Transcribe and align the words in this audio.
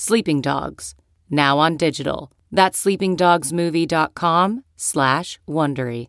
Sleeping 0.00 0.40
Dogs, 0.40 0.94
now 1.28 1.58
on 1.58 1.76
digital. 1.76 2.30
That's 2.52 2.84
sleepingdogsmovie.com 2.84 4.62
slash 4.76 5.40
Wondery. 5.48 6.06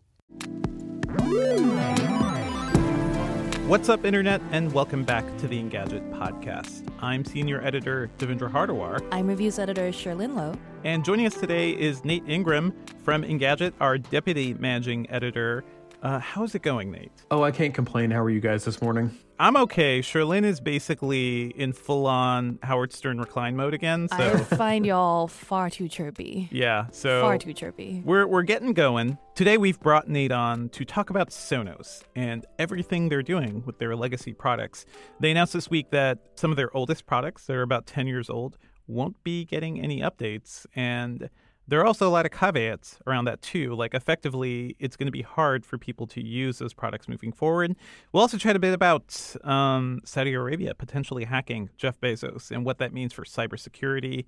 What's 3.66 3.88
up, 3.88 4.04
Internet, 4.04 4.42
and 4.52 4.72
welcome 4.72 5.02
back 5.02 5.24
to 5.38 5.48
the 5.48 5.60
Engadget 5.60 6.08
podcast. 6.12 6.86
I'm 7.00 7.24
senior 7.24 7.60
editor 7.64 8.08
Devindra 8.18 8.48
Hardawar, 8.48 9.04
I'm 9.10 9.26
reviews 9.26 9.58
editor 9.58 9.90
Cherlynn 9.90 10.36
Low. 10.36 10.54
and 10.84 11.04
joining 11.04 11.26
us 11.26 11.34
today 11.34 11.70
is 11.70 12.04
Nate 12.04 12.22
Ingraham 12.28 12.72
from 13.02 13.24
Engadget, 13.24 13.72
our 13.80 13.98
deputy 13.98 14.54
managing 14.54 15.10
editor. 15.10 15.64
Uh, 16.02 16.18
how's 16.18 16.54
it 16.54 16.62
going, 16.62 16.90
Nate? 16.90 17.12
Oh, 17.30 17.42
I 17.42 17.50
can't 17.50 17.74
complain. 17.74 18.10
How 18.10 18.22
are 18.22 18.30
you 18.30 18.40
guys 18.40 18.64
this 18.64 18.80
morning? 18.80 19.10
I'm 19.38 19.54
okay. 19.56 20.00
Cherlynn 20.00 20.44
is 20.44 20.58
basically 20.58 21.48
in 21.48 21.74
full 21.74 22.06
on 22.06 22.58
Howard 22.62 22.92
Stern 22.94 23.18
recline 23.18 23.54
mode 23.54 23.74
again. 23.74 24.08
So, 24.08 24.16
I 24.16 24.38
find 24.38 24.86
y'all 24.86 25.28
far 25.28 25.68
too 25.68 25.88
chirpy. 25.88 26.48
yeah, 26.50 26.86
so 26.90 27.20
Far 27.20 27.36
too 27.36 27.52
chirpy. 27.52 28.02
We're, 28.04 28.26
we're 28.26 28.42
getting 28.42 28.72
going. 28.72 29.18
Today, 29.34 29.58
we've 29.58 29.78
brought 29.80 30.08
Nate 30.08 30.32
on 30.32 30.70
to 30.70 30.86
talk 30.86 31.10
about 31.10 31.28
Sonos 31.30 32.02
and 32.16 32.46
everything 32.58 33.10
they're 33.10 33.22
doing 33.22 33.62
with 33.66 33.78
their 33.78 33.94
legacy 33.94 34.32
products. 34.32 34.86
They 35.20 35.30
announced 35.30 35.52
this 35.52 35.68
week 35.68 35.90
that 35.90 36.18
some 36.34 36.50
of 36.50 36.56
their 36.56 36.74
oldest 36.74 37.06
products, 37.06 37.44
that 37.46 37.56
are 37.56 37.62
about 37.62 37.86
10 37.86 38.06
years 38.06 38.30
old, 38.30 38.56
won't 38.86 39.22
be 39.22 39.44
getting 39.44 39.80
any 39.80 40.00
updates. 40.00 40.64
And 40.74 41.28
there 41.70 41.80
are 41.80 41.86
also 41.86 42.06
a 42.06 42.10
lot 42.10 42.26
of 42.26 42.32
caveats 42.32 42.98
around 43.06 43.24
that, 43.24 43.40
too. 43.40 43.74
Like, 43.74 43.94
effectively, 43.94 44.76
it's 44.78 44.96
going 44.96 45.06
to 45.06 45.12
be 45.12 45.22
hard 45.22 45.64
for 45.64 45.78
people 45.78 46.06
to 46.08 46.22
use 46.22 46.58
those 46.58 46.74
products 46.74 47.08
moving 47.08 47.32
forward. 47.32 47.74
We'll 48.12 48.20
also 48.20 48.36
chat 48.36 48.56
a 48.56 48.58
bit 48.58 48.74
about 48.74 49.36
um, 49.44 50.00
Saudi 50.04 50.34
Arabia 50.34 50.74
potentially 50.74 51.24
hacking 51.24 51.70
Jeff 51.76 52.00
Bezos 52.00 52.50
and 52.50 52.64
what 52.64 52.78
that 52.78 52.92
means 52.92 53.12
for 53.12 53.24
cybersecurity 53.24 54.26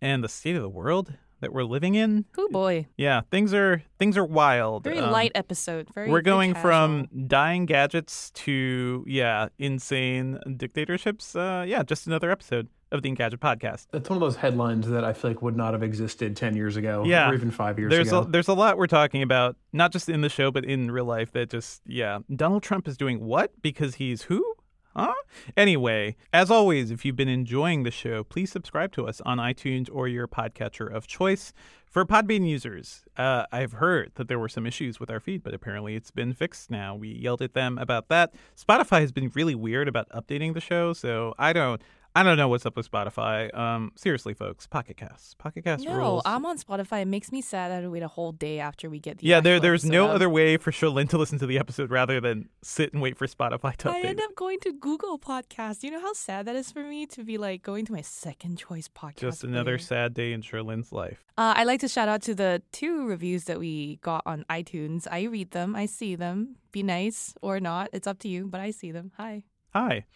and 0.00 0.22
the 0.24 0.28
state 0.28 0.56
of 0.56 0.62
the 0.62 0.68
world 0.68 1.14
that 1.40 1.52
we're 1.52 1.64
living 1.64 1.94
in. 1.94 2.24
Oh 2.38 2.48
boy. 2.48 2.86
Yeah, 2.96 3.20
things 3.30 3.52
are 3.52 3.82
things 3.98 4.16
are 4.16 4.24
wild. 4.24 4.84
Very 4.84 4.98
Um, 4.98 5.10
light 5.10 5.32
episode. 5.34 5.88
Very 5.94 6.10
We're 6.10 6.22
going 6.22 6.54
from 6.54 7.08
dying 7.26 7.66
gadgets 7.66 8.30
to 8.32 9.04
yeah, 9.06 9.48
insane 9.58 10.38
dictatorships. 10.56 11.36
Uh, 11.36 11.64
yeah, 11.66 11.82
just 11.82 12.06
another 12.06 12.30
episode 12.30 12.68
of 12.92 13.02
the 13.02 13.10
Engadget 13.10 13.38
podcast. 13.38 13.86
That's 13.92 14.08
one 14.08 14.16
of 14.16 14.20
those 14.20 14.36
headlines 14.36 14.88
that 14.88 15.04
I 15.04 15.12
feel 15.12 15.30
like 15.32 15.42
would 15.42 15.56
not 15.56 15.72
have 15.74 15.82
existed 15.82 16.36
10 16.36 16.54
years 16.56 16.76
ago 16.76 17.04
Yeah. 17.04 17.28
or 17.30 17.34
even 17.34 17.50
five 17.50 17.78
years 17.78 17.90
There's 17.90 18.08
ago. 18.08 18.20
a, 18.20 18.26
there's 18.28 18.48
a 18.48 18.54
lot 18.54 18.78
we're 18.78 18.86
talking 18.86 19.22
about, 19.22 19.56
not 19.72 19.92
just 19.92 20.08
in 20.08 20.20
the 20.20 20.28
show, 20.28 20.50
but 20.50 20.64
in 20.64 20.90
real 20.90 21.04
life. 21.04 21.32
That 21.32 21.50
just 21.50 21.82
yeah, 21.86 22.20
Donald 22.34 22.62
Trump 22.62 22.86
is 22.86 22.96
doing 22.96 23.20
what 23.24 23.50
because 23.62 23.96
he's 23.96 24.22
who? 24.22 24.54
Huh? 24.94 25.12
Anyway, 25.56 26.16
as 26.32 26.50
always, 26.50 26.90
if 26.90 27.04
you've 27.04 27.16
been 27.16 27.28
enjoying 27.28 27.82
the 27.82 27.90
show, 27.90 28.24
please 28.24 28.50
subscribe 28.50 28.92
to 28.92 29.06
us 29.06 29.20
on 29.26 29.36
iTunes 29.38 29.88
or 29.92 30.08
your 30.08 30.26
podcatcher 30.26 30.90
of 30.90 31.06
choice. 31.06 31.52
For 31.90 32.04
Podbean 32.04 32.46
users, 32.48 33.04
uh, 33.16 33.44
I've 33.52 33.72
heard 33.74 34.12
that 34.16 34.28
there 34.28 34.38
were 34.38 34.48
some 34.48 34.66
issues 34.66 34.98
with 35.00 35.10
our 35.10 35.20
feed, 35.20 35.42
but 35.42 35.54
apparently 35.54 35.96
it's 35.96 36.10
been 36.10 36.32
fixed 36.34 36.70
now. 36.70 36.94
We 36.94 37.08
yelled 37.08 37.40
at 37.42 37.54
them 37.54 37.78
about 37.78 38.08
that. 38.08 38.34
Spotify 38.54 39.00
has 39.00 39.12
been 39.12 39.30
really 39.34 39.54
weird 39.54 39.88
about 39.88 40.08
updating 40.10 40.52
the 40.54 40.60
show, 40.60 40.92
so 40.92 41.34
I 41.38 41.52
don't. 41.54 41.80
I 42.16 42.22
don't 42.22 42.38
know 42.38 42.48
what's 42.48 42.64
up 42.64 42.76
with 42.76 42.90
Spotify. 42.90 43.54
Um, 43.54 43.92
seriously, 43.94 44.32
folks, 44.32 44.66
Pocket 44.66 44.96
Cast, 44.96 45.36
Pocket 45.36 45.64
Cast 45.64 45.84
No, 45.84 45.94
rules. 45.94 46.22
I'm 46.24 46.46
on 46.46 46.56
Spotify. 46.56 47.02
It 47.02 47.08
makes 47.08 47.30
me 47.30 47.42
sad 47.42 47.70
that 47.70 47.78
I 47.78 47.80
to 47.82 47.90
wait 47.90 48.02
a 48.02 48.08
whole 48.08 48.32
day 48.32 48.58
after 48.58 48.88
we 48.88 48.98
get 48.98 49.18
the. 49.18 49.26
Yeah, 49.26 49.40
there, 49.40 49.60
there's 49.60 49.84
no 49.84 50.04
episode 50.04 50.14
other 50.14 50.30
way 50.30 50.56
for 50.56 50.70
Cherlynn 50.70 51.10
to 51.10 51.18
listen 51.18 51.38
to 51.40 51.46
the 51.46 51.58
episode 51.58 51.90
rather 51.90 52.18
than 52.18 52.48
sit 52.62 52.94
and 52.94 53.02
wait 53.02 53.18
for 53.18 53.26
Spotify 53.26 53.76
to 53.76 53.90
I 53.90 54.00
update. 54.00 54.04
end 54.06 54.20
up 54.22 54.34
going 54.34 54.60
to 54.60 54.72
Google 54.72 55.18
Podcast. 55.18 55.82
You 55.82 55.90
know 55.90 56.00
how 56.00 56.14
sad 56.14 56.46
that 56.46 56.56
is 56.56 56.72
for 56.72 56.82
me 56.82 57.04
to 57.08 57.22
be 57.22 57.36
like 57.36 57.62
going 57.62 57.84
to 57.84 57.92
my 57.92 58.00
second 58.00 58.56
choice 58.56 58.88
podcast. 58.88 59.16
Just 59.16 59.44
another 59.44 59.76
player? 59.76 59.86
sad 59.86 60.14
day 60.14 60.32
in 60.32 60.40
Cherlynn's 60.40 60.92
life. 60.92 61.22
Uh, 61.36 61.52
I'd 61.54 61.66
like 61.66 61.80
to 61.80 61.88
shout 61.88 62.08
out 62.08 62.22
to 62.22 62.34
the 62.34 62.62
two 62.72 63.06
reviews 63.06 63.44
that 63.44 63.58
we 63.58 63.96
got 63.96 64.22
on 64.24 64.46
iTunes. 64.48 65.06
I 65.10 65.24
read 65.24 65.50
them, 65.50 65.76
I 65.76 65.84
see 65.84 66.16
them. 66.16 66.56
Be 66.72 66.82
nice 66.82 67.34
or 67.42 67.60
not, 67.60 67.90
it's 67.92 68.06
up 68.06 68.18
to 68.20 68.28
you, 68.28 68.46
but 68.46 68.62
I 68.62 68.70
see 68.70 68.90
them. 68.90 69.12
Hi. 69.18 69.42
Hi. 69.74 70.06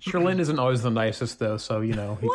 Cherlynn 0.00 0.38
isn't 0.38 0.58
always 0.58 0.82
the 0.82 0.90
nicest, 0.90 1.38
though, 1.38 1.56
so, 1.56 1.80
you 1.80 1.94
know, 1.94 2.16
he 2.20 2.28
Wow. 2.28 2.34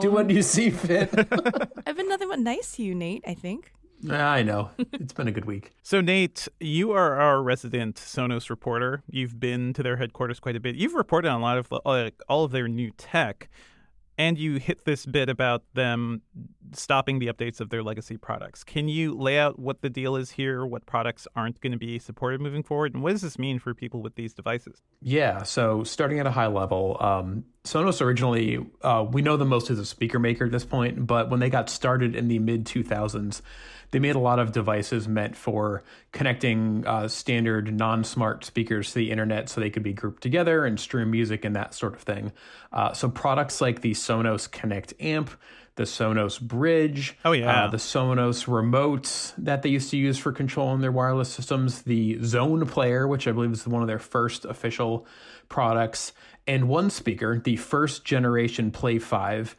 do, 0.02 0.08
do 0.08 0.14
what 0.14 0.30
you 0.30 0.42
see 0.42 0.70
fit. 0.70 1.10
I've 1.86 1.96
been 1.96 2.08
nothing 2.08 2.28
but 2.28 2.38
nice 2.38 2.72
to 2.76 2.82
you, 2.82 2.94
Nate, 2.94 3.24
I 3.26 3.34
think. 3.34 3.72
I 4.08 4.42
know. 4.42 4.70
It's 4.94 5.12
been 5.12 5.28
a 5.28 5.32
good 5.32 5.44
week. 5.44 5.72
So, 5.82 6.00
Nate, 6.00 6.48
you 6.58 6.90
are 6.92 7.16
our 7.20 7.42
resident 7.42 7.96
Sonos 7.96 8.48
reporter. 8.48 9.02
You've 9.10 9.38
been 9.38 9.74
to 9.74 9.82
their 9.82 9.96
headquarters 9.98 10.40
quite 10.40 10.56
a 10.56 10.60
bit. 10.60 10.74
You've 10.74 10.94
reported 10.94 11.28
on 11.28 11.40
a 11.40 11.44
lot 11.44 11.58
of 11.58 11.68
like, 11.84 12.14
all 12.26 12.44
of 12.44 12.52
their 12.52 12.66
new 12.66 12.92
tech, 12.96 13.50
and 14.20 14.36
you 14.36 14.56
hit 14.56 14.84
this 14.84 15.06
bit 15.06 15.30
about 15.30 15.62
them 15.72 16.20
stopping 16.74 17.20
the 17.20 17.28
updates 17.28 17.58
of 17.58 17.70
their 17.70 17.82
legacy 17.82 18.18
products. 18.18 18.62
Can 18.62 18.86
you 18.86 19.18
lay 19.18 19.38
out 19.38 19.58
what 19.58 19.80
the 19.80 19.88
deal 19.88 20.14
is 20.14 20.32
here, 20.32 20.66
what 20.66 20.84
products 20.84 21.26
aren't 21.34 21.58
going 21.62 21.72
to 21.72 21.78
be 21.78 21.98
supported 21.98 22.38
moving 22.38 22.62
forward, 22.62 22.92
and 22.92 23.02
what 23.02 23.12
does 23.12 23.22
this 23.22 23.38
mean 23.38 23.58
for 23.58 23.72
people 23.72 24.02
with 24.02 24.16
these 24.16 24.34
devices? 24.34 24.82
Yeah, 25.00 25.42
so 25.42 25.84
starting 25.84 26.20
at 26.20 26.26
a 26.26 26.30
high 26.30 26.48
level, 26.48 26.98
um, 27.00 27.46
Sonos 27.64 28.02
originally, 28.02 28.58
uh, 28.82 29.06
we 29.10 29.22
know 29.22 29.38
them 29.38 29.48
most 29.48 29.70
as 29.70 29.78
a 29.78 29.86
speaker 29.86 30.18
maker 30.18 30.44
at 30.44 30.52
this 30.52 30.66
point, 30.66 31.06
but 31.06 31.30
when 31.30 31.40
they 31.40 31.48
got 31.48 31.70
started 31.70 32.14
in 32.14 32.28
the 32.28 32.38
mid 32.38 32.66
2000s, 32.66 33.40
they 33.92 33.98
made 33.98 34.14
a 34.14 34.20
lot 34.20 34.38
of 34.38 34.52
devices 34.52 35.08
meant 35.08 35.36
for 35.36 35.82
connecting 36.12 36.84
uh, 36.86 37.08
standard 37.08 37.72
non 37.74 38.04
smart 38.04 38.44
speakers 38.44 38.88
to 38.92 38.94
the 38.98 39.10
internet 39.10 39.48
so 39.48 39.60
they 39.60 39.70
could 39.70 39.82
be 39.82 39.92
grouped 39.92 40.22
together 40.22 40.64
and 40.64 40.78
stream 40.78 41.10
music 41.10 41.44
and 41.44 41.56
that 41.56 41.74
sort 41.74 41.94
of 41.94 42.00
thing. 42.02 42.32
Uh, 42.72 42.92
so 42.92 43.08
products 43.08 43.60
like 43.60 43.80
the 43.80 43.92
Sonos 43.92 44.50
Connect 44.50 44.94
Amp, 45.00 45.30
the 45.76 45.84
Sonos 45.84 46.40
Bridge, 46.40 47.16
Oh, 47.24 47.32
yeah. 47.32 47.64
uh, 47.64 47.68
the 47.68 47.76
Sonos 47.78 48.46
remotes 48.46 49.32
that 49.38 49.62
they 49.62 49.68
used 49.70 49.90
to 49.90 49.96
use 49.96 50.18
for 50.18 50.30
controlling 50.32 50.80
their 50.80 50.92
wireless 50.92 51.28
systems, 51.32 51.82
the 51.82 52.22
Zone 52.22 52.66
Player, 52.66 53.08
which 53.08 53.26
I 53.26 53.32
believe 53.32 53.52
is 53.52 53.66
one 53.66 53.82
of 53.82 53.88
their 53.88 53.98
first 53.98 54.44
official 54.44 55.06
products, 55.48 56.12
and 56.46 56.68
one 56.68 56.90
speaker, 56.90 57.38
the 57.38 57.56
first 57.56 58.04
generation 58.04 58.70
Play 58.70 58.98
5. 58.98 59.56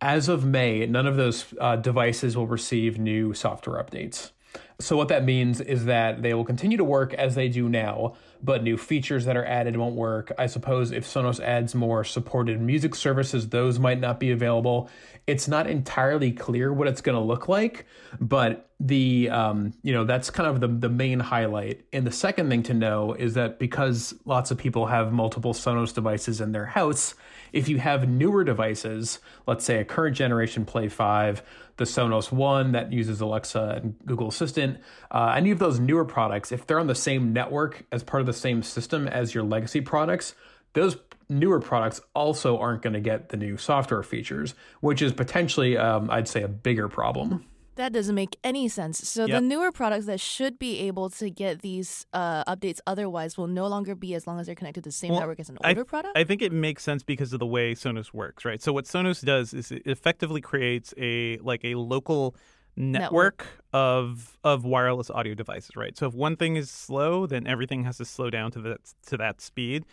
As 0.00 0.28
of 0.28 0.44
May, 0.44 0.84
none 0.86 1.06
of 1.06 1.16
those 1.16 1.46
uh, 1.58 1.76
devices 1.76 2.36
will 2.36 2.46
receive 2.46 2.98
new 2.98 3.32
software 3.32 3.82
updates. 3.82 4.30
So, 4.78 4.96
what 4.96 5.08
that 5.08 5.24
means 5.24 5.60
is 5.60 5.86
that 5.86 6.22
they 6.22 6.34
will 6.34 6.44
continue 6.44 6.76
to 6.76 6.84
work 6.84 7.14
as 7.14 7.34
they 7.34 7.48
do 7.48 7.68
now, 7.68 8.14
but 8.42 8.62
new 8.62 8.76
features 8.76 9.24
that 9.24 9.36
are 9.36 9.44
added 9.44 9.76
won't 9.76 9.94
work. 9.94 10.32
I 10.38 10.46
suppose 10.46 10.92
if 10.92 11.06
Sonos 11.06 11.40
adds 11.40 11.74
more 11.74 12.04
supported 12.04 12.60
music 12.60 12.94
services, 12.94 13.48
those 13.48 13.78
might 13.78 13.98
not 13.98 14.20
be 14.20 14.30
available. 14.30 14.90
It's 15.26 15.48
not 15.48 15.66
entirely 15.66 16.32
clear 16.32 16.72
what 16.72 16.86
it's 16.86 17.00
going 17.00 17.16
to 17.16 17.22
look 17.22 17.48
like, 17.48 17.86
but 18.20 18.70
the 18.78 19.30
um, 19.30 19.72
you 19.82 19.92
know 19.92 20.04
that's 20.04 20.30
kind 20.30 20.48
of 20.48 20.60
the 20.60 20.68
the 20.68 20.88
main 20.88 21.18
highlight. 21.18 21.84
And 21.92 22.06
the 22.06 22.12
second 22.12 22.50
thing 22.50 22.62
to 22.64 22.74
know 22.74 23.14
is 23.14 23.34
that 23.34 23.58
because 23.58 24.14
lots 24.24 24.50
of 24.50 24.58
people 24.58 24.86
have 24.86 25.12
multiple 25.12 25.54
Sonos 25.54 25.94
devices 25.94 26.40
in 26.40 26.52
their 26.52 26.66
house, 26.66 27.14
if 27.52 27.68
you 27.68 27.78
have 27.78 28.08
newer 28.08 28.44
devices, 28.44 29.18
let's 29.46 29.64
say 29.64 29.78
a 29.78 29.84
current 29.84 30.14
generation 30.14 30.64
Play 30.64 30.88
5, 30.88 31.42
the 31.76 31.84
Sonos 31.84 32.30
One 32.30 32.72
that 32.72 32.92
uses 32.92 33.20
Alexa 33.20 33.80
and 33.82 33.94
Google 34.04 34.28
Assistant, 34.28 34.78
uh, 35.10 35.34
any 35.36 35.50
of 35.50 35.58
those 35.58 35.80
newer 35.80 36.04
products, 36.04 36.52
if 36.52 36.66
they're 36.66 36.80
on 36.80 36.86
the 36.86 36.94
same 36.94 37.32
network 37.32 37.84
as 37.90 38.02
part 38.02 38.20
of 38.20 38.26
the 38.26 38.32
same 38.32 38.62
system 38.62 39.08
as 39.08 39.34
your 39.34 39.44
legacy 39.44 39.80
products, 39.80 40.34
those 40.74 40.96
newer 41.28 41.60
products 41.60 42.00
also 42.14 42.58
aren't 42.58 42.82
going 42.82 42.94
to 42.94 43.00
get 43.00 43.30
the 43.30 43.36
new 43.36 43.56
software 43.56 44.02
features, 44.02 44.54
which 44.80 45.02
is 45.02 45.12
potentially, 45.12 45.76
um, 45.76 46.10
I'd 46.10 46.28
say, 46.28 46.42
a 46.42 46.48
bigger 46.48 46.88
problem. 46.88 47.44
That 47.76 47.92
doesn't 47.92 48.14
make 48.14 48.38
any 48.42 48.68
sense. 48.68 49.06
So 49.06 49.26
Yep. 49.26 49.30
the 49.36 49.40
newer 49.46 49.70
products 49.70 50.06
that 50.06 50.18
should 50.18 50.58
be 50.58 50.78
able 50.80 51.10
to 51.10 51.28
get 51.28 51.60
these 51.60 52.06
uh, 52.14 52.42
updates 52.44 52.80
otherwise 52.86 53.36
will 53.36 53.48
no 53.48 53.66
longer 53.66 53.94
be 53.94 54.14
as 54.14 54.26
long 54.26 54.40
as 54.40 54.46
they're 54.46 54.54
connected 54.54 54.84
to 54.84 54.88
the 54.88 54.92
same 54.92 55.10
Well, 55.10 55.20
network 55.20 55.40
as 55.40 55.50
an 55.50 55.58
I- 55.62 55.68
older 55.70 55.84
product. 55.84 56.16
I 56.16 56.24
think 56.24 56.40
it 56.40 56.52
makes 56.52 56.82
sense 56.82 57.02
because 57.02 57.34
of 57.34 57.38
the 57.38 57.46
way 57.46 57.74
Sonos 57.74 58.14
works, 58.14 58.46
right? 58.46 58.62
So 58.62 58.72
what 58.72 58.86
Sonos 58.86 59.22
does 59.22 59.52
is 59.52 59.70
it 59.72 59.82
effectively 59.84 60.40
creates 60.40 60.94
a 60.96 61.36
like 61.38 61.64
a 61.66 61.74
local 61.74 62.34
network, 62.78 63.46
of 63.72 64.38
of 64.44 64.64
wireless 64.64 65.10
audio 65.10 65.34
devices, 65.34 65.76
right? 65.76 65.96
So 65.96 66.06
if 66.06 66.14
one 66.14 66.36
thing 66.36 66.56
is 66.56 66.70
slow, 66.70 67.26
then 67.26 67.46
everything 67.46 67.84
has 67.84 67.98
to 67.98 68.04
slow 68.04 68.30
down 68.30 68.50
to 68.52 68.60
that 68.62 68.78
to 69.08 69.16
that 69.18 69.40
speed. 69.40 69.84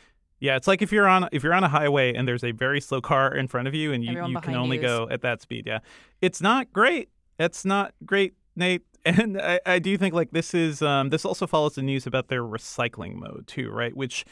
Yeah, 0.44 0.58
it's 0.58 0.68
like 0.68 0.82
if 0.82 0.92
you're 0.92 1.08
on 1.08 1.30
if 1.32 1.42
you're 1.42 1.54
on 1.54 1.64
a 1.64 1.70
highway 1.70 2.14
and 2.14 2.28
there's 2.28 2.44
a 2.44 2.52
very 2.52 2.82
slow 2.82 3.00
car 3.00 3.34
in 3.34 3.48
front 3.48 3.70
of 3.70 3.74
you 3.74 3.94
and 3.94 4.04
you, 4.04 4.10
Everyone 4.10 4.32
you 4.32 4.36
can 4.36 4.42
behind 4.52 4.58
only 4.58 4.76
you 4.78 4.84
is- 4.84 4.90
go 4.90 5.08
at 5.10 5.22
that 5.22 5.42
speed. 5.42 5.64
Yeah, 5.66 5.80
it's 6.22 6.42
not 6.42 6.74
great. 6.74 7.08
It's 7.40 7.64
not 7.64 7.94
great, 8.06 8.36
Nate. 8.56 8.84
And 9.06 9.40
I, 9.42 9.60
I 9.66 9.80
do 9.80 9.98
think 9.98 10.14
like 10.14 10.32
this 10.32 10.54
is 10.54 10.82
um, 10.82 11.10
this 11.10 11.26
also 11.26 11.46
follows 11.46 11.76
the 11.76 11.82
news 11.82 12.08
about 12.08 12.28
their 12.30 12.42
recycling 12.42 13.16
mode 13.16 13.46
too, 13.48 13.70
right? 13.70 13.96
Which 13.96 14.24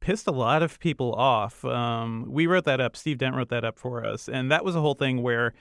pissed 0.00 0.26
a 0.26 0.32
lot 0.32 0.62
of 0.62 0.78
people 0.80 1.14
off. 1.14 1.64
Um, 1.64 2.26
we 2.28 2.46
wrote 2.46 2.64
that 2.64 2.78
up. 2.78 2.94
Steve 2.94 3.16
Dent 3.16 3.34
wrote 3.34 3.48
that 3.48 3.64
up 3.64 3.78
for 3.78 4.04
us, 4.04 4.28
and 4.28 4.50
that 4.50 4.66
was 4.66 4.76
a 4.76 4.82
whole 4.82 4.94
thing 4.94 5.22
where 5.22 5.54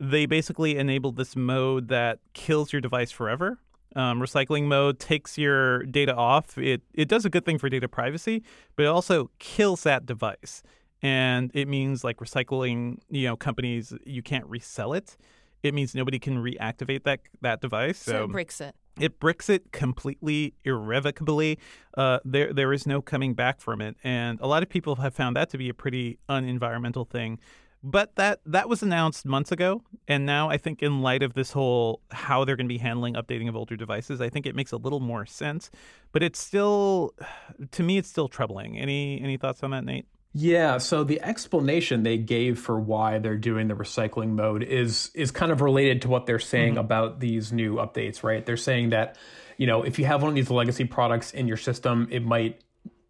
they 0.00 0.26
basically 0.26 0.76
enabled 0.76 1.16
this 1.16 1.36
mode 1.36 1.86
that 1.88 2.18
kills 2.32 2.72
your 2.72 2.80
device 2.80 3.12
forever. 3.12 3.60
Um, 3.96 4.20
recycling 4.20 4.64
mode 4.64 4.98
takes 4.98 5.38
your 5.38 5.82
data 5.84 6.14
off. 6.14 6.58
It 6.58 6.82
it 6.94 7.08
does 7.08 7.24
a 7.24 7.30
good 7.30 7.44
thing 7.44 7.58
for 7.58 7.68
data 7.68 7.88
privacy, 7.88 8.42
but 8.76 8.84
it 8.84 8.88
also 8.88 9.30
kills 9.38 9.82
that 9.84 10.04
device, 10.06 10.62
and 11.02 11.50
it 11.54 11.68
means 11.68 12.04
like 12.04 12.18
recycling. 12.18 12.98
You 13.08 13.28
know, 13.28 13.36
companies 13.36 13.92
you 14.04 14.22
can't 14.22 14.46
resell 14.46 14.92
it. 14.92 15.16
It 15.62 15.74
means 15.74 15.94
nobody 15.94 16.18
can 16.18 16.36
reactivate 16.36 17.04
that 17.04 17.20
that 17.40 17.60
device. 17.60 17.98
So 17.98 18.24
it 18.24 18.30
breaks 18.30 18.60
it. 18.60 18.74
it 19.00 19.18
bricks 19.18 19.48
it 19.48 19.72
completely 19.72 20.54
irrevocably. 20.64 21.58
Uh, 21.96 22.18
there 22.24 22.52
there 22.52 22.72
is 22.72 22.86
no 22.86 23.00
coming 23.00 23.34
back 23.34 23.60
from 23.60 23.80
it, 23.80 23.96
and 24.04 24.38
a 24.40 24.46
lot 24.46 24.62
of 24.62 24.68
people 24.68 24.96
have 24.96 25.14
found 25.14 25.34
that 25.36 25.48
to 25.50 25.58
be 25.58 25.68
a 25.68 25.74
pretty 25.74 26.18
unenvironmental 26.28 27.08
thing. 27.08 27.38
But 27.82 28.16
that 28.16 28.40
that 28.44 28.68
was 28.68 28.82
announced 28.82 29.24
months 29.24 29.52
ago, 29.52 29.82
and 30.08 30.26
now 30.26 30.50
I 30.50 30.56
think 30.56 30.82
in 30.82 31.00
light 31.00 31.22
of 31.22 31.34
this 31.34 31.52
whole 31.52 32.00
how 32.10 32.44
they're 32.44 32.56
going 32.56 32.66
to 32.66 32.74
be 32.74 32.78
handling 32.78 33.14
updating 33.14 33.48
of 33.48 33.54
older 33.54 33.76
devices, 33.76 34.20
I 34.20 34.28
think 34.28 34.46
it 34.46 34.56
makes 34.56 34.72
a 34.72 34.76
little 34.76 34.98
more 35.00 35.24
sense. 35.26 35.70
But 36.10 36.24
it's 36.24 36.40
still, 36.40 37.14
to 37.70 37.82
me, 37.82 37.98
it's 37.98 38.08
still 38.08 38.28
troubling. 38.28 38.78
Any 38.78 39.20
any 39.20 39.36
thoughts 39.36 39.62
on 39.62 39.70
that, 39.70 39.84
Nate? 39.84 40.06
Yeah, 40.34 40.78
so 40.78 41.04
the 41.04 41.22
explanation 41.22 42.02
they 42.02 42.18
gave 42.18 42.58
for 42.58 42.78
why 42.78 43.18
they're 43.18 43.36
doing 43.36 43.68
the 43.68 43.74
recycling 43.74 44.30
mode 44.30 44.62
is 44.62 45.10
is 45.14 45.30
kind 45.30 45.52
of 45.52 45.60
related 45.60 46.02
to 46.02 46.08
what 46.08 46.26
they're 46.26 46.38
saying 46.38 46.72
mm-hmm. 46.72 46.80
about 46.80 47.20
these 47.20 47.52
new 47.52 47.76
updates, 47.76 48.22
right? 48.22 48.44
They're 48.44 48.56
saying 48.56 48.90
that, 48.90 49.16
you 49.56 49.66
know, 49.66 49.84
if 49.84 49.98
you 49.98 50.04
have 50.04 50.22
one 50.22 50.30
of 50.30 50.34
these 50.34 50.50
legacy 50.50 50.84
products 50.84 51.32
in 51.32 51.48
your 51.48 51.56
system, 51.56 52.08
it 52.10 52.24
might 52.24 52.60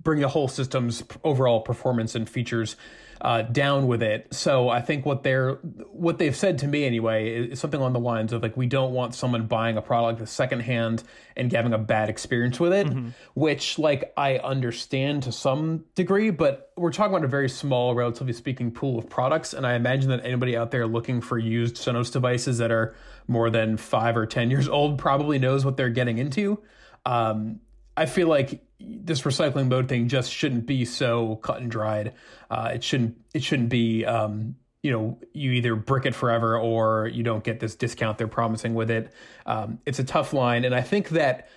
bring 0.02 0.20
the 0.20 0.28
whole 0.28 0.48
system's 0.48 1.02
overall 1.24 1.60
performance 1.60 2.14
and 2.14 2.28
features 2.28 2.76
uh, 3.20 3.42
down 3.42 3.86
with 3.86 4.02
it. 4.02 4.32
So 4.32 4.68
I 4.68 4.80
think 4.80 5.04
what 5.04 5.22
they're 5.22 5.54
what 5.90 6.18
they've 6.18 6.36
said 6.36 6.58
to 6.58 6.68
me 6.68 6.84
anyway 6.84 7.50
is 7.50 7.60
something 7.60 7.80
along 7.80 7.92
the 7.92 8.00
lines 8.00 8.32
of 8.32 8.42
like 8.42 8.56
we 8.56 8.66
don't 8.66 8.92
want 8.92 9.14
someone 9.14 9.46
buying 9.46 9.76
a 9.76 9.82
product 9.82 10.28
secondhand 10.28 11.02
and 11.36 11.52
having 11.52 11.72
a 11.72 11.78
bad 11.78 12.08
experience 12.08 12.58
with 12.60 12.72
it, 12.72 12.86
which 13.34 13.78
like 13.78 14.12
I 14.16 14.38
understand 14.38 15.24
to 15.24 15.32
some 15.32 15.84
degree, 15.94 16.30
but 16.30 16.72
we're 16.76 16.92
talking 16.92 17.14
about 17.14 17.24
a 17.24 17.28
very 17.28 17.48
small, 17.48 17.94
relatively 17.94 18.32
speaking, 18.32 18.70
pool 18.70 18.98
of 18.98 19.08
products, 19.08 19.52
and 19.54 19.66
I 19.66 19.74
imagine 19.74 20.10
that 20.10 20.24
anybody 20.24 20.56
out 20.56 20.70
there 20.70 20.86
looking 20.86 21.20
for 21.20 21.38
used 21.38 21.76
Sonos 21.76 22.12
devices 22.12 22.58
that 22.58 22.70
are 22.70 22.94
more 23.26 23.50
than 23.50 23.76
five 23.76 24.16
or 24.16 24.26
ten 24.26 24.50
years 24.50 24.68
old 24.68 24.98
probably 24.98 25.38
knows 25.38 25.64
what 25.64 25.76
they're 25.76 25.90
getting 25.90 26.18
into. 26.18 26.60
Um, 27.04 27.60
I 27.96 28.06
feel 28.06 28.28
like 28.28 28.64
this 28.80 29.22
recycling 29.22 29.68
mode 29.68 29.88
thing 29.88 30.08
just 30.08 30.32
shouldn't 30.32 30.66
be 30.66 30.84
so 30.84 31.36
cut 31.36 31.60
and 31.60 31.70
dried. 31.70 32.14
Uh, 32.50 32.72
it 32.74 32.84
shouldn't. 32.84 33.16
It 33.34 33.42
shouldn't 33.42 33.68
be. 33.68 34.04
Um, 34.04 34.56
you 34.82 34.92
know, 34.92 35.18
you 35.32 35.52
either 35.52 35.74
brick 35.74 36.06
it 36.06 36.14
forever 36.14 36.56
or 36.56 37.08
you 37.08 37.24
don't 37.24 37.42
get 37.42 37.58
this 37.58 37.74
discount 37.74 38.16
they're 38.16 38.28
promising 38.28 38.74
with 38.74 38.92
it. 38.92 39.12
Um, 39.44 39.80
it's 39.84 39.98
a 39.98 40.04
tough 40.04 40.32
line, 40.32 40.64
and 40.64 40.72
I 40.72 40.82
think 40.82 41.08
that 41.10 41.48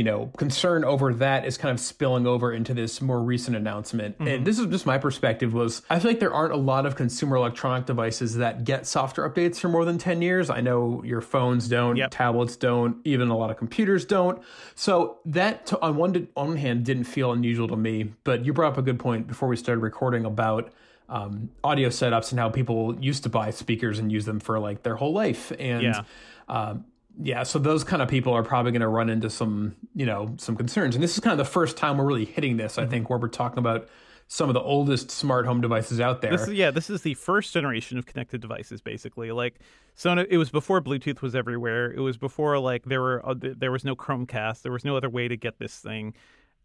you 0.00 0.04
know 0.04 0.30
concern 0.38 0.82
over 0.82 1.12
that 1.12 1.44
is 1.44 1.58
kind 1.58 1.70
of 1.70 1.78
spilling 1.78 2.26
over 2.26 2.54
into 2.54 2.72
this 2.72 3.02
more 3.02 3.22
recent 3.22 3.54
announcement. 3.54 4.16
And 4.18 4.46
this 4.46 4.58
is 4.58 4.64
just 4.68 4.86
my 4.86 4.96
perspective. 4.96 5.52
Was 5.52 5.82
I 5.90 5.98
feel 5.98 6.10
like 6.12 6.20
there 6.20 6.32
aren't 6.32 6.54
a 6.54 6.62
lot 6.72 6.86
of 6.86 6.96
consumer 6.96 7.36
electronic 7.36 7.84
devices 7.84 8.36
that 8.36 8.64
get 8.64 8.86
software 8.86 9.28
updates 9.28 9.58
for 9.60 9.68
more 9.68 9.84
than 9.84 9.98
ten 9.98 10.22
years. 10.22 10.48
I 10.48 10.62
know 10.62 11.02
your 11.04 11.20
phones 11.20 11.68
don't, 11.68 11.96
Yep. 11.96 12.12
tablets 12.12 12.56
don't, 12.56 12.96
even 13.04 13.28
a 13.28 13.36
lot 13.36 13.50
of 13.50 13.58
computers 13.58 14.06
don't. 14.06 14.40
So 14.74 15.18
that, 15.26 15.66
to, 15.66 15.78
on 15.82 15.96
one 15.96 16.28
on 16.34 16.46
one 16.48 16.56
hand, 16.56 16.86
didn't 16.86 17.04
feel 17.04 17.32
unusual 17.32 17.68
to 17.68 17.76
me. 17.76 18.14
But 18.24 18.46
you 18.46 18.54
brought 18.54 18.72
up 18.72 18.78
a 18.78 18.82
good 18.82 18.98
point 18.98 19.26
before 19.26 19.50
we 19.50 19.56
started 19.56 19.82
recording 19.82 20.24
about 20.24 20.72
um, 21.10 21.50
audio 21.62 21.90
setups 21.90 22.30
and 22.30 22.40
how 22.40 22.48
people 22.48 22.96
used 23.00 23.24
to 23.24 23.28
buy 23.28 23.50
speakers 23.50 23.98
and 23.98 24.10
use 24.10 24.24
them 24.24 24.40
for 24.40 24.58
like 24.58 24.82
their 24.82 24.96
whole 24.96 25.12
life. 25.12 25.52
And 25.58 25.82
Yeah. 25.82 26.02
um, 26.48 26.86
yeah, 27.22 27.42
so 27.42 27.58
those 27.58 27.84
kind 27.84 28.02
of 28.02 28.08
people 28.08 28.32
are 28.32 28.42
probably 28.42 28.72
going 28.72 28.80
to 28.80 28.88
run 28.88 29.10
into 29.10 29.30
some, 29.30 29.76
you 29.94 30.06
know, 30.06 30.34
some 30.38 30.56
concerns. 30.56 30.94
And 30.94 31.02
this 31.02 31.14
is 31.14 31.20
kind 31.20 31.32
of 31.32 31.38
the 31.38 31.50
first 31.50 31.76
time 31.76 31.98
we're 31.98 32.04
really 32.04 32.24
hitting 32.24 32.56
this. 32.56 32.78
I 32.78 32.86
think 32.86 33.10
where 33.10 33.18
we're 33.18 33.28
talking 33.28 33.58
about 33.58 33.88
some 34.28 34.48
of 34.48 34.54
the 34.54 34.60
oldest 34.60 35.10
smart 35.10 35.44
home 35.44 35.60
devices 35.60 36.00
out 36.00 36.22
there. 36.22 36.30
This 36.30 36.42
is, 36.42 36.54
yeah, 36.54 36.70
this 36.70 36.88
is 36.88 37.02
the 37.02 37.14
first 37.14 37.52
generation 37.52 37.98
of 37.98 38.06
connected 38.06 38.40
devices, 38.40 38.80
basically. 38.80 39.32
Like, 39.32 39.58
so 39.96 40.16
it 40.16 40.36
was 40.36 40.50
before 40.50 40.80
Bluetooth 40.80 41.20
was 41.20 41.34
everywhere. 41.34 41.92
It 41.92 42.00
was 42.00 42.16
before 42.16 42.58
like 42.58 42.84
there 42.84 43.00
were 43.00 43.28
uh, 43.28 43.34
there 43.36 43.72
was 43.72 43.84
no 43.84 43.96
Chromecast. 43.96 44.62
There 44.62 44.72
was 44.72 44.84
no 44.84 44.96
other 44.96 45.10
way 45.10 45.26
to 45.26 45.36
get 45.36 45.58
this 45.58 45.76
thing 45.78 46.14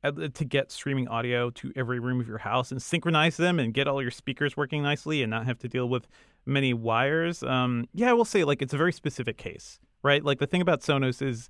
uh, 0.03 0.11
to 0.33 0.45
get 0.45 0.71
streaming 0.71 1.07
audio 1.07 1.49
to 1.49 1.73
every 1.75 1.99
room 1.99 2.19
of 2.19 2.27
your 2.27 2.37
house 2.37 2.71
and 2.71 2.81
synchronize 2.81 3.37
them 3.37 3.59
and 3.59 3.73
get 3.73 3.87
all 3.87 4.01
your 4.01 4.11
speakers 4.11 4.55
working 4.55 4.83
nicely 4.83 5.23
and 5.23 5.31
not 5.31 5.45
have 5.45 5.57
to 5.59 5.67
deal 5.67 5.89
with 5.89 6.07
many 6.45 6.73
wires. 6.73 7.41
Um, 7.41 7.87
yeah, 7.93 8.11
I 8.11 8.13
will 8.13 8.25
say 8.25 8.43
like 8.43 8.61
it's 8.61 8.73
a 8.73 8.77
very 8.77 8.93
specific 8.93 9.37
case, 9.37 9.79
right? 10.05 10.23
Like 10.23 10.39
the 10.39 10.47
thing 10.47 10.61
about 10.61 10.81
Sonos 10.81 11.21
is. 11.21 11.49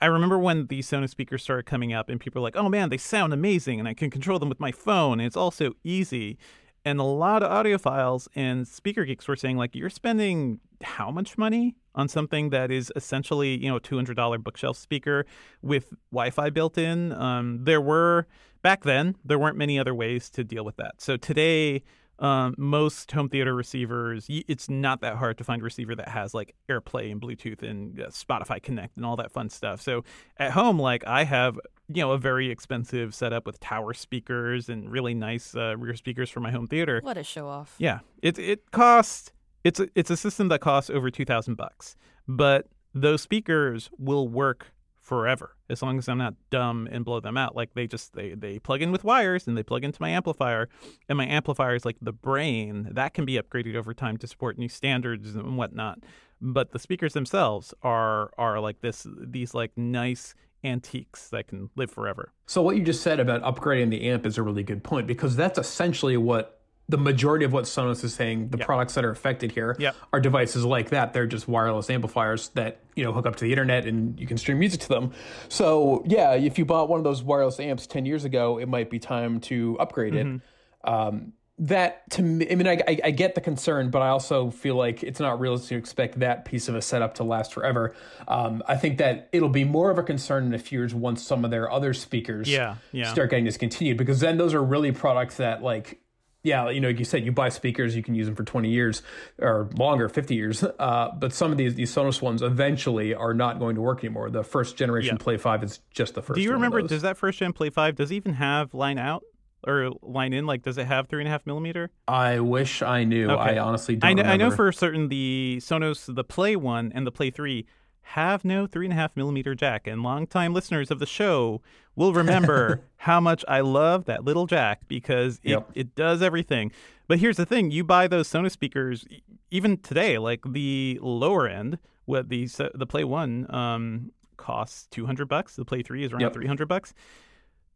I 0.00 0.06
remember 0.06 0.38
when 0.38 0.66
the 0.66 0.80
Sonos 0.80 1.10
speakers 1.10 1.42
started 1.42 1.64
coming 1.64 1.94
up, 1.94 2.10
and 2.10 2.20
people 2.20 2.42
were 2.42 2.46
like, 2.48 2.56
"Oh 2.56 2.68
man, 2.68 2.90
they 2.90 2.98
sound 2.98 3.32
amazing, 3.32 3.78
and 3.78 3.88
I 3.88 3.94
can 3.94 4.10
control 4.10 4.38
them 4.38 4.50
with 4.50 4.60
my 4.60 4.72
phone, 4.72 5.20
and 5.20 5.26
it's 5.26 5.36
all 5.36 5.52
so 5.52 5.74
easy." 5.84 6.36
And 6.84 7.00
a 7.00 7.04
lot 7.04 7.42
of 7.42 7.50
audiophiles 7.50 8.28
and 8.34 8.68
speaker 8.68 9.06
geeks 9.06 9.26
were 9.26 9.36
saying, 9.36 9.56
like, 9.56 9.74
you're 9.74 9.88
spending 9.88 10.60
how 10.82 11.10
much 11.10 11.38
money 11.38 11.76
on 11.94 12.08
something 12.08 12.50
that 12.50 12.70
is 12.70 12.92
essentially, 12.94 13.56
you 13.56 13.70
know, 13.70 13.76
a 13.76 13.80
two 13.80 13.96
hundred 13.96 14.16
dollar 14.16 14.36
bookshelf 14.36 14.76
speaker 14.76 15.24
with 15.62 15.94
Wi-Fi 16.12 16.50
built 16.50 16.76
in. 16.76 17.12
Um, 17.12 17.60
there 17.62 17.80
were 17.80 18.26
back 18.62 18.82
then 18.84 19.16
there 19.24 19.38
weren't 19.38 19.56
many 19.56 19.78
other 19.78 19.94
ways 19.94 20.28
to 20.30 20.44
deal 20.44 20.64
with 20.64 20.76
that. 20.76 21.00
So 21.00 21.16
today, 21.16 21.82
um, 22.18 22.54
most 22.58 23.10
home 23.12 23.28
theater 23.28 23.54
receivers, 23.54 24.26
it's 24.28 24.68
not 24.68 25.00
that 25.00 25.16
hard 25.16 25.38
to 25.38 25.44
find 25.44 25.62
a 25.62 25.64
receiver 25.64 25.94
that 25.94 26.08
has 26.08 26.34
like 26.34 26.54
AirPlay 26.68 27.10
and 27.10 27.20
Bluetooth 27.20 27.62
and 27.62 28.00
uh, 28.00 28.06
Spotify 28.08 28.62
Connect 28.62 28.96
and 28.96 29.04
all 29.04 29.16
that 29.16 29.32
fun 29.32 29.50
stuff. 29.50 29.80
So 29.80 30.04
at 30.36 30.52
home, 30.52 30.78
like 30.78 31.06
I 31.06 31.24
have, 31.24 31.58
you 31.88 32.02
know, 32.02 32.12
a 32.12 32.18
very 32.18 32.50
expensive 32.50 33.14
setup 33.14 33.46
with 33.46 33.60
tower 33.60 33.94
speakers 33.94 34.68
and 34.68 34.90
really 34.90 35.14
nice 35.14 35.54
uh, 35.54 35.76
rear 35.76 35.96
speakers 35.96 36.30
for 36.30 36.40
my 36.40 36.50
home 36.50 36.66
theater. 36.66 37.00
What 37.02 37.16
a 37.16 37.24
show 37.24 37.48
off. 37.48 37.74
Yeah, 37.78 38.00
it 38.22 38.38
it 38.38 38.70
costs 38.70 39.32
it's 39.64 39.80
a, 39.80 39.88
it's 39.94 40.10
a 40.10 40.16
system 40.16 40.48
that 40.48 40.60
costs 40.60 40.90
over 40.90 41.10
two 41.10 41.24
thousand 41.24 41.56
bucks, 41.56 41.96
but 42.28 42.66
those 42.94 43.22
speakers 43.22 43.90
will 43.98 44.28
work 44.28 44.72
forever 45.04 45.54
as 45.68 45.82
long 45.82 45.98
as 45.98 46.08
I'm 46.08 46.18
not 46.18 46.34
dumb 46.50 46.88
and 46.90 47.04
blow 47.04 47.20
them 47.20 47.36
out. 47.36 47.54
Like 47.54 47.74
they 47.74 47.86
just 47.86 48.14
they 48.14 48.34
they 48.34 48.58
plug 48.58 48.82
in 48.82 48.90
with 48.90 49.04
wires 49.04 49.46
and 49.46 49.56
they 49.56 49.62
plug 49.62 49.84
into 49.84 50.00
my 50.00 50.08
amplifier, 50.08 50.68
and 51.08 51.16
my 51.16 51.26
amplifier 51.26 51.74
is 51.74 51.84
like 51.84 51.96
the 52.00 52.12
brain 52.12 52.88
that 52.92 53.14
can 53.14 53.24
be 53.24 53.34
upgraded 53.34 53.76
over 53.76 53.94
time 53.94 54.16
to 54.18 54.26
support 54.26 54.58
new 54.58 54.68
standards 54.68 55.36
and 55.36 55.56
whatnot. 55.56 56.00
But 56.40 56.72
the 56.72 56.78
speakers 56.78 57.12
themselves 57.12 57.74
are 57.82 58.32
are 58.38 58.58
like 58.58 58.80
this 58.80 59.06
these 59.08 59.54
like 59.54 59.72
nice 59.76 60.34
antiques 60.64 61.28
that 61.28 61.46
can 61.46 61.68
live 61.76 61.90
forever. 61.90 62.32
So 62.46 62.62
what 62.62 62.76
you 62.76 62.82
just 62.82 63.02
said 63.02 63.20
about 63.20 63.42
upgrading 63.42 63.90
the 63.90 64.08
amp 64.08 64.24
is 64.24 64.38
a 64.38 64.42
really 64.42 64.62
good 64.62 64.82
point 64.82 65.06
because 65.06 65.36
that's 65.36 65.58
essentially 65.58 66.16
what 66.16 66.63
the 66.88 66.98
majority 66.98 67.44
of 67.46 67.52
what 67.52 67.64
Sonos 67.64 68.04
is 68.04 68.12
saying. 68.14 68.48
The 68.48 68.58
Yep. 68.58 68.66
products 68.66 68.94
that 68.94 69.04
are 69.04 69.10
affected 69.10 69.52
here 69.52 69.74
Yep. 69.78 69.96
are 70.12 70.20
devices 70.20 70.64
like 70.64 70.90
that. 70.90 71.12
They're 71.14 71.26
just 71.26 71.48
wireless 71.48 71.88
amplifiers 71.88 72.50
that 72.50 72.80
you 72.94 73.04
know 73.04 73.12
hook 73.12 73.24
up 73.26 73.36
to 73.36 73.44
the 73.44 73.50
internet 73.52 73.86
and 73.86 74.18
you 74.20 74.26
can 74.26 74.36
stream 74.36 74.58
music 74.58 74.80
to 74.80 74.88
them. 74.88 75.12
So 75.48 76.02
yeah, 76.06 76.34
if 76.34 76.58
you 76.58 76.64
bought 76.64 76.88
one 76.90 76.98
of 77.00 77.04
those 77.04 77.22
wireless 77.22 77.58
amps 77.58 77.86
ten 77.86 78.04
years 78.04 78.24
ago, 78.24 78.58
it 78.58 78.68
might 78.68 78.90
be 78.90 78.98
time 78.98 79.40
to 79.40 79.76
upgrade 79.80 80.14
it. 80.14 80.40
Um, 80.84 81.32
that 81.56 82.10
to 82.10 82.20
me, 82.22 82.48
I 82.50 82.56
mean, 82.56 82.66
I, 82.66 82.80
I, 82.88 82.98
I 83.04 83.10
get 83.12 83.36
the 83.36 83.40
concern, 83.40 83.88
but 83.90 84.02
I 84.02 84.08
also 84.08 84.50
feel 84.50 84.74
like 84.74 85.04
it's 85.04 85.20
not 85.20 85.38
realistic 85.38 85.68
to 85.68 85.76
expect 85.76 86.18
that 86.18 86.44
piece 86.44 86.68
of 86.68 86.74
a 86.74 86.82
setup 86.82 87.14
to 87.14 87.24
last 87.24 87.52
forever. 87.54 87.94
Um, 88.26 88.60
I 88.66 88.76
think 88.76 88.98
that 88.98 89.28
it'll 89.32 89.48
be 89.48 89.62
more 89.62 89.90
of 89.92 89.96
a 89.98 90.02
concern 90.02 90.46
in 90.46 90.52
a 90.52 90.58
few 90.58 90.80
years 90.80 90.94
once 90.96 91.22
some 91.22 91.44
of 91.44 91.52
their 91.52 91.70
other 91.70 91.94
speakers 91.94 92.48
Yeah, 92.50 92.74
yeah. 92.90 93.12
start 93.12 93.30
getting 93.30 93.44
discontinued, 93.44 93.96
because 93.96 94.18
then 94.18 94.36
those 94.36 94.52
are 94.52 94.62
really 94.62 94.90
products 94.92 95.36
that 95.36 95.62
like. 95.62 96.00
Yeah, 96.44 96.68
you 96.68 96.78
know, 96.78 96.88
like 96.88 96.98
you 96.98 97.06
said, 97.06 97.24
you 97.24 97.32
buy 97.32 97.48
speakers, 97.48 97.96
you 97.96 98.02
can 98.02 98.14
use 98.14 98.26
them 98.26 98.36
for 98.36 98.44
20 98.44 98.68
years 98.68 99.02
or 99.38 99.68
longer, 99.76 100.08
50 100.08 100.34
years. 100.34 100.62
Uh, 100.78 101.10
but 101.16 101.32
some 101.32 101.50
of 101.50 101.56
these 101.56 101.74
these 101.74 101.92
Sonos 101.92 102.20
ones 102.20 102.42
eventually 102.42 103.14
are 103.14 103.32
not 103.32 103.58
going 103.58 103.74
to 103.76 103.80
work 103.80 104.04
anymore. 104.04 104.28
The 104.28 104.44
first 104.44 104.76
generation 104.76 105.16
Yeah. 105.16 105.22
Play 105.22 105.38
5 105.38 105.64
is 105.64 105.80
just 105.90 106.14
the 106.14 106.22
first 106.22 106.36
Do 106.36 106.42
you 106.42 106.52
remember? 106.52 106.82
Does 106.82 107.02
that 107.02 107.16
first 107.16 107.38
gen 107.38 107.52
Play 107.54 107.70
Five 107.70 107.96
does 107.96 108.10
it 108.10 108.16
even 108.16 108.34
have 108.34 108.74
line 108.74 108.98
out 108.98 109.24
or 109.66 109.92
line 110.02 110.32
in? 110.34 110.46
Like, 110.46 110.62
does 110.62 110.76
it 110.76 110.86
have 110.86 111.08
three 111.08 111.22
and 111.22 111.28
a 111.28 111.30
half 111.30 111.46
millimeter? 111.46 111.90
I 112.06 112.40
wish 112.40 112.82
I 112.82 113.04
knew. 113.04 113.30
Okay. 113.30 113.56
I 113.56 113.58
honestly 113.58 113.96
don't 113.96 114.10
I 114.10 114.12
know, 114.12 114.22
I 114.22 114.36
know 114.36 114.50
for 114.50 114.70
certain 114.72 115.08
the 115.08 115.58
Sonos, 115.60 116.14
the 116.14 116.24
Play 116.24 116.56
One 116.56 116.92
and 116.94 117.06
the 117.06 117.12
Play 117.12 117.30
Three 117.30 117.66
have 118.08 118.44
no 118.44 118.66
three 118.66 118.84
and 118.84 118.92
a 118.92 118.96
half 118.96 119.16
millimeter 119.16 119.54
jack. 119.54 119.86
And 119.86 120.02
longtime 120.02 120.52
listeners 120.52 120.90
of 120.90 120.98
the 120.98 121.06
show 121.06 121.62
will 121.96 122.12
remember 122.12 122.82
how 122.96 123.20
much 123.20 123.44
I 123.48 123.60
love 123.60 124.04
that 124.06 124.24
little 124.24 124.46
jack 124.46 124.88
because 124.88 125.40
it, 125.42 125.50
Yep. 125.50 125.70
it 125.74 125.94
does 125.94 126.22
everything. 126.22 126.72
But 127.08 127.18
here's 127.18 127.36
the 127.36 127.46
thing: 127.46 127.70
you 127.70 127.84
buy 127.84 128.06
those 128.08 128.28
Sonos 128.28 128.52
speakers 128.52 129.04
even 129.50 129.76
today, 129.78 130.18
like 130.18 130.40
the 130.46 130.98
lower 131.02 131.46
end, 131.46 131.78
what 132.06 132.28
the 132.28 132.48
the 132.74 132.86
Play 132.86 133.04
One 133.04 133.52
um, 133.54 134.10
costs 134.36 134.86
two 134.90 135.06
hundred 135.06 135.28
bucks. 135.28 135.56
The 135.56 135.64
Play 135.64 135.82
Three 135.82 136.04
is 136.04 136.12
around 136.12 136.22
Yep. 136.22 136.32
three 136.32 136.46
hundred 136.46 136.66
bucks. 136.68 136.94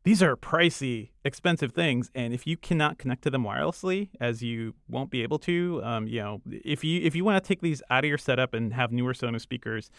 These 0.05 0.23
are 0.23 0.37
pricey, 0.37 1.11
expensive 1.25 1.73
things, 1.73 2.11
and 2.15 2.33
if 2.33 2.47
you 2.47 2.57
cannot 2.57 2.97
connect 2.99 3.23
to 3.25 3.31
them 3.31 3.45
wirelessly, 3.45 4.09
as 4.21 4.43
you 4.43 4.75
won't 4.89 5.11
be 5.11 5.23
able 5.23 5.39
to, 5.41 5.83
um, 5.85 6.07
you 6.07 6.21
know, 6.21 6.41
if 6.51 6.83
you 6.83 7.03
if 7.03 7.15
you 7.15 7.25
want 7.25 7.43
to 7.43 7.47
take 7.47 7.61
these 7.61 7.83
out 7.91 8.05
of 8.05 8.09
your 8.09 8.17
setup 8.17 8.55
and 8.55 8.73
have 8.73 8.91
newer 8.93 9.13
Sonos 9.13 9.43
speakers, 9.43 9.91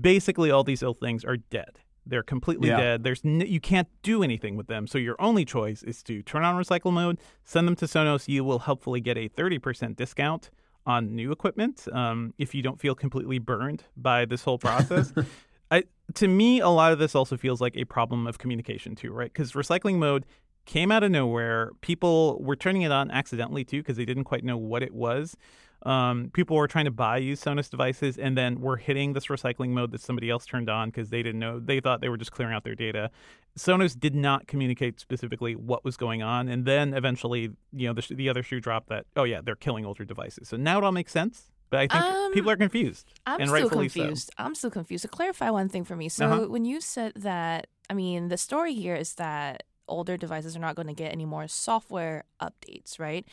basically 0.00 0.50
all 0.50 0.64
these 0.64 0.82
ill 0.82 0.94
things 0.94 1.24
are 1.24 1.36
dead. 1.36 1.80
They're 2.04 2.22
completely 2.22 2.68
Yeah. 2.68 2.76
dead. 2.78 3.04
There's 3.04 3.24
n- 3.24 3.40
you 3.46 3.60
can't 3.60 3.88
do 4.02 4.22
anything 4.22 4.56
with 4.56 4.66
them. 4.66 4.86
So 4.86 4.98
your 4.98 5.16
only 5.20 5.44
choice 5.44 5.82
is 5.82 6.02
to 6.04 6.22
turn 6.22 6.42
on 6.44 6.54
recycle 6.62 6.92
mode, 6.92 7.18
send 7.44 7.66
them 7.68 7.76
to 7.76 7.84
Sonos. 7.86 8.28
You 8.28 8.44
will 8.44 8.60
hopefully 8.60 9.00
get 9.00 9.16
a 9.16 9.28
30% 9.28 9.96
discount 9.96 10.50
on 10.84 11.14
new 11.14 11.30
equipment 11.30 11.86
um, 11.92 12.34
if 12.38 12.54
you 12.54 12.62
don't 12.62 12.80
feel 12.80 12.94
completely 12.96 13.38
burned 13.38 13.84
by 13.96 14.24
this 14.24 14.42
whole 14.42 14.58
process. 14.58 15.12
I, 15.70 15.84
to 16.14 16.28
me, 16.28 16.60
a 16.60 16.68
lot 16.68 16.92
of 16.92 16.98
this 16.98 17.14
also 17.14 17.36
feels 17.36 17.60
like 17.60 17.76
a 17.76 17.84
problem 17.84 18.26
of 18.26 18.36
communication 18.38 18.94
too, 18.96 19.12
right? 19.12 19.32
Because 19.32 19.52
recycling 19.52 19.96
mode 19.98 20.26
came 20.66 20.90
out 20.92 21.02
of 21.04 21.10
nowhere. 21.10 21.70
People 21.80 22.40
were 22.42 22.56
turning 22.56 22.82
it 22.82 22.92
on 22.92 23.10
accidentally 23.10 23.64
too 23.64 23.78
because 23.78 23.96
they 23.96 24.04
didn't 24.04 24.24
quite 24.24 24.44
know 24.44 24.56
what 24.58 24.82
it 24.82 24.92
was. 24.92 25.36
Um, 25.84 26.30
people 26.32 26.56
were 26.56 26.68
trying 26.68 26.84
to 26.84 26.90
buy 26.92 27.16
used 27.16 27.44
Sonos 27.44 27.68
devices 27.68 28.16
and 28.16 28.38
then 28.38 28.60
were 28.60 28.76
hitting 28.76 29.14
this 29.14 29.26
recycling 29.26 29.70
mode 29.70 29.90
that 29.90 30.00
somebody 30.00 30.30
else 30.30 30.46
turned 30.46 30.70
on 30.70 30.88
because 30.90 31.10
they 31.10 31.22
didn't 31.22 31.40
know. 31.40 31.58
They 31.58 31.80
thought 31.80 32.00
they 32.00 32.08
were 32.08 32.16
just 32.16 32.30
clearing 32.32 32.54
out 32.54 32.62
their 32.62 32.76
data. 32.76 33.10
Sonos 33.58 33.98
did 33.98 34.14
not 34.14 34.46
communicate 34.46 35.00
specifically 35.00 35.54
what 35.56 35.84
was 35.84 35.96
going 35.96 36.22
on, 36.22 36.48
and 36.48 36.64
then 36.64 36.94
eventually, 36.94 37.50
you 37.72 37.88
know, 37.88 37.92
the, 37.92 38.14
the 38.14 38.28
other 38.28 38.42
shoe 38.42 38.60
dropped 38.60 38.88
that 38.90 39.06
oh 39.16 39.24
yeah, 39.24 39.40
they're 39.42 39.56
killing 39.56 39.84
older 39.84 40.04
devices. 40.04 40.48
So 40.48 40.56
now 40.56 40.78
it 40.78 40.84
all 40.84 40.92
makes 40.92 41.12
sense. 41.12 41.48
But 41.68 41.80
I 41.80 41.86
think 41.88 42.04
Um, 42.04 42.32
people 42.32 42.50
are 42.50 42.56
confused, 42.56 43.06
I'm 43.26 43.40
and 43.40 43.48
still 43.50 43.70
confused. 43.70 44.30
I'm 44.38 44.54
still 44.54 44.70
confused. 44.70 45.02
So 45.02 45.08
clarify 45.08 45.48
one 45.50 45.68
thing 45.70 45.84
for 45.84 45.96
me, 45.96 46.08
so 46.10 46.26
Uh-huh. 46.26 46.46
when 46.48 46.64
you 46.66 46.80
said 46.82 47.14
that, 47.16 47.66
I 47.88 47.94
mean, 47.94 48.28
the 48.28 48.36
story 48.36 48.74
here 48.74 48.94
is 48.94 49.14
that 49.14 49.62
older 49.88 50.16
devices 50.18 50.54
are 50.54 50.60
not 50.60 50.76
going 50.76 50.88
to 50.88 50.94
get 50.94 51.12
any 51.12 51.24
more 51.24 51.48
software 51.48 52.24
updates, 52.40 52.98
right? 53.00 53.26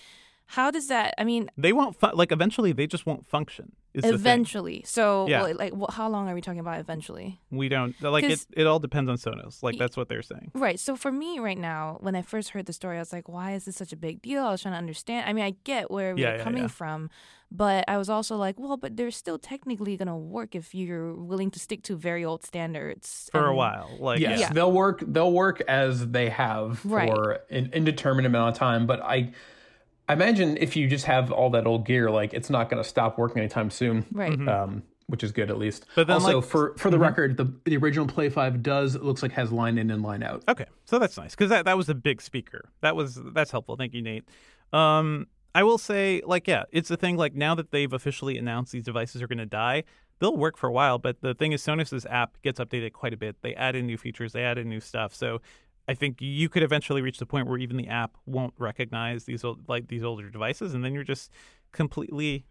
How 0.53 0.71
does 0.71 0.87
that? 0.87 1.13
I 1.17 1.23
mean. 1.23 1.49
They 1.57 1.73
won't 1.73 1.99
fu- 1.99 2.11
like 2.15 2.31
eventually. 2.31 2.71
They 2.71 2.87
just 2.87 3.05
won't 3.05 3.27
function. 3.27 3.73
Is 3.93 4.03
the 4.03 4.09
thing. 4.09 4.15
eventually. 4.19 4.83
So, 4.85 5.27
Yeah. 5.27 5.41
well, 5.41 5.55
like, 5.55 5.73
wh- 5.73 5.91
how 5.91 6.07
long 6.09 6.29
are 6.29 6.35
we 6.35 6.41
talking 6.41 6.59
about? 6.59 6.79
Eventually, 6.79 7.39
We 7.51 7.69
don't 7.69 7.99
like 8.03 8.23
it. 8.23 8.29
'Cause- 8.29 8.47
It 8.55 8.67
all 8.67 8.77
depends 8.79 9.09
on 9.09 9.17
Sonos. 9.17 9.63
Like 9.63 9.73
Y- 9.73 9.79
that's 9.79 9.97
what 9.97 10.09
they're 10.09 10.21
saying. 10.21 10.51
right? 10.53 10.79
So 10.79 10.95
for 10.95 11.11
me, 11.11 11.39
right 11.39 11.57
now, 11.57 11.97
when 11.99 12.15
I 12.15 12.21
first 12.21 12.49
heard 12.51 12.67
the 12.67 12.73
story, 12.73 12.97
I 12.97 12.99
was 12.99 13.11
like, 13.11 13.27
"Why 13.27 13.53
is 13.53 13.65
this 13.65 13.75
such 13.77 13.91
a 13.91 13.97
big 13.97 14.21
deal?" 14.21 14.43
I 14.45 14.51
was 14.51 14.61
trying 14.61 14.73
to 14.73 14.77
understand. 14.77 15.27
I 15.27 15.33
mean, 15.33 15.43
I 15.43 15.55
get 15.63 15.89
where 15.89 16.15
Yeah, 16.15 16.29
we're 16.33 16.37
yeah, 16.37 16.43
coming 16.43 16.61
yeah. 16.63 16.67
from, 16.67 17.09
but 17.51 17.83
I 17.87 17.97
was 17.97 18.09
also 18.11 18.37
like, 18.37 18.59
"Well, 18.59 18.77
but 18.77 18.95
they're 18.95 19.09
still 19.11 19.39
technically 19.39 19.97
going 19.97 20.07
to 20.07 20.15
work 20.15 20.53
if 20.53 20.75
you're 20.75 21.15
willing 21.15 21.49
to 21.51 21.59
stick 21.59 21.81
to 21.83 21.95
very 21.95 22.23
old 22.23 22.43
standards 22.45 23.27
For 23.31 23.47
a 23.47 23.55
while, 23.55 23.89
like 23.99 24.19
yes, 24.19 24.39
yeah. 24.39 24.49
they'll 24.53 24.71
work. 24.71 25.03
They'll 25.05 25.33
work 25.33 25.61
as 25.67 26.09
they 26.11 26.29
have 26.29 26.85
Right. 26.85 27.09
for 27.09 27.39
an 27.49 27.71
indeterminate 27.73 28.29
amount 28.29 28.49
of 28.53 28.59
time. 28.59 28.85
But 28.85 29.01
I, 29.01 29.31
I 30.09 30.13
imagine 30.13 30.57
if 30.57 30.75
you 30.75 30.87
just 30.87 31.05
have 31.05 31.31
all 31.31 31.51
that 31.51 31.67
old 31.67 31.85
gear, 31.85 32.09
like 32.09 32.33
it's 32.33 32.49
not 32.49 32.69
going 32.69 32.81
to 32.81 32.87
stop 32.89 33.17
working 33.17 33.39
anytime 33.39 33.69
soon. 33.69 34.05
Right. 34.11 34.47
Um, 34.47 34.83
which 35.07 35.23
is 35.23 35.31
good 35.31 35.49
at 35.49 35.57
least. 35.57 35.87
But 35.95 36.05
then, 36.05 36.15
also 36.15 36.39
like- 36.39 36.47
for 36.47 36.75
for 36.77 36.91
the 36.91 36.99
record, 36.99 37.35
the 37.37 37.51
the 37.65 37.77
original 37.77 38.05
Play 38.05 38.29
Five 38.29 38.61
does 38.61 38.93
it 38.95 39.03
looks 39.03 39.23
like 39.23 39.31
has 39.31 39.51
line 39.51 39.77
in 39.79 39.89
and 39.89 40.03
line 40.03 40.21
out. 40.21 40.43
Okay, 40.47 40.65
so 40.85 40.99
that's 40.99 41.17
nice 41.17 41.31
because 41.31 41.49
that, 41.49 41.65
that 41.65 41.75
was 41.77 41.89
a 41.89 41.95
big 41.95 42.21
speaker. 42.21 42.69
That 42.81 42.95
was 42.95 43.19
that's 43.33 43.49
helpful. 43.49 43.75
Thank 43.75 43.93
you, 43.95 44.03
Nate. 44.03 44.25
Um, 44.71 45.25
I 45.55 45.63
will 45.63 45.79
say, 45.79 46.21
like, 46.25 46.47
yeah, 46.47 46.65
it's 46.71 46.91
a 46.91 46.97
thing. 46.97 47.17
Like 47.17 47.33
now 47.33 47.55
that 47.55 47.71
they've 47.71 47.91
officially 47.91 48.37
announced 48.37 48.71
these 48.71 48.83
devices 48.85 49.21
are 49.23 49.27
going 49.27 49.39
to 49.39 49.47
die, 49.47 49.83
they'll 50.19 50.37
work 50.37 50.57
for 50.57 50.67
a 50.67 50.71
while. 50.71 50.99
But 50.99 51.21
the 51.21 51.33
thing 51.33 51.53
is, 51.53 51.63
Sonos's 51.63 52.05
app 52.05 52.39
gets 52.43 52.59
updated 52.59 52.93
quite 52.93 53.13
a 53.13 53.17
bit. 53.17 53.37
They 53.41 53.55
add 53.55 53.75
in 53.75 53.87
new 53.87 53.97
features, 53.97 54.31
they 54.33 54.43
add 54.43 54.59
in 54.59 54.69
new 54.69 54.79
stuff. 54.79 55.15
So 55.15 55.41
I 55.89 55.95
think 55.95 56.21
you 56.21 56.49
could 56.49 56.61
eventually 56.61 57.01
reach 57.01 57.17
the 57.17 57.25
point 57.25 57.47
where 57.47 57.57
even 57.57 57.75
the 57.75 57.87
app 57.87 58.15
won't 58.27 58.53
recognize 58.59 59.23
these 59.23 59.43
old, 59.43 59.67
like 59.67 59.87
these 59.87 60.03
older 60.03 60.29
devices, 60.29 60.75
and 60.75 60.85
then 60.85 60.93
you're 60.93 61.03
just 61.03 61.31
completely, 61.71 62.45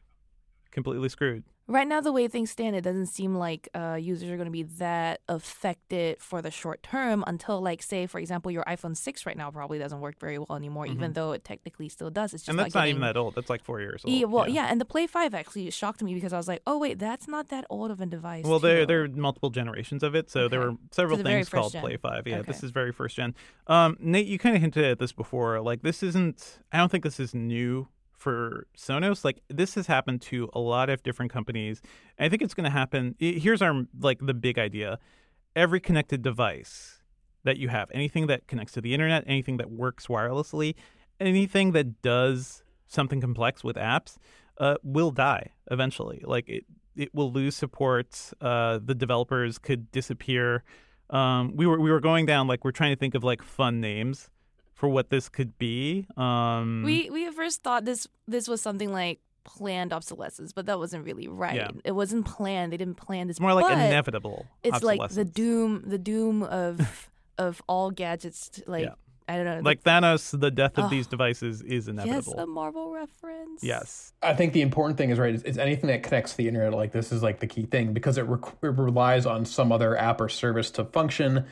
completely 0.73 1.09
screwed. 1.09 1.45
Right 1.71 1.87
now, 1.87 2.01
the 2.01 2.13
way 2.13 2.29
things 2.29 2.51
stand, 2.51 2.75
it 2.75 2.81
doesn't 2.81 3.09
seem 3.09 3.35
like 3.35 3.69
uh, 3.75 3.99
users 4.01 4.31
are 4.31 4.37
going 4.37 4.47
to 4.47 4.51
be 4.51 4.63
that 4.63 5.21
affected 5.29 6.19
for 6.19 6.41
the 6.41 6.51
short 6.51 6.83
term 6.83 7.23
until, 7.27 7.61
like, 7.61 7.83
say, 7.83 8.07
for 8.07 8.19
example, 8.19 8.51
your 8.51 8.65
iPhone 8.65 8.97
6 8.97 9.27
right 9.27 9.37
now 9.37 9.51
probably 9.51 9.79
doesn't 9.79 10.01
work 10.01 10.19
very 10.19 10.39
well 10.39 10.57
anymore, 10.57 10.87
even 10.87 11.13
though 11.13 11.33
it 11.33 11.45
technically 11.45 11.91
still 11.91 12.09
does. 12.09 12.33
It's 12.33 12.45
just 12.45 12.49
Mm-hmm. 12.49 12.59
and 12.59 12.67
that's 12.67 12.75
not, 12.75 12.81
getting... 12.81 12.97
even 12.97 13.03
that 13.03 13.19
old. 13.19 13.35
That's 13.35 13.51
like 13.51 13.63
four 13.63 13.81
years 13.81 14.03
old. 14.03 14.15
Yeah, 14.15 14.25
well, 14.25 14.49
yeah. 14.49 14.69
and 14.71 14.81
the 14.81 14.87
Play 14.87 15.07
5 15.07 15.35
actually 15.35 15.71
shocked 15.71 16.03
me 16.03 16.15
because 16.15 16.33
I 16.33 16.39
was 16.39 16.49
like, 16.49 16.63
oh, 16.67 16.79
wait, 16.79 16.99
that's 16.99 17.29
not 17.29 17.49
that 17.49 17.67
old 17.69 17.91
of 17.91 18.01
a 18.01 18.07
device. 18.07 18.47
Well, 18.47 18.59
there 18.59 18.87
there 18.87 19.05
are 19.05 19.09
multiple 19.09 19.51
generations 19.51 20.03
of 20.03 20.15
it, 20.15 20.31
so 20.31 20.49
there 20.49 20.61
were 20.61 20.75
several 20.91 21.19
So 21.19 21.23
the 21.23 21.29
things 21.29 21.51
called 21.51 21.73
gen. 21.73 21.83
Play 21.83 21.99
Five. 21.99 22.27
Yeah, 22.27 22.41
this 22.41 22.63
is 22.63 22.71
very 22.71 22.93
first 22.93 23.17
gen. 23.17 23.35
Um, 23.67 23.99
Nate, 24.01 24.27
you 24.27 24.39
kind 24.39 24.57
of 24.57 24.63
hinted 24.63 24.87
at 24.87 24.99
this 24.99 25.13
before. 25.13 25.61
Like, 25.61 25.83
this 25.83 26.03
isn't. 26.03 26.61
I 26.73 26.79
don't 26.79 26.91
think 26.91 27.05
this 27.05 27.21
is 27.21 27.35
new 27.35 27.89
for 28.19 28.67
Sonos. 28.77 29.25
Like, 29.25 29.41
this 29.49 29.75
has 29.77 29.87
happened 29.87 30.21
to 30.23 30.51
a 30.53 30.61
lot 30.61 30.91
of 30.91 31.03
different 31.03 31.33
companies. 31.33 31.81
I 32.19 32.29
think 32.29 32.43
it's 32.43 32.55
going 32.55 32.65
to 32.65 32.71
happen. 32.71 33.15
Here's 33.19 33.63
our 33.63 33.85
like 34.01 34.19
the 34.21 34.35
big 34.35 34.59
idea: 34.59 34.99
every 35.57 35.81
connected 35.81 36.23
device 36.23 36.99
that 37.45 37.57
you 37.57 37.69
have, 37.69 37.91
anything 37.95 38.27
that 38.27 38.47
connects 38.47 38.75
to 38.75 38.81
the 38.81 38.93
internet, 38.93 39.25
anything 39.27 39.57
that 39.59 39.71
works 39.71 40.09
wirelessly, 40.09 40.75
anything 41.21 41.73
that 41.73 42.03
does 42.03 42.63
something 42.89 43.21
complex 43.21 43.63
with 43.63 43.77
apps, 43.77 44.17
uh, 44.59 44.75
will 44.83 45.11
die 45.11 45.51
eventually. 45.71 46.23
Like 46.25 46.49
it, 46.49 46.65
it 46.97 47.15
will 47.15 47.33
lose 47.33 47.55
support. 47.55 48.33
Uh, 48.41 48.81
the 48.85 48.95
developers 48.95 49.59
could 49.59 49.91
disappear. 49.93 50.65
Um, 51.11 51.57
we 51.57 51.67
were 51.67 51.81
we 51.81 51.91
were 51.91 52.01
going 52.01 52.27
down 52.27 52.49
like 52.49 52.65
we're 52.65 52.73
trying 52.73 52.93
to 52.93 52.99
think 52.99 53.15
of 53.15 53.25
like 53.25 53.43
fun 53.43 53.81
names 53.81 54.29
for 54.79 54.89
what 54.89 55.11
this 55.11 55.29
could 55.29 55.59
be. 55.59 56.07
Um, 56.17 56.83
We 56.85 57.11
we 57.11 57.27
at 57.27 57.35
first 57.35 57.63
thought 57.65 57.85
this 57.85 58.07
this 58.29 58.47
was 58.47 58.63
something 58.63 58.93
like 58.93 59.19
planned 59.43 59.93
obsolescence, 59.93 60.53
but 60.53 60.67
that 60.67 60.79
wasn't 60.79 61.05
really 61.05 61.27
right. 61.27 61.57
Yeah. 61.57 61.71
It 61.85 61.93
wasn't 61.93 62.27
planned. 62.27 62.73
They 62.73 62.77
didn't 62.77 62.95
plan 62.97 63.27
this. 63.27 63.35
it's 63.37 63.41
more 63.41 63.55
like 63.55 63.73
inevitable. 63.73 64.47
It's 64.63 64.83
like 64.85 65.11
the 65.11 65.25
doom, 65.25 65.83
the 65.85 65.99
doom 65.99 66.45
of 66.45 67.11
of 67.39 67.61
all 67.69 67.91
gadgets. 67.91 68.61
Like 68.67 68.85
Yeah. 68.85 68.95
I 69.31 69.35
don't 69.37 69.45
know. 69.45 69.61
Like 69.63 69.83
Thanos, 69.83 70.39
the 70.39 70.51
death 70.51 70.79
of 70.79 70.85
Ugh. 70.85 70.91
these 70.91 71.07
devices 71.09 71.61
is 71.61 71.89
inevitable. 71.89 72.15
yes, 72.17 72.27
inevitable. 72.29 72.45
a 72.45 72.47
Marvel 72.47 72.91
reference. 72.93 73.63
yes. 73.65 74.13
I 74.23 74.33
think 74.35 74.53
the 74.55 74.63
important 74.63 74.97
thing 74.97 75.11
is 75.11 75.19
right. 75.19 75.35
It's, 75.35 75.43
it's 75.43 75.59
anything 75.59 75.89
that 75.89 76.03
connects 76.05 76.31
to 76.33 76.37
the 76.39 76.47
internet. 76.49 76.73
Like 76.73 76.93
this 76.93 77.11
is 77.13 77.21
like 77.23 77.41
the 77.41 77.47
key 77.49 77.67
thing 77.67 77.93
because 77.93 78.17
it, 78.17 78.23
rec- 78.23 78.55
it 78.63 78.69
relies 78.79 79.27
on 79.27 79.45
some 79.45 79.73
other 79.73 79.97
app 79.99 80.21
or 80.23 80.29
service 80.31 80.71
to 80.73 80.85
function. 80.85 81.45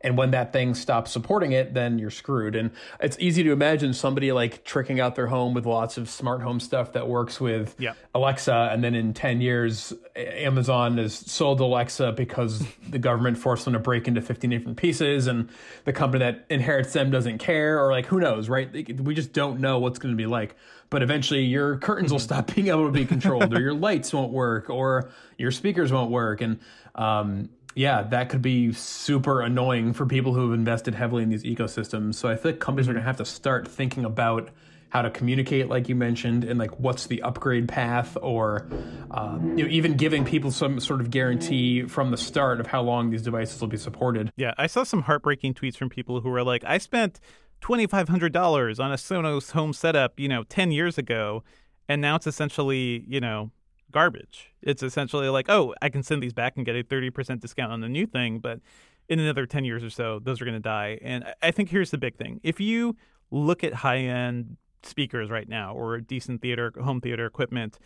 And 0.00 0.16
when 0.16 0.30
that 0.30 0.52
thing 0.52 0.74
stops 0.74 1.10
supporting 1.10 1.52
it, 1.52 1.74
then 1.74 1.98
you're 1.98 2.10
screwed. 2.10 2.54
And 2.54 2.70
it's 3.00 3.16
easy 3.18 3.42
to 3.42 3.52
imagine 3.52 3.92
somebody 3.92 4.30
like 4.32 4.64
tricking 4.64 5.00
out 5.00 5.16
their 5.16 5.26
home 5.26 5.54
with 5.54 5.66
lots 5.66 5.98
of 5.98 6.08
smart 6.08 6.42
home 6.42 6.60
stuff 6.60 6.92
that 6.92 7.08
works 7.08 7.40
with. 7.40 7.74
Alexa. 8.14 8.70
And 8.72 8.82
then 8.82 8.94
in 8.94 9.12
10 9.12 9.40
years, 9.40 9.92
Amazon 10.14 10.98
has 10.98 11.14
sold 11.14 11.60
Alexa 11.60 12.12
because 12.12 12.64
the 12.88 12.98
government 12.98 13.38
forced 13.38 13.64
them 13.64 13.74
to 13.74 13.80
break 13.80 14.06
into 14.06 14.20
15 14.20 14.50
different 14.50 14.78
pieces. 14.78 15.26
And 15.26 15.48
the 15.84 15.92
company 15.92 16.24
that 16.24 16.46
inherits 16.48 16.92
them 16.92 17.10
doesn't 17.10 17.38
care. 17.38 17.84
Or 17.84 17.90
like, 17.90 18.06
who 18.06 18.20
knows, 18.20 18.48
right? 18.48 18.72
We 19.00 19.14
just 19.14 19.32
don't 19.32 19.60
know 19.60 19.78
what's 19.78 19.98
going 19.98 20.12
to 20.12 20.16
be 20.16 20.26
like. 20.26 20.54
But 20.90 21.02
eventually, 21.02 21.44
your 21.44 21.76
curtains 21.78 22.12
will 22.12 22.18
stop 22.18 22.46
being 22.54 22.68
able 22.68 22.86
to 22.86 22.92
be 22.92 23.04
controlled, 23.04 23.52
or 23.52 23.60
your 23.60 23.74
lights 23.74 24.12
won't 24.12 24.32
work, 24.32 24.70
or 24.70 25.10
your 25.36 25.50
speakers 25.50 25.92
won't 25.92 26.10
work. 26.10 26.40
And 26.40 26.60
um, 26.94 27.50
yeah, 27.78 28.02
that 28.02 28.28
could 28.28 28.42
be 28.42 28.72
super 28.72 29.40
annoying 29.40 29.92
for 29.92 30.04
people 30.04 30.34
who 30.34 30.50
have 30.50 30.58
invested 30.58 30.96
heavily 30.96 31.22
in 31.22 31.28
these 31.28 31.44
ecosystems. 31.44 32.16
So 32.16 32.28
I 32.28 32.34
feel 32.34 32.50
like 32.50 32.60
companies 32.60 32.88
are 32.88 32.92
going 32.92 33.04
to 33.04 33.06
have 33.06 33.18
to 33.18 33.24
start 33.24 33.68
thinking 33.68 34.04
about 34.04 34.50
how 34.88 35.02
to 35.02 35.10
communicate, 35.10 35.68
like 35.68 35.88
you 35.88 35.94
mentioned, 35.94 36.42
and 36.42 36.58
like 36.58 36.80
what's 36.80 37.06
the 37.06 37.22
upgrade 37.22 37.68
path, 37.68 38.16
or 38.20 38.68
um, 39.12 39.56
you 39.56 39.62
know, 39.62 39.70
even 39.70 39.96
giving 39.96 40.24
people 40.24 40.50
some 40.50 40.80
sort 40.80 41.00
of 41.00 41.12
guarantee 41.12 41.84
from 41.84 42.10
the 42.10 42.16
start 42.16 42.58
of 42.58 42.66
how 42.66 42.82
long 42.82 43.10
these 43.10 43.22
devices 43.22 43.60
will 43.60 43.68
be 43.68 43.76
supported. 43.76 44.32
Yeah, 44.34 44.54
I 44.58 44.66
saw 44.66 44.82
some 44.82 45.02
heartbreaking 45.02 45.54
tweets 45.54 45.76
from 45.76 45.88
people 45.88 46.20
who 46.20 46.30
were 46.30 46.42
like, 46.42 46.64
"I 46.64 46.78
spent 46.78 47.20
twenty 47.60 47.86
five 47.86 48.08
hundred 48.08 48.32
dollars 48.32 48.80
on 48.80 48.90
a 48.90 48.96
Sonos 48.96 49.52
home 49.52 49.72
setup, 49.72 50.18
you 50.18 50.26
know, 50.26 50.42
ten 50.42 50.72
years 50.72 50.98
ago, 50.98 51.44
and 51.88 52.02
now 52.02 52.16
it's 52.16 52.26
essentially, 52.26 53.04
you 53.06 53.20
know, 53.20 53.52
garbage. 53.92 54.52
It's 54.62 54.82
essentially 54.82 55.28
like, 55.28 55.48
oh, 55.48 55.74
I 55.82 55.88
can 55.88 56.02
send 56.02 56.22
these 56.22 56.32
back 56.32 56.56
and 56.56 56.66
get 56.66 56.76
a 56.76 56.82
thirty 56.82 57.10
percent 57.10 57.40
discount 57.40 57.72
on 57.72 57.80
the 57.80 57.88
new 57.88 58.06
thing, 58.06 58.38
but 58.38 58.60
in 59.08 59.18
another 59.18 59.46
ten 59.46 59.64
years 59.64 59.82
or 59.82 59.90
so, 59.90 60.18
those 60.18 60.40
are 60.40 60.44
going 60.44 60.56
to 60.56 60.60
die. 60.60 60.98
And 61.02 61.24
I- 61.42 61.50
think 61.50 61.70
here's 61.70 61.90
the 61.90 61.98
big 61.98 62.16
thing: 62.16 62.40
if 62.42 62.60
you 62.60 62.96
look 63.30 63.64
at 63.64 63.74
high 63.74 63.98
end 63.98 64.56
speakers 64.82 65.30
right 65.30 65.48
now 65.48 65.74
or 65.74 66.00
decent 66.00 66.40
theater 66.42 66.72
home 66.80 67.00
theater 67.00 67.26
equipment, 67.26 67.78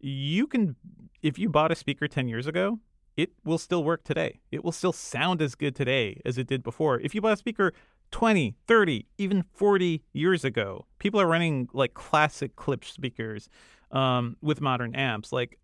you 0.00 0.46
can, 0.46 0.76
if 1.22 1.38
you 1.38 1.48
bought 1.48 1.72
a 1.72 1.74
speaker 1.74 2.06
ten 2.08 2.28
years 2.28 2.46
ago, 2.46 2.80
it 3.16 3.32
will 3.44 3.58
still 3.58 3.84
work 3.84 4.04
today. 4.04 4.40
It 4.50 4.64
will 4.64 4.72
still 4.72 4.92
sound 4.92 5.40
as 5.40 5.54
good 5.54 5.74
today 5.74 6.20
as 6.24 6.36
it 6.38 6.46
did 6.46 6.62
before. 6.62 7.00
If 7.00 7.14
you 7.14 7.20
bought 7.20 7.32
a 7.32 7.36
speaker 7.36 7.72
20, 8.10 8.54
30, 8.68 9.06
even 9.18 9.44
40 9.54 10.02
years 10.12 10.44
ago, 10.44 10.86
people 10.98 11.20
are 11.20 11.26
running 11.26 11.68
like 11.72 11.94
classic 11.94 12.54
Klipsch 12.54 12.92
speakers 12.92 13.48
um, 13.90 14.36
with 14.40 14.60
modern 14.60 14.94
amps. 14.94 15.32
Like 15.32 15.58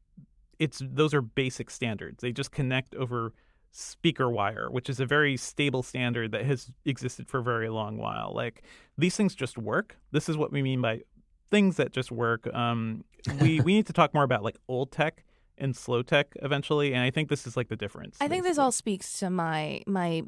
it's 0.59 0.83
those 0.85 1.15
are 1.15 1.23
basic 1.23 1.71
standards. 1.71 2.21
They 2.21 2.33
just 2.33 2.53
connect 2.53 2.95
over 2.95 3.33
speaker 3.73 4.29
wire, 4.29 4.69
which 4.71 4.91
is 4.91 5.01
a 5.01 5.07
very 5.07 5.37
stable 5.37 5.83
standard 5.83 6.33
that 6.33 6.45
has 6.45 6.71
existed 6.85 7.29
for 7.29 7.39
a 7.39 7.43
very 7.43 7.69
long 7.69 7.97
while. 7.97 8.33
Like 8.35 8.63
these 8.99 9.17
things 9.17 9.35
just 9.35 9.57
work. 9.57 9.97
This 10.13 10.29
is 10.29 10.37
what 10.37 10.53
we 10.53 10.63
mean 10.63 10.81
by 10.81 11.03
things 11.51 11.77
that 11.77 11.93
just 11.93 12.11
work. 12.11 12.53
Um, 12.55 13.05
we 13.41 13.61
we 13.65 13.75
need 13.75 13.87
to 13.87 13.93
talk 13.93 14.15
more 14.15 14.25
about 14.25 14.43
like 14.43 14.57
old 14.69 14.93
tech 14.93 15.25
and 15.59 15.77
slow 15.77 16.03
tech 16.03 16.35
eventually, 16.43 16.95
and 16.95 17.03
I 17.03 17.11
think 17.11 17.29
this 17.29 17.47
is 17.47 17.57
like 17.57 17.69
the 17.69 17.77
difference. 17.77 18.17
I 18.21 18.29
think 18.29 18.45
this 18.45 18.59
all 18.59 18.73
speaks 18.73 19.19
to 19.21 19.31
my 19.31 19.83
my 19.87 20.23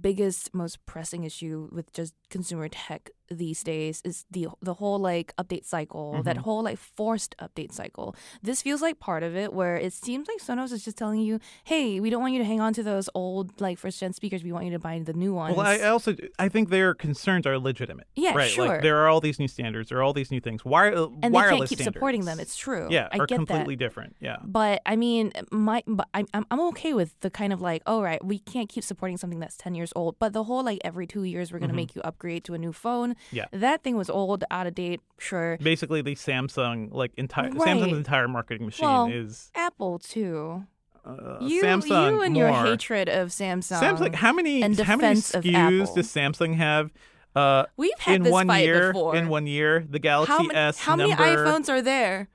biggest, 0.00 0.54
most 0.54 0.84
pressing 0.86 1.24
issue 1.24 1.68
with 1.70 1.92
just 1.92 2.14
consumer 2.30 2.68
tech 2.68 3.10
these 3.32 3.62
days 3.62 4.00
is 4.04 4.24
the 4.30 4.48
the 4.60 4.74
whole 4.74 4.98
like 4.98 5.34
update 5.36 5.64
cycle, 5.64 6.22
that 6.22 6.36
Mhm. 6.36 6.40
whole 6.42 6.62
like 6.62 6.78
forced 6.78 7.34
update 7.38 7.72
cycle. 7.72 8.14
This 8.42 8.62
feels 8.62 8.82
like 8.82 8.98
part 8.98 9.22
of 9.22 9.36
it, 9.36 9.52
where 9.52 9.76
it 9.76 9.92
seems 9.92 10.28
like 10.28 10.38
Sonos 10.38 10.72
is 10.72 10.84
just 10.84 10.96
telling 10.96 11.20
you, 11.20 11.38
"Hey, 11.64 12.00
we 12.00 12.10
don't 12.10 12.20
want 12.22 12.32
you 12.34 12.38
to 12.40 12.44
hang 12.44 12.60
on 12.60 12.72
to 12.74 12.82
those 12.82 13.08
old 13.14 13.60
like 13.60 13.78
first 13.78 14.00
gen 14.00 14.12
speakers. 14.12 14.42
We 14.44 14.52
want 14.52 14.64
you 14.66 14.72
to 14.72 14.78
buy 14.78 14.98
the 14.98 15.12
new 15.12 15.34
ones." 15.34 15.56
Well, 15.56 15.66
I 15.66 15.76
I 15.76 15.88
also 15.88 16.14
I 16.38 16.48
think 16.48 16.68
their 16.70 16.94
concerns 16.94 17.46
are 17.46 17.58
legitimate. 17.58 18.06
Yeah, 18.16 18.34
right. 18.34 18.50
sure. 18.50 18.66
Like 18.68 18.82
there 18.82 18.98
are 18.98 19.08
all 19.08 19.20
these 19.20 19.38
new 19.38 19.48
standards, 19.48 19.88
there 19.88 19.98
are 19.98 20.02
all 20.02 20.12
these 20.12 20.30
new 20.30 20.40
things. 20.40 20.64
Wire, 20.64 20.94
uh, 20.94 21.06
and 21.22 21.34
they 21.34 21.38
can't 21.40 21.58
keep 21.68 21.78
standards, 21.78 21.84
supporting 21.84 22.24
them. 22.24 22.38
It's 22.40 22.56
true. 22.56 22.86
yeah, 22.90 23.08
I 23.12 23.18
are 23.18 23.26
get 23.26 23.36
completely 23.36 23.74
that. 23.74 23.84
different. 23.84 24.16
Yeah. 24.20 24.36
But 24.44 24.82
I 24.86 24.96
mean, 24.96 25.32
my 25.50 25.82
but 25.86 26.08
I'm 26.14 26.26
I'm 26.50 26.60
okay 26.72 26.92
with 26.94 27.18
the 27.20 27.30
kind 27.30 27.52
of 27.52 27.60
like, 27.60 27.82
all 27.86 28.02
right, 28.02 28.22
we 28.24 28.38
can't 28.38 28.68
keep 28.68 28.84
supporting 28.84 29.16
something 29.16 29.40
that's 29.40 29.56
ten 29.56 29.74
years 29.74 29.92
old. 29.96 30.18
But 30.18 30.32
the 30.32 30.44
whole 30.44 30.62
like 30.62 30.78
every 30.84 31.06
two 31.06 31.24
years 31.24 31.52
we're 31.52 31.58
gonna 31.58 31.72
Mhm. 31.72 31.76
make 31.76 31.94
you 31.96 32.02
upgrade 32.02 32.44
to 32.44 32.54
a 32.54 32.58
new 32.58 32.72
phone. 32.72 33.14
Yeah. 33.30 33.46
that 33.52 33.82
thing 33.82 33.96
was 33.96 34.10
old, 34.10 34.44
out 34.50 34.66
of 34.66 34.74
date. 34.74 35.00
Sure, 35.18 35.56
Basically, 35.62 36.02
the 36.02 36.14
Samsung 36.14 36.88
like 36.92 37.12
entire 37.16 37.50
Right. 37.50 37.76
Samsung's 37.76 37.96
entire 37.96 38.28
marketing 38.28 38.66
machine 38.66 38.88
Well, 38.88 39.06
is 39.08 39.50
Apple 39.54 39.98
too. 39.98 40.64
uh, 41.04 41.38
You 41.40 41.62
Samsung 41.62 42.10
you 42.12 42.22
and 42.22 42.34
more. 42.34 42.44
your 42.50 42.52
hatred 42.64 43.08
of 43.08 43.28
Samsung. 43.28 43.80
Samsung. 43.80 44.14
How 44.14 44.32
many 44.32 44.62
and 44.62 44.78
how 44.78 44.96
many 44.96 45.20
SKUs 45.20 45.94
does 45.94 46.08
Samsung 46.08 46.56
have? 46.56 46.90
Uh, 47.34 47.64
We've 47.78 47.90
had 47.98 48.16
in 48.16 48.22
this 48.24 48.32
one 48.32 48.46
fight 48.46 48.64
year, 48.64 48.92
before. 48.92 49.16
in 49.16 49.28
one 49.28 49.46
year, 49.46 49.86
the 49.88 49.98
Galaxy 49.98 50.32
how, 50.34 50.46
S 50.48 50.78
how 50.80 50.96
many 50.96 51.12
iPhones 51.12 51.68
are 51.70 51.80
there? 51.80 52.28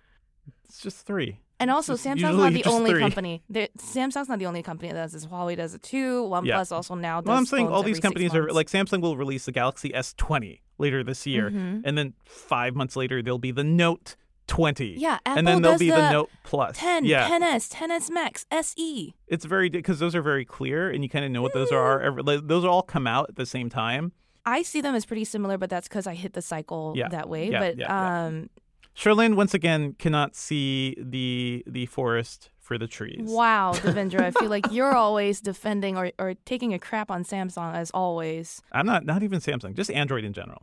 It's 0.66 0.82
just 0.82 1.06
three. 1.06 1.40
And 1.60 1.72
also, 1.72 1.94
Just 1.94 2.06
Samsung's 2.06 2.38
not 2.38 2.54
the 2.54 2.64
only 2.66 2.92
three. 2.92 3.00
company. 3.00 3.44
There- 3.50 3.68
Samsung's 3.80 4.30
not 4.30 4.38
the 4.40 4.46
only 4.46 4.62
company 4.64 4.90
that 4.92 4.96
does 5.00 5.12
this. 5.14 5.26
Huawei 5.26 5.56
does 5.58 5.74
it 5.74 5.82
too. 5.82 6.24
OnePlus 6.24 6.72
also 6.72 6.94
now 6.96 7.20
does. 7.22 7.28
Well, 7.28 7.38
I'm 7.38 7.46
saying 7.48 7.68
all 7.68 7.82
these 7.84 8.00
companies 8.00 8.34
are 8.36 8.52
like 8.52 8.68
Samsung 8.68 9.02
will 9.02 9.18
release 9.18 9.46
the 9.46 9.52
Galaxy 9.52 9.90
S20 9.90 10.60
later 10.78 11.04
this 11.04 11.26
year, 11.26 11.50
Mhm. 11.52 11.82
and 11.86 11.98
then 11.98 12.14
five 12.26 12.76
months 12.76 12.96
later 12.96 13.22
there'll 13.22 13.38
be 13.40 13.52
the 13.52 13.64
Note 13.64 14.16
20. 14.48 14.96
Yeah, 14.98 15.20
Apple 15.26 15.40
and 15.40 15.48
then 15.48 15.62
there'll 15.62 15.78
be 15.78 15.90
the, 15.90 15.96
the 15.98 16.12
Note 16.12 16.30
Plus. 16.44 16.78
10, 16.78 17.04
yeah, 17.06 17.28
10s, 17.28 17.70
10s 17.70 18.10
Max. 18.10 18.46
SE. 18.52 19.14
it's 19.28 19.44
very 19.46 19.70
because 19.70 20.00
those 20.00 20.16
are 20.16 20.22
very 20.22 20.46
clear, 20.46 20.90
and 20.90 21.04
you 21.04 21.10
kind 21.10 21.26
of 21.26 21.32
know 21.32 21.42
what 21.42 21.54
those 21.54 21.72
are. 21.72 22.02
Every, 22.02 22.24
like, 22.24 22.48
those 22.48 22.64
all 22.64 22.82
come 22.82 23.08
out 23.08 23.28
at 23.30 23.36
the 23.36 23.46
same 23.46 23.70
time. 23.70 24.14
I 24.46 24.62
see 24.62 24.80
them 24.80 24.96
as 24.96 25.06
pretty 25.06 25.26
similar, 25.26 25.58
but 25.58 25.70
that's 25.70 25.90
because 25.90 26.08
I 26.08 26.14
hit 26.14 26.32
the 26.34 26.42
cycle 26.42 26.94
Yeah. 26.96 27.10
that 27.10 27.28
way. 27.28 27.52
Yeah, 27.52 27.60
but 27.60 27.78
yeah. 27.78 28.26
um, 28.28 28.50
Cherlynn 28.96 29.36
once 29.36 29.54
again 29.54 29.94
cannot 30.00 30.36
see 30.36 30.96
the 30.98 31.64
the 31.68 31.86
forest 31.88 32.50
for 32.68 32.78
the 32.78 32.86
trees. 32.86 33.22
wow, 33.24 33.72
Devindra, 33.74 34.22
I 34.22 34.32
feel 34.32 34.50
like 34.50 34.66
you're 34.72 34.94
always 34.94 35.40
defending 35.40 35.98
or, 35.98 36.12
or 36.20 36.34
taking 36.46 36.74
a 36.74 36.80
crap 36.80 37.10
on 37.10 37.24
Samsung 37.24 37.74
as 37.74 37.90
always. 37.92 38.62
I'm 38.74 38.86
not 38.86 39.06
not 39.06 39.24
even 39.24 39.40
Samsung, 39.40 39.74
just 39.74 39.90
Android 39.90 40.26
in 40.26 40.34
general. 40.34 40.62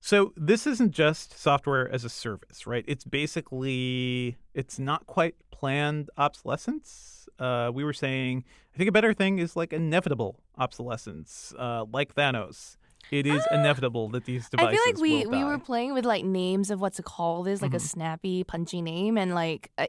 So 0.00 0.32
this 0.36 0.66
isn't 0.66 0.92
just 0.92 1.38
software 1.38 1.90
as 1.92 2.04
a 2.04 2.08
service, 2.08 2.66
right? 2.66 2.84
It's 2.88 3.04
basically 3.04 4.36
it's 4.54 4.78
not 4.78 5.06
quite 5.06 5.34
planned 5.50 6.10
obsolescence. 6.16 7.28
Uh, 7.38 7.70
we 7.74 7.84
were 7.84 7.92
saying 7.92 8.44
I 8.74 8.78
think 8.78 8.88
a 8.88 8.92
better 8.92 9.12
thing 9.12 9.38
is 9.38 9.54
like 9.54 9.72
inevitable 9.72 10.40
obsolescence, 10.56 11.52
uh, 11.58 11.84
like 11.92 12.14
Thanos. 12.14 12.76
It 13.10 13.26
is 13.26 13.42
inevitable 13.50 14.08
that 14.10 14.24
these 14.24 14.48
devices. 14.48 14.68
I 14.68 14.72
feel 14.72 14.92
like 14.92 15.00
we, 15.00 15.26
we 15.26 15.44
were 15.44 15.58
playing 15.58 15.94
with 15.94 16.04
like 16.04 16.24
names 16.24 16.70
of 16.70 16.80
what 16.80 16.94
to 16.94 17.02
call 17.02 17.42
this, 17.42 17.62
like 17.62 17.74
a 17.74 17.76
Mhm. 17.76 17.80
snappy, 17.80 18.44
punchy 18.44 18.82
name, 18.82 19.16
and 19.16 19.34
like 19.34 19.70
I, 19.78 19.88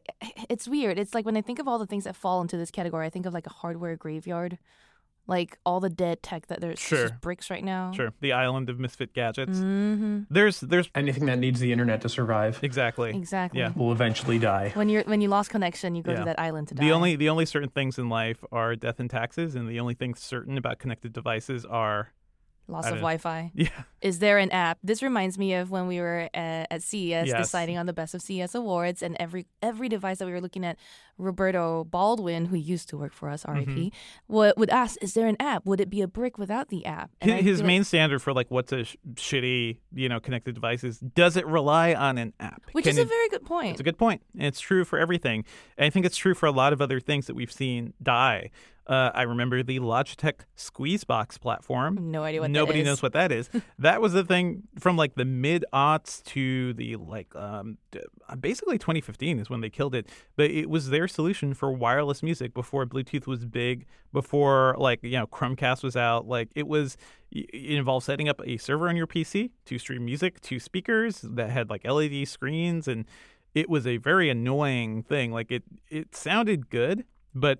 it's 0.49 0.67
weird. 0.67 0.99
It's 0.99 1.13
like 1.13 1.25
when 1.25 1.35
I 1.37 1.41
think 1.41 1.59
of 1.59 1.67
all 1.67 1.79
the 1.79 1.87
things 1.87 2.03
that 2.03 2.15
fall 2.15 2.41
into 2.41 2.57
this 2.57 2.71
category, 2.71 3.05
I 3.05 3.09
think 3.09 3.25
of 3.25 3.33
like 3.33 3.47
a 3.47 3.51
hardware 3.53 3.95
graveyard, 3.95 4.57
like 5.25 5.57
all 5.65 5.79
the 5.81 5.89
dead 5.89 6.23
tech 6.23 6.47
that 6.47 6.61
there's 6.61 6.79
Sure. 6.79 7.09
just 7.09 7.19
bricks 7.21 7.49
right 7.49 7.63
now. 7.63 7.91
Sure, 7.91 8.13
the 8.21 8.31
island 8.31 8.69
of 8.69 8.79
misfit 8.79 9.13
gadgets. 9.13 9.57
hmm 9.59 10.21
There's 10.29 10.59
there's 10.61 10.89
Anything 10.95 11.25
that 11.25 11.37
needs 11.39 11.59
the 11.59 11.71
internet 11.71 12.01
to 12.01 12.09
survive 12.09 12.59
exactly 12.63 13.15
Exactly. 13.15 13.59
Yeah. 13.59 13.71
will 13.75 13.91
eventually 13.91 14.39
die. 14.39 14.71
When 14.73 14.89
you're 14.89 15.03
when 15.03 15.21
you 15.21 15.27
lost 15.27 15.49
connection, 15.49 15.95
you 15.95 16.03
go 16.03 16.11
Yeah. 16.11 16.19
to 16.19 16.25
that 16.25 16.39
island 16.39 16.67
to 16.69 16.75
die. 16.75 16.83
The 16.85 16.91
only 16.91 17.15
the 17.15 17.29
only 17.29 17.45
certain 17.45 17.69
things 17.69 17.97
in 17.97 18.09
life 18.09 18.43
are 18.51 18.75
death 18.75 18.99
and 18.99 19.09
taxes, 19.09 19.55
and 19.55 19.67
the 19.67 19.79
only 19.79 19.95
things 19.95 20.19
certain 20.21 20.57
about 20.57 20.79
connected 20.79 21.11
devices 21.13 21.65
are 21.65 22.09
loss 22.67 22.85
of 22.85 22.95
Wi-Fi. 22.95 23.51
yeah 23.55 23.69
Is 24.01 24.19
there 24.19 24.37
an 24.37 24.51
app? 24.51 24.77
This 24.83 25.01
reminds 25.01 25.37
me 25.37 25.53
of 25.55 25.71
when 25.71 25.87
we 25.87 25.99
were 25.99 26.29
at, 26.33 26.67
at 26.69 26.81
CES 26.83 27.27
Yes. 27.27 27.37
deciding 27.37 27.77
on 27.77 27.85
the 27.85 27.93
best 27.93 28.13
of 28.13 28.21
CES 28.21 28.53
awards, 28.55 29.01
and 29.01 29.15
every 29.19 29.45
every 29.61 29.89
device 29.89 30.19
that 30.19 30.25
we 30.25 30.31
were 30.31 30.41
looking 30.41 30.65
at, 30.65 30.77
Roberto 31.17 31.83
Baldwin, 31.85 32.45
who 32.45 32.57
used 32.57 32.89
to 32.89 32.97
work 32.97 33.13
for 33.13 33.29
us, 33.29 33.43
RIP, 33.47 33.67
Mm-hmm. 33.67 33.87
would, 34.27 34.53
would 34.57 34.69
ask, 34.69 34.97
"Is 35.01 35.13
there 35.13 35.27
an 35.27 35.35
app? 35.39 35.65
Would 35.65 35.79
it 35.79 35.89
be 35.89 36.01
a 36.01 36.07
brick 36.07 36.37
without 36.37 36.69
the 36.69 36.85
app?" 36.85 37.09
And 37.21 37.31
his, 37.31 37.45
his 37.45 37.63
main 37.63 37.79
like- 37.81 37.87
standard 37.87 38.19
for 38.21 38.33
like 38.33 38.51
what's 38.51 38.71
a 38.71 38.83
sh- 38.83 38.95
shitty 39.15 39.77
you 39.93 40.09
know 40.09 40.19
connected 40.19 40.53
device 40.55 40.83
is 40.83 40.99
does 40.99 41.37
it 41.37 41.45
rely 41.47 41.93
on 41.93 42.17
an 42.17 42.33
app 42.39 42.61
which 42.73 42.83
Can 42.83 42.91
is 42.91 42.97
a 42.99 43.01
it- 43.01 43.07
very 43.07 43.29
good 43.29 43.45
point. 43.45 43.71
it's 43.71 43.79
a 43.79 43.83
good 43.83 43.97
point 43.97 44.21
and 44.37 44.43
it's 44.45 44.59
true 44.59 44.83
for 44.85 44.99
everything 44.99 45.43
and 45.77 45.85
i 45.85 45.89
think 45.89 46.05
it's 46.05 46.17
true 46.17 46.33
for 46.35 46.45
a 46.45 46.51
lot 46.51 46.73
of 46.73 46.81
other 46.81 46.99
things 46.99 47.25
that 47.27 47.33
we've 47.35 47.51
seen 47.51 47.93
die 48.03 48.51
uh, 48.87 49.11
i 49.13 49.21
remember 49.23 49.61
the 49.63 49.79
logitech 49.79 50.41
squeezebox 50.57 51.39
platform 51.39 52.11
no 52.11 52.23
idea 52.23 52.41
what 52.41 52.51
Nobody 52.51 52.79
that 52.79 52.83
is. 52.83 52.87
knows 52.87 53.01
what 53.03 53.13
that 53.13 53.31
is. 53.31 53.49
that 53.79 54.01
was 54.01 54.13
the 54.13 54.23
thing 54.23 54.63
from 54.79 54.97
like 54.97 55.15
the 55.15 55.25
mid 55.25 55.65
aughts 55.73 56.23
to 56.25 56.73
the 56.73 56.95
like 56.95 57.35
um 57.35 57.77
basically 58.39 58.77
2015 58.77 59.39
is 59.39 59.49
when 59.49 59.61
they 59.61 59.69
killed 59.69 59.93
it. 59.95 60.07
But 60.35 60.51
it 60.51 60.69
was 60.69 60.89
their 60.89 61.07
solution 61.07 61.53
for 61.53 61.71
wireless 61.71 62.23
music 62.23 62.53
before 62.53 62.85
Bluetooth 62.85 63.27
was 63.27 63.45
big, 63.45 63.85
before 64.13 64.75
like 64.77 65.03
you 65.03 65.11
know 65.11 65.27
Chromecast 65.27 65.83
was 65.83 65.95
out. 65.95 66.27
Like 66.27 66.49
it 66.55 66.67
was 66.67 66.97
it 67.31 67.53
involved 67.53 68.05
setting 68.05 68.29
up 68.29 68.41
a 68.45 68.57
server 68.57 68.87
on 68.89 68.95
your 68.95 69.07
PC 69.07 69.51
to 69.65 69.77
stream 69.77 70.05
music, 70.05 70.39
to 70.41 70.59
speakers 70.59 71.21
that 71.21 71.49
had 71.49 71.69
like 71.69 71.85
LED 71.85 72.27
screens 72.27 72.87
and 72.87 73.05
it 73.53 73.69
was 73.69 73.85
a 73.87 73.97
very 73.97 74.29
annoying 74.29 75.03
thing. 75.03 75.31
Like 75.31 75.51
it 75.51 75.63
it 75.89 76.15
sounded 76.15 76.69
good, 76.69 77.05
but 77.33 77.59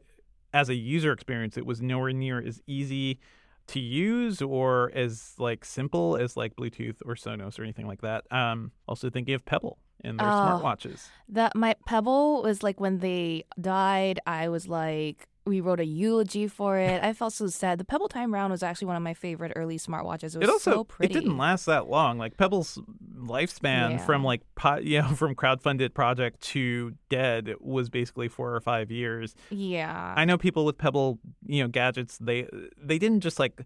as 0.54 0.70
a 0.70 0.76
user 0.76 1.12
experience, 1.12 1.58
it 1.58 1.66
was 1.66 1.82
nowhere 1.82 2.12
near 2.14 2.40
as 2.46 2.62
easy 2.68 3.20
to 3.68 3.80
use 3.80 4.42
or 4.42 4.92
as 4.96 5.34
like 5.38 5.66
simple 5.66 6.16
as 6.16 6.38
like 6.38 6.56
Bluetooth 6.56 6.96
or 7.06 7.16
Sonos 7.16 7.60
or 7.60 7.64
anything 7.64 7.86
like 7.88 8.02
that. 8.02 8.24
Um, 8.32 8.72
also 8.88 9.10
thinking 9.10 9.34
of 9.34 9.44
Pebble 9.46 9.78
and 10.04 10.18
their 10.18 10.28
Oh. 10.28 10.32
smartwatches. 10.32 11.10
That 11.30 11.56
my 11.56 11.76
Pebble 11.86 12.44
was 12.44 12.64
like 12.64 12.80
when 12.80 13.00
they 13.00 13.44
died. 13.60 14.20
I 14.26 14.48
was 14.48 14.68
like, 14.70 15.28
we 15.48 15.62
wrote 15.62 15.80
a 15.80 15.86
eulogy 15.86 16.48
for 16.48 16.78
it. 16.78 17.04
I 17.04 17.14
felt 17.14 17.34
so 17.34 17.48
sad. 17.48 17.80
The 17.80 17.86
Pebble 17.86 18.08
Time 18.10 18.34
Round 18.34 18.52
was 18.52 18.62
actually 18.64 18.88
one 18.88 18.96
of 18.98 19.02
my 19.04 19.14
favorite 19.14 19.54
early 19.56 19.78
smartwatches. 19.78 20.36
It 20.36 20.40
was 20.40 20.48
It 20.48 20.50
also 20.50 20.72
so 20.72 20.84
pretty. 20.84 21.14
it 21.14 21.18
didn't 21.20 21.38
last 21.38 21.66
that 21.66 21.88
long. 21.88 22.18
Like 22.18 22.38
Pebble's 22.38 22.80
lifespan 23.16 23.92
Yeah. 23.92 23.98
from 23.98 24.24
like 24.24 24.42
po- 24.56 24.78
you 24.84 25.02
know 25.02 25.10
from 25.10 25.36
crowdfunded 25.36 25.94
project 25.94 26.42
to 26.42 26.94
dead 27.10 27.54
was 27.60 27.90
basically 27.90 28.28
four 28.28 28.54
or 28.56 28.60
five 28.62 28.92
years. 28.92 29.36
Yeah. 29.50 30.14
I 30.16 30.26
know 30.26 30.38
people 30.38 30.66
with 30.66 30.78
Pebble, 30.78 31.20
you 31.46 31.64
know, 31.64 31.68
gadgets. 31.68 32.18
They 32.18 32.48
they 32.82 32.98
didn't 33.00 33.22
just 33.22 33.40
like 33.40 33.62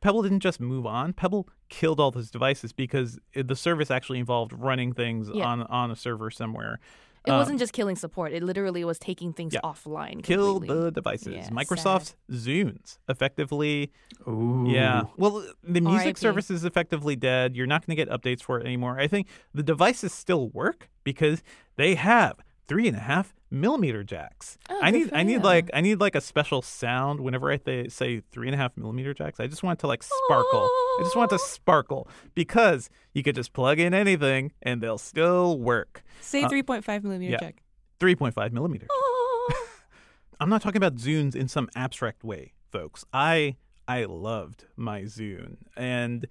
Pebble 0.00 0.22
didn't 0.22 0.40
just 0.40 0.60
move 0.60 0.86
on. 0.86 1.12
Pebble 1.12 1.46
killed 1.68 2.00
all 2.00 2.10
those 2.10 2.30
devices 2.30 2.72
because 2.72 3.18
it, 3.34 3.48
the 3.48 3.56
service 3.56 3.90
actually 3.90 4.18
involved 4.18 4.52
running 4.54 4.92
things 4.92 5.30
Yeah. 5.32 5.46
on 5.46 5.62
on 5.64 5.90
a 5.90 5.96
server 5.96 6.30
somewhere. 6.30 6.80
It 7.26 7.30
Um, 7.32 7.36
wasn't 7.38 7.58
just 7.58 7.72
killing 7.74 7.96
support. 7.96 8.32
It 8.32 8.42
literally 8.42 8.82
was 8.84 8.98
taking 8.98 9.32
things 9.34 9.52
yeah. 9.52 9.60
offline. 9.62 10.22
Kill 10.22 10.54
completely. 10.54 10.80
the 10.84 10.90
devices. 10.90 11.34
Yeah, 11.34 11.48
Microsoft's 11.50 12.16
Zunes 12.32 12.98
effectively. 13.08 13.92
Ooh. 14.26 14.64
Yeah. 14.66 15.02
Well, 15.18 15.44
the 15.62 15.80
music 15.80 16.06
RIP. 16.06 16.18
service 16.18 16.50
is 16.50 16.64
effectively 16.64 17.16
dead. 17.16 17.54
You're 17.56 17.66
not 17.66 17.86
going 17.86 17.96
to 17.96 18.04
get 18.04 18.08
updates 18.10 18.42
for 18.42 18.58
it 18.58 18.64
anymore. 18.66 18.98
I 18.98 19.06
think 19.06 19.28
the 19.52 19.62
devices 19.62 20.12
still 20.14 20.48
work 20.48 20.88
because 21.04 21.42
they 21.76 21.94
have 21.94 22.34
three 22.70 22.86
and 22.86 22.96
a 22.96 23.00
half 23.00 23.34
millimeter 23.50 24.04
jacks. 24.04 24.56
Oh, 24.70 24.78
I 24.80 24.92
need 24.92 25.10
I 25.12 25.24
need 25.24 25.32
you. 25.32 25.38
like 25.40 25.68
I 25.74 25.80
need 25.80 25.98
like 26.00 26.14
a 26.14 26.20
special 26.20 26.62
sound 26.62 27.18
whenever 27.20 27.50
I 27.50 27.56
th- 27.56 27.90
say 27.90 28.20
three 28.30 28.46
and 28.46 28.54
a 28.54 28.58
half 28.58 28.76
millimeter 28.76 29.12
jacks. 29.12 29.40
I 29.40 29.48
just 29.48 29.64
want 29.64 29.78
it 29.78 29.80
to 29.80 29.88
like 29.88 30.04
sparkle. 30.04 30.62
I 30.70 31.00
just 31.02 31.16
want 31.16 31.30
to 31.30 31.38
sparkle 31.40 32.06
because 32.36 32.88
you 33.12 33.24
could 33.24 33.34
just 33.34 33.52
plug 33.52 33.80
in 33.80 33.92
anything 33.92 34.52
and 34.62 34.80
they'll 34.80 34.98
still 34.98 35.58
work. 35.58 36.04
Say 36.20 36.44
Uh, 36.44 36.48
3.5 36.48 37.02
millimeter 37.02 37.32
yeah. 37.32 37.38
jack. 37.40 37.62
Three 37.98 38.14
point 38.14 38.34
five 38.34 38.52
millimeter. 38.52 38.86
I'm 40.40 40.48
not 40.48 40.62
talking 40.62 40.78
about 40.78 40.94
Zunes 40.96 41.34
in 41.34 41.48
some 41.48 41.68
abstract 41.74 42.24
way, 42.24 42.52
folks. 42.70 43.04
I 43.12 43.56
I 43.88 44.04
loved 44.04 44.66
my 44.76 45.02
Zune, 45.02 45.56
and 45.76 46.26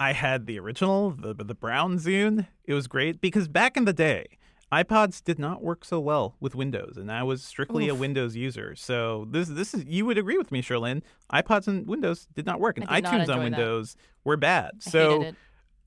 I 0.00 0.12
had 0.12 0.46
the 0.46 0.58
original, 0.60 1.10
the 1.10 1.34
the 1.34 1.54
brown 1.54 1.98
Zune. 1.98 2.46
It 2.64 2.74
was 2.74 2.86
great 2.86 3.20
because 3.20 3.48
back 3.48 3.76
in 3.76 3.84
the 3.84 3.92
day, 3.92 4.38
iPods 4.72 5.22
did 5.22 5.38
not 5.38 5.62
work 5.62 5.84
so 5.84 6.00
well 6.00 6.36
with 6.40 6.54
Windows, 6.54 6.96
and 6.96 7.12
I 7.12 7.22
was 7.22 7.42
strictly 7.42 7.88
Oof. 7.88 7.92
a 7.92 7.94
Windows 8.00 8.34
user. 8.36 8.74
So 8.74 9.26
this 9.30 9.48
this 9.48 9.74
is 9.74 9.84
you 9.84 10.06
would 10.06 10.16
agree 10.18 10.38
with 10.38 10.50
me, 10.50 10.62
Cherlynn. 10.62 11.02
iPods 11.32 11.68
and 11.68 11.86
Windows 11.86 12.26
did 12.34 12.46
not 12.46 12.58
work, 12.58 12.78
and 12.78 12.88
iTunes 12.88 13.20
on 13.20 13.26
that. 13.26 13.38
Windows 13.38 13.96
were 14.24 14.36
bad. 14.36 14.82
So 14.82 15.22
it. 15.22 15.34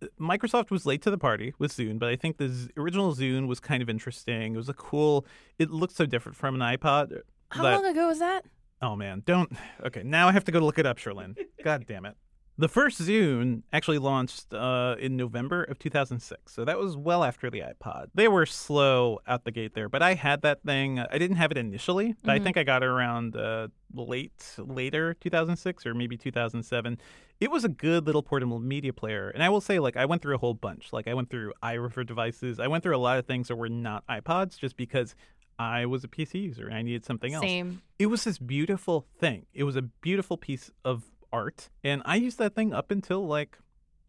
Uh, 0.03 0.07
Microsoft 0.19 0.69
was 0.71 0.85
late 0.85 1.01
to 1.03 1.09
the 1.09 1.17
party 1.17 1.53
with 1.57 1.71
Zune, 1.75 1.97
but 1.97 2.09
I 2.09 2.15
think 2.17 2.37
the 2.37 2.49
Z- 2.49 2.69
original 2.77 3.15
Zune 3.15 3.47
was 3.47 3.59
kind 3.61 3.81
of 3.81 3.89
interesting. 3.89 4.53
It 4.53 4.57
was 4.57 4.69
a 4.69 4.73
cool. 4.73 5.25
It 5.57 5.71
looked 5.71 5.95
so 5.95 6.05
different 6.05 6.35
from 6.35 6.53
an 6.53 6.61
iPod. 6.61 7.11
Uh, 7.13 7.19
How 7.49 7.63
that- 7.63 7.81
long 7.81 7.85
ago 7.85 8.07
was 8.07 8.19
that? 8.19 8.45
Oh 8.81 8.95
man, 8.95 9.23
don't. 9.25 9.51
Okay, 9.85 10.03
now 10.03 10.27
I 10.27 10.31
have 10.33 10.43
to 10.43 10.51
go 10.51 10.59
look 10.59 10.77
it 10.77 10.85
up, 10.85 10.97
Cherlynn. 10.97 11.35
God 11.63 11.85
damn 11.87 12.05
it. 12.05 12.15
The 12.57 12.69
first 12.69 13.01
Zune 13.01 13.63
actually 13.73 13.97
launched 13.97 14.53
uh, 14.53 14.95
in 14.97 15.17
November 15.17 15.63
of 15.63 15.77
2006, 15.77 16.53
so 16.53 16.63
that 16.63 16.77
was 16.79 16.95
well 16.95 17.25
after 17.25 17.49
the 17.49 17.59
iPod. 17.59 18.07
They 18.13 18.29
were 18.29 18.45
slow 18.45 19.19
out 19.27 19.43
the 19.43 19.51
gate 19.51 19.73
there, 19.73 19.89
but 19.89 20.01
I 20.01 20.13
had 20.13 20.41
that 20.43 20.63
thing. 20.63 20.99
I 20.99 21.17
didn't 21.17 21.35
have 21.35 21.51
it 21.51 21.57
initially, 21.57 22.15
but 22.23 22.31
I 22.31 22.39
think 22.39 22.55
I 22.55 22.63
got 22.63 22.81
it 22.81 22.85
around 22.85 23.35
uh, 23.35 23.67
late, 23.93 24.55
later 24.57 25.15
2006 25.15 25.85
or 25.85 25.93
maybe 25.93 26.15
2007. 26.15 26.97
It 27.41 27.51
was 27.51 27.65
a 27.65 27.69
good 27.69 28.05
little 28.05 28.23
portable 28.23 28.59
media 28.59 28.93
player, 28.93 29.29
and 29.31 29.43
I 29.43 29.49
will 29.49 29.59
say, 29.59 29.79
like, 29.79 29.97
I 29.97 30.05
went 30.05 30.21
through 30.21 30.35
a 30.35 30.39
whole 30.39 30.53
bunch. 30.53 30.93
Like, 30.93 31.09
I 31.09 31.13
went 31.13 31.29
through 31.29 31.51
iRiver 31.61 32.07
devices. 32.07 32.61
I 32.61 32.67
went 32.67 32.83
through 32.83 32.95
a 32.95 32.99
lot 32.99 33.19
of 33.19 33.25
things 33.25 33.49
that 33.49 33.57
were 33.57 33.67
not 33.67 34.07
iPods, 34.07 34.57
just 34.57 34.77
because 34.77 35.13
I 35.57 35.85
was 35.85 36.03
a 36.03 36.07
PC 36.07 36.43
user 36.43 36.67
and 36.67 36.75
I 36.75 36.81
needed 36.81 37.05
something 37.05 37.33
else 37.33 37.43
Same. 37.43 37.81
it 37.97 38.07
was 38.07 38.23
this 38.23 38.37
beautiful 38.37 39.07
thing. 39.19 39.45
It 39.53 39.63
was 39.63 39.75
a 39.75 39.81
beautiful 39.81 40.37
piece 40.37 40.69
of 40.83 41.03
art. 41.35 41.69
And 41.83 42.01
I 42.05 42.15
used 42.15 42.37
that 42.39 42.55
thing 42.55 42.73
up 42.73 42.91
until 42.91 43.27
like, 43.27 43.57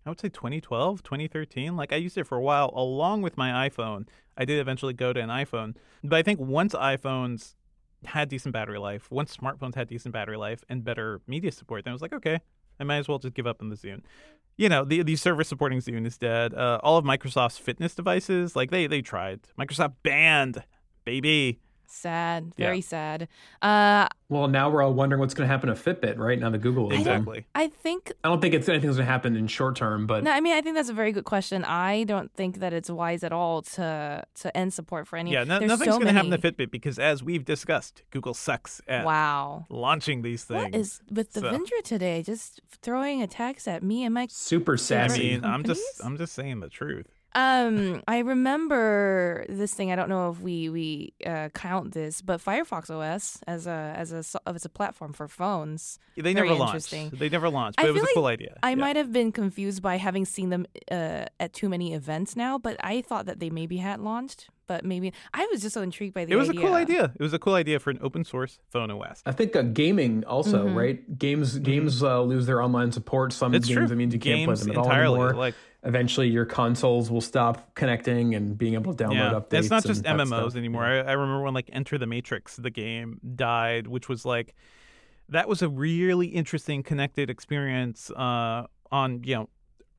I 0.04 0.08
would 0.10 0.20
say 0.20 0.28
2012, 0.28 1.02
2013. 1.02 1.76
Like 1.76 1.92
I 1.92 1.96
used 1.96 2.16
it 2.16 2.26
for 2.26 2.38
a 2.38 2.42
while 2.42 2.70
along 2.74 3.22
with 3.22 3.36
my 3.36 3.68
iPhone. 3.68 4.06
I 4.36 4.44
did 4.44 4.60
eventually 4.60 4.92
go 4.92 5.12
to 5.12 5.20
an 5.20 5.28
iPhone. 5.28 5.74
But 6.04 6.16
I 6.16 6.22
think 6.22 6.38
once 6.38 6.74
iPhones 6.74 7.54
had 8.04 8.28
decent 8.28 8.52
battery 8.52 8.78
life, 8.78 9.10
once 9.10 9.36
smartphones 9.36 9.74
had 9.74 9.88
decent 9.88 10.12
battery 10.12 10.36
life 10.36 10.62
and 10.68 10.84
better 10.84 11.20
media 11.26 11.50
support, 11.50 11.84
then 11.84 11.90
I 11.90 11.94
was 11.94 12.02
like, 12.02 12.12
okay, 12.12 12.38
I 12.78 12.84
might 12.84 12.98
as 12.98 13.08
well 13.08 13.18
just 13.18 13.34
give 13.34 13.46
up 13.46 13.60
on 13.60 13.70
the 13.70 13.76
Zune. 13.76 14.02
You 14.56 14.68
know, 14.68 14.84
the 14.84 15.02
the 15.02 15.16
service 15.16 15.48
supporting 15.48 15.80
Zune 15.80 16.06
is 16.06 16.16
dead. 16.16 16.54
Uh, 16.54 16.78
all 16.82 16.96
of 16.96 17.04
Microsoft's 17.04 17.58
fitness 17.58 17.94
devices, 17.94 18.56
like 18.56 18.70
they 18.70 18.86
they 18.86 19.02
tried. 19.02 19.40
Microsoft 19.58 19.94
Band, 20.02 20.62
baby. 21.04 21.58
Sad. 21.88 22.52
Yeah. 22.56 22.66
Very 22.66 22.80
sad. 22.80 23.28
Uh, 23.62 24.08
Well, 24.28 24.48
now 24.48 24.68
we're 24.70 24.82
all 24.82 24.92
wondering 24.92 25.20
what's 25.20 25.34
going 25.34 25.46
to 25.48 25.52
happen 25.52 25.68
to 25.68 25.74
Fitbit, 25.74 26.18
right? 26.18 26.38
Now 26.38 26.50
the 26.50 26.58
Google. 26.58 26.92
Exactly. 26.92 27.46
I 27.54 27.68
think 27.68 28.12
I 28.24 28.28
don't 28.28 28.40
think 28.40 28.54
it's 28.54 28.68
anything's 28.68 28.96
going 28.96 29.06
to 29.06 29.12
happen 29.12 29.36
in 29.36 29.46
short 29.46 29.76
term, 29.76 30.06
but 30.06 30.24
No, 30.24 30.30
I 30.32 30.40
mean 30.40 30.54
I 30.56 30.60
think 30.60 30.74
that's 30.76 30.88
a 30.88 30.92
very 30.94 31.12
good 31.12 31.24
question. 31.24 31.64
I 31.64 32.04
don't 32.04 32.32
think 32.34 32.58
that 32.58 32.72
it's 32.72 32.90
wise 32.90 33.22
at 33.24 33.32
all 33.32 33.62
to 33.62 34.24
to 34.42 34.56
end 34.56 34.74
support 34.74 35.06
for 35.06 35.16
any. 35.16 35.32
Yeah, 35.32 35.44
no, 35.44 35.58
nothing's 35.60 35.94
so 35.94 35.98
going 36.00 36.06
to 36.06 36.12
happen 36.12 36.30
to 36.32 36.38
Fitbit 36.38 36.70
because, 36.70 36.98
as 36.98 37.22
we've 37.22 37.44
discussed, 37.44 38.02
Google 38.10 38.34
sucks 38.34 38.80
at 38.88 39.04
Wow. 39.04 39.66
launching 39.70 40.22
these 40.22 40.44
things. 40.44 40.62
What 40.64 40.74
is 40.74 41.00
with 41.10 41.32
So- 41.32 41.42
Devindra 41.42 41.82
today? 41.84 42.22
Just 42.22 42.60
throwing 42.82 43.22
attacks 43.22 43.68
at 43.68 43.82
me 43.82 44.04
and 44.04 44.12
my. 44.14 44.26
super 44.30 44.76
I 44.90 45.08
mean, 45.08 45.44
I'm 45.44 45.62
just. 45.64 45.84
I'm 46.04 46.16
just 46.18 46.32
saying 46.34 46.60
the 46.60 46.68
truth. 46.68 47.06
Um, 47.34 48.02
I 48.08 48.18
remember 48.20 49.44
this 49.48 49.74
thing. 49.74 49.92
I 49.92 49.96
don't 49.96 50.08
know 50.08 50.30
if 50.30 50.40
we 50.40 50.68
we 50.70 51.12
uh, 51.26 51.50
count 51.50 51.92
this, 51.92 52.22
but 52.22 52.40
Firefox 52.40 52.88
OS 52.90 53.40
as 53.46 53.66
a 53.66 53.92
as 53.96 54.12
a 54.12 54.24
as 54.48 54.64
a 54.64 54.68
platform 54.68 55.12
for 55.12 55.28
phones. 55.28 55.98
They 56.16 56.32
never 56.32 56.54
launched. 56.54 56.90
They 56.90 57.28
never 57.28 57.50
launched, 57.50 57.78
I 57.78 57.82
but 57.82 57.88
it 57.90 57.92
was 57.92 58.02
a 58.02 58.06
feel 58.06 58.14
cool 58.14 58.26
idea. 58.26 58.56
I 58.62 58.70
Yeah. 58.70 58.76
might 58.76 58.96
have 58.96 59.12
been 59.12 59.32
confused 59.32 59.82
by 59.82 59.96
having 59.98 60.24
seen 60.24 60.48
them 60.50 60.66
uh, 60.90 61.26
at 61.38 61.52
too 61.52 61.68
many 61.68 61.92
events 61.92 62.36
now, 62.36 62.56
but 62.58 62.76
I 62.82 63.02
thought 63.02 63.26
that 63.26 63.38
they 63.38 63.50
maybe 63.50 63.78
had 63.78 64.00
launched. 64.00 64.48
But 64.68 64.84
maybe 64.84 65.12
I 65.32 65.46
was 65.52 65.62
just 65.62 65.74
so 65.74 65.82
intrigued 65.82 66.14
by 66.14 66.24
the 66.24 66.32
It 66.32 66.36
was 66.36 66.48
idea. 66.48 66.60
a 66.60 66.64
cool 66.64 66.74
idea. 66.74 67.12
It 67.14 67.22
was 67.22 67.32
a 67.32 67.38
cool 67.38 67.54
idea 67.54 67.78
for 67.78 67.90
an 67.90 67.98
open 68.02 68.24
source 68.24 68.58
phone 68.70 68.90
OS. 68.90 69.22
I 69.24 69.32
think 69.32 69.54
uh, 69.54 69.62
gaming 69.62 70.24
also, 70.24 70.66
Mm-hmm. 70.66 70.76
right? 70.78 71.18
Games 71.18 71.58
games 71.58 72.02
uh, 72.02 72.20
lose 72.22 72.46
their 72.46 72.60
online 72.62 72.90
support. 72.92 73.32
Some 73.32 73.54
It's 73.54 73.66
games 73.68 73.76
true. 73.78 73.86
that 73.88 73.94
means 73.96 74.12
you 74.14 74.20
can't 74.20 74.44
play 74.44 74.54
them 74.56 74.70
at 74.70 74.76
entirely. 74.76 75.18
all 75.18 75.24
anymore. 75.26 75.34
Like, 75.38 75.54
Eventually, 75.84 76.26
your 76.28 76.44
consoles 76.46 77.12
will 77.12 77.20
stop 77.20 77.72
connecting 77.76 78.34
and 78.34 78.58
being 78.58 78.74
able 78.74 78.92
to 78.92 79.04
download 79.04 79.14
yeah, 79.14 79.32
updates. 79.34 79.58
it's 79.60 79.70
not 79.70 79.84
just 79.84 80.02
that 80.02 80.16
MMOs 80.16 80.26
stuff. 80.50 80.56
anymore. 80.56 80.84
I, 80.84 80.98
I 80.98 81.12
remember 81.12 81.42
when 81.42 81.54
like 81.54 81.70
Enter 81.72 81.96
the 81.96 82.06
Matrix, 82.06 82.56
the 82.56 82.70
game 82.70 83.20
died, 83.36 83.86
which 83.86 84.08
was 84.08 84.24
like 84.24 84.56
that 85.28 85.48
was 85.48 85.62
a 85.62 85.68
really 85.68 86.26
interesting 86.26 86.82
connected 86.82 87.30
experience 87.30 88.10
uh, 88.10 88.66
on 88.90 89.22
you 89.22 89.36
know 89.36 89.48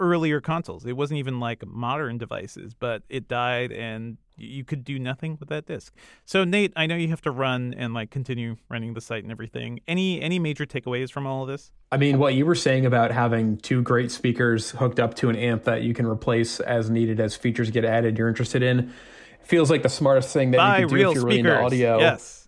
earlier 0.02 0.42
consoles. 0.42 0.86
It 0.86 0.98
wasn't 0.98 1.20
even 1.20 1.40
like 1.40 1.66
modern 1.66 2.18
devices, 2.18 2.74
but 2.74 3.04
it 3.08 3.30
died 3.30 3.72
and 3.72 4.18
you 4.38 4.64
could 4.64 4.84
do 4.84 5.00
nothing 5.00 5.38
with 5.40 5.50
that 5.50 5.66
disc. 5.66 5.94
So 6.26 6.44
Nate, 6.44 6.74
I 6.76 6.86
know 6.86 6.96
you 6.96 7.10
have 7.10 7.22
to 7.22 7.32
run 7.32 7.74
and 7.78 7.94
like 7.94 8.12
continue 8.12 8.58
running 8.70 8.94
the 8.94 9.02
site 9.02 9.24
and 9.24 9.32
everything. 9.32 9.80
Any 9.88 10.22
any 10.22 10.40
major 10.40 10.66
takeaways 10.66 11.12
from 11.12 11.26
all 11.26 11.44
of 11.44 11.48
this? 11.48 11.72
I 11.92 11.98
mean, 11.98 12.20
what 12.20 12.34
you 12.34 12.46
were 12.46 12.56
saying 12.56 12.86
about 12.86 13.12
having 13.12 13.58
two 13.58 13.82
great 13.82 14.12
speakers 14.12 14.72
hooked 14.72 15.00
up 15.00 15.16
to 15.16 15.30
an 15.30 15.36
amp 15.36 15.64
that 15.64 15.84
you 15.84 15.94
can 15.94 16.06
replace 16.06 16.60
as 16.60 16.90
needed 16.90 17.20
as 17.20 17.36
features 17.36 17.72
get 17.72 17.86
added, 17.86 18.18
you're 18.18 18.28
interested 18.28 18.62
in, 18.62 18.94
feels 19.42 19.70
like 19.70 19.84
the 19.84 19.90
smartest 19.90 20.34
thing 20.34 20.52
that 20.52 20.58
Buy 20.58 20.80
you 20.80 20.88
can 20.88 20.90
do 20.90 20.96
if 20.96 21.16
you're 21.16 21.26
really 21.26 21.38
speakers. 21.38 21.52
into 21.52 21.66
audio. 21.66 22.00
Yes. 22.00 22.48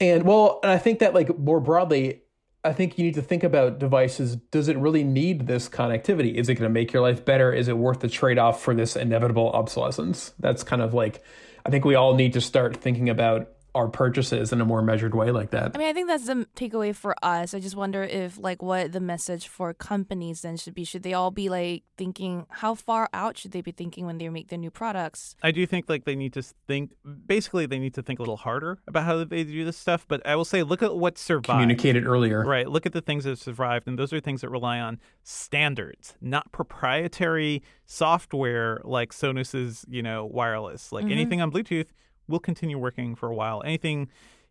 And 0.00 0.24
well, 0.24 0.60
and 0.62 0.72
I 0.72 0.78
think 0.78 1.00
that 1.00 1.14
like 1.14 1.38
more 1.38 1.60
broadly, 1.60 2.22
I 2.64 2.72
think 2.72 2.98
you 2.98 3.04
need 3.04 3.14
to 3.14 3.22
think 3.22 3.44
about 3.44 3.78
devices. 3.78 4.36
Does 4.36 4.68
it 4.68 4.76
really 4.76 5.04
need 5.04 5.46
this 5.46 5.68
connectivity? 5.68 6.34
Is 6.34 6.48
it 6.48 6.54
going 6.54 6.68
to 6.68 6.72
make 6.72 6.92
your 6.92 7.02
life 7.02 7.24
better? 7.24 7.52
Is 7.52 7.68
it 7.68 7.78
worth 7.78 8.00
the 8.00 8.08
trade 8.08 8.38
off 8.38 8.62
for 8.62 8.74
this 8.74 8.96
inevitable 8.96 9.50
obsolescence? 9.52 10.32
That's 10.40 10.64
kind 10.64 10.82
of 10.82 10.92
like, 10.92 11.22
I 11.64 11.70
think 11.70 11.84
we 11.84 11.94
all 11.94 12.14
need 12.14 12.32
to 12.32 12.40
start 12.40 12.76
thinking 12.76 13.08
about 13.08 13.48
our 13.74 13.88
purchases 13.88 14.52
in 14.52 14.60
a 14.60 14.64
more 14.64 14.82
measured 14.82 15.14
way 15.14 15.30
like 15.30 15.50
that. 15.50 15.72
I 15.74 15.78
mean, 15.78 15.88
I 15.88 15.92
think 15.92 16.08
that's 16.08 16.26
the 16.26 16.46
takeaway 16.56 16.94
for 16.94 17.14
us. 17.22 17.52
I 17.54 17.60
just 17.60 17.76
wonder 17.76 18.02
if, 18.02 18.38
like, 18.38 18.62
what 18.62 18.92
the 18.92 19.00
message 19.00 19.46
for 19.46 19.74
companies 19.74 20.40
then 20.42 20.56
should 20.56 20.74
be. 20.74 20.84
Should 20.84 21.02
they 21.02 21.12
all 21.12 21.30
be 21.30 21.48
like 21.48 21.84
thinking 21.96 22.46
how 22.48 22.74
far 22.74 23.08
out 23.12 23.36
should 23.36 23.50
they 23.52 23.60
be 23.60 23.72
thinking 23.72 24.06
when 24.06 24.18
they 24.18 24.28
make 24.30 24.48
their 24.48 24.58
new 24.58 24.70
products? 24.70 25.36
I 25.42 25.50
do 25.50 25.66
think 25.66 25.88
like 25.88 26.04
they 26.04 26.16
need 26.16 26.32
to 26.34 26.42
think 26.42 26.92
basically 27.26 27.66
they 27.66 27.78
need 27.78 27.94
to 27.94 28.02
think 28.02 28.18
a 28.18 28.22
little 28.22 28.36
harder 28.38 28.78
about 28.86 29.04
how 29.04 29.22
they 29.24 29.44
do 29.44 29.64
this 29.64 29.76
stuff. 29.76 30.06
But 30.08 30.26
I 30.26 30.34
will 30.36 30.44
say, 30.44 30.62
look 30.62 30.82
at 30.82 30.96
what 30.96 31.18
survived. 31.18 31.46
Communicated 31.46 32.06
earlier. 32.06 32.44
Right. 32.44 32.68
Look 32.68 32.86
at 32.86 32.92
the 32.92 33.00
things 33.02 33.24
that 33.24 33.38
survived, 33.38 33.86
and 33.86 33.98
those 33.98 34.12
are 34.12 34.20
things 34.20 34.40
that 34.40 34.48
rely 34.48 34.78
on 34.80 34.98
standards, 35.22 36.14
not 36.20 36.50
proprietary 36.52 37.62
software 37.84 38.80
like 38.84 39.12
Sonos's, 39.12 39.84
you 39.88 40.02
know, 40.02 40.24
wireless. 40.24 40.90
Like 40.92 41.04
Mhm. 41.06 41.12
anything 41.12 41.40
on 41.42 41.50
Bluetooth 41.52 41.88
will 42.28 42.38
continue 42.40 42.78
working 42.78 43.14
for 43.14 43.28
a 43.28 43.34
while. 43.34 43.62
Anything, 43.64 44.08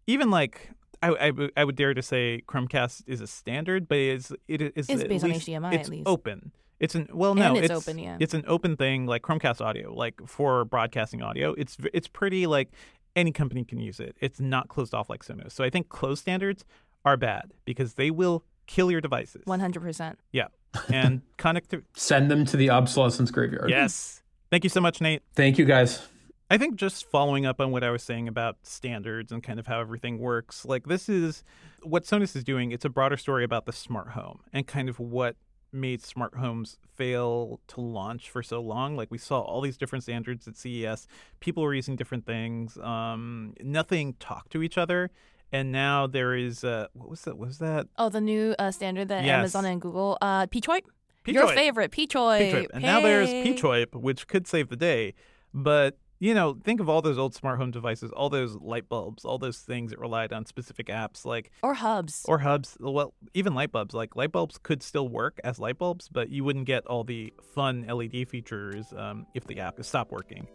even 0.07 0.29
like. 0.29 0.71
I, 1.03 1.09
I, 1.09 1.29
would- 1.29 1.51
I 1.55 1.63
would 1.63 1.75
dare 1.75 1.93
to 1.93 2.01
say 2.01 2.41
Chromecast 2.47 3.03
is 3.05 3.21
a 3.21 3.27
standard, 3.27 3.87
but 3.87 3.99
it's 3.99 4.31
it 4.47 4.61
is 4.63 4.89
It's 4.89 5.03
at 5.03 5.07
based 5.07 5.23
on 5.23 5.29
least- 5.29 5.47
HDMI 5.47 5.73
at 5.75 5.89
least. 5.89 6.07
open. 6.07 6.51
It's 6.79 6.95
an 6.95 7.07
well, 7.13 7.35
no, 7.35 7.53
And 7.55 7.57
it's 7.63 7.69
open, 7.71 7.99
yeah. 7.99 8.17
It's 8.19 8.33
an 8.33 8.43
open 8.47 8.75
thing 8.77 9.05
like 9.05 9.21
Chromecast 9.21 9.61
audio, 9.63 9.93
like 9.93 10.15
for 10.25 10.65
broadcasting 10.65 11.21
audio. 11.21 11.53
It's 11.53 11.77
it's 11.93 12.07
pretty 12.07 12.47
like 12.47 12.69
any 13.15 13.31
company 13.31 13.63
can 13.63 13.79
use 13.79 13.99
it. 13.99 14.15
It's 14.21 14.39
not 14.39 14.69
closed 14.69 14.95
off 14.95 15.07
like 15.07 15.23
Sonos. 15.23 15.51
So 15.51 15.63
I 15.63 15.69
think 15.69 15.89
closed 15.89 16.21
standards 16.21 16.65
are 17.05 17.15
bad 17.15 17.51
because 17.63 17.93
they 17.93 18.09
will 18.09 18.43
kill 18.65 18.89
your 18.89 19.01
devices. 19.01 19.43
One 19.45 19.59
hundred 19.59 19.81
percent. 19.83 20.17
Yeah, 20.31 20.47
and 20.91 21.21
connectivity. 21.37 21.83
Send 21.95 22.31
them 22.31 22.43
to 22.45 22.57
the 22.57 22.71
obsolescence 22.71 23.29
graveyard. 23.29 23.69
yes. 23.69 24.23
Thank 24.49 24.63
you 24.63 24.69
so 24.71 24.81
much, 24.81 24.99
Nate. 24.99 25.21
Thank 25.35 25.59
you 25.59 25.65
guys. 25.65 26.07
I 26.49 26.57
think 26.57 26.75
just 26.75 27.09
following 27.09 27.45
up 27.45 27.59
on 27.59 27.71
what 27.71 27.83
I 27.83 27.89
was 27.91 28.03
saying 28.03 28.27
about 28.27 28.57
standards 28.63 29.31
and 29.31 29.43
kind 29.43 29.59
of 29.59 29.67
how 29.67 29.81
everything 29.81 30.17
works, 30.19 30.63
like 30.65 30.87
this 30.87 31.09
is 31.09 31.43
what 31.83 32.05
Sonos 32.05 32.35
is 32.35 32.43
doing. 32.43 32.71
It's 32.71 32.85
a 32.85 32.89
broader 32.89 33.17
story 33.17 33.43
about 33.43 33.65
the 33.65 33.73
smart 33.73 34.09
home 34.09 34.39
and 34.53 34.65
kind 34.65 34.87
of 34.87 34.97
what 34.99 35.35
made 35.73 36.01
smart 36.01 36.35
homes 36.35 36.77
fail 36.95 37.59
to 37.67 37.81
launch 37.81 38.29
for 38.29 38.41
so 38.41 38.61
long. 38.61 38.95
Like 38.95 39.11
we 39.11 39.17
saw 39.17 39.41
all 39.41 39.59
these 39.59 39.75
different 39.77 40.03
standards 40.03 40.47
at 40.47 40.55
CES. 40.55 41.05
People 41.41 41.63
were 41.63 41.73
using 41.73 41.97
different 41.97 42.25
things. 42.25 42.77
Um, 42.77 43.53
nothing 43.61 44.13
talked 44.19 44.51
to 44.53 44.63
each 44.63 44.77
other. 44.77 45.09
And 45.51 45.71
now 45.71 46.07
there 46.07 46.33
is 46.35 46.63
uh, 46.63 46.87
what 46.93 47.09
was 47.09 47.21
that? 47.23 47.37
What 47.37 47.47
was 47.49 47.57
that? 47.59 47.87
Oh, 47.97 48.07
the 48.09 48.21
new 48.21 48.55
uh, 48.57 48.71
standard 48.71 49.09
that 49.09 49.25
Yes. 49.25 49.33
Amazon 49.39 49.65
and 49.65 49.81
Google. 49.81 50.17
Uh, 50.21 50.45
P-Choip? 50.47 50.83
Your 51.25 51.47
favorite, 51.49 51.91
P-Choip. 51.91 52.39
P-Choip. 52.39 52.67
And 52.73 52.83
now 52.83 53.01
there's 53.01 53.27
Hey. 53.29 53.43
P-Choip, 53.43 53.95
which 53.95 54.27
could 54.27 54.47
save 54.47 54.69
the 54.69 54.75
day. 54.77 55.13
But, 55.53 55.97
you 56.19 56.33
know, 56.33 56.57
think 56.63 56.79
of 56.79 56.89
all 56.89 57.01
those 57.01 57.17
old 57.17 57.35
smart 57.35 57.59
home 57.59 57.71
devices, 57.71 58.11
all 58.11 58.29
those 58.29 58.55
light 58.55 58.89
bulbs, 58.89 59.23
all 59.25 59.37
those 59.37 59.59
things 59.59 59.91
that 59.91 59.99
relied 59.99 60.33
on 60.33 60.45
specific 60.45 60.87
apps 60.87 61.25
like 61.25 61.51
Or 61.61 61.73
hubs. 61.75 62.25
or 62.27 62.39
hubs. 62.39 62.75
Well, 62.79 63.13
even 63.33 63.53
light 63.53 63.71
bulbs. 63.71 63.93
Like 63.93 64.15
light 64.15 64.31
bulbs 64.31 64.57
could 64.61 64.81
still 64.81 65.07
work 65.07 65.39
as 65.43 65.59
light 65.59 65.77
bulbs, 65.77 66.09
but 66.09 66.29
you 66.29 66.43
wouldn't 66.43 66.65
get 66.65 66.85
all 66.87 67.03
the 67.03 67.33
fun 67.53 67.85
LED 67.87 68.27
features 68.29 68.93
um, 68.97 69.27
if 69.35 69.45
the 69.45 69.59
app 69.59 69.83
stopped 69.83 70.11
working. 70.11 70.47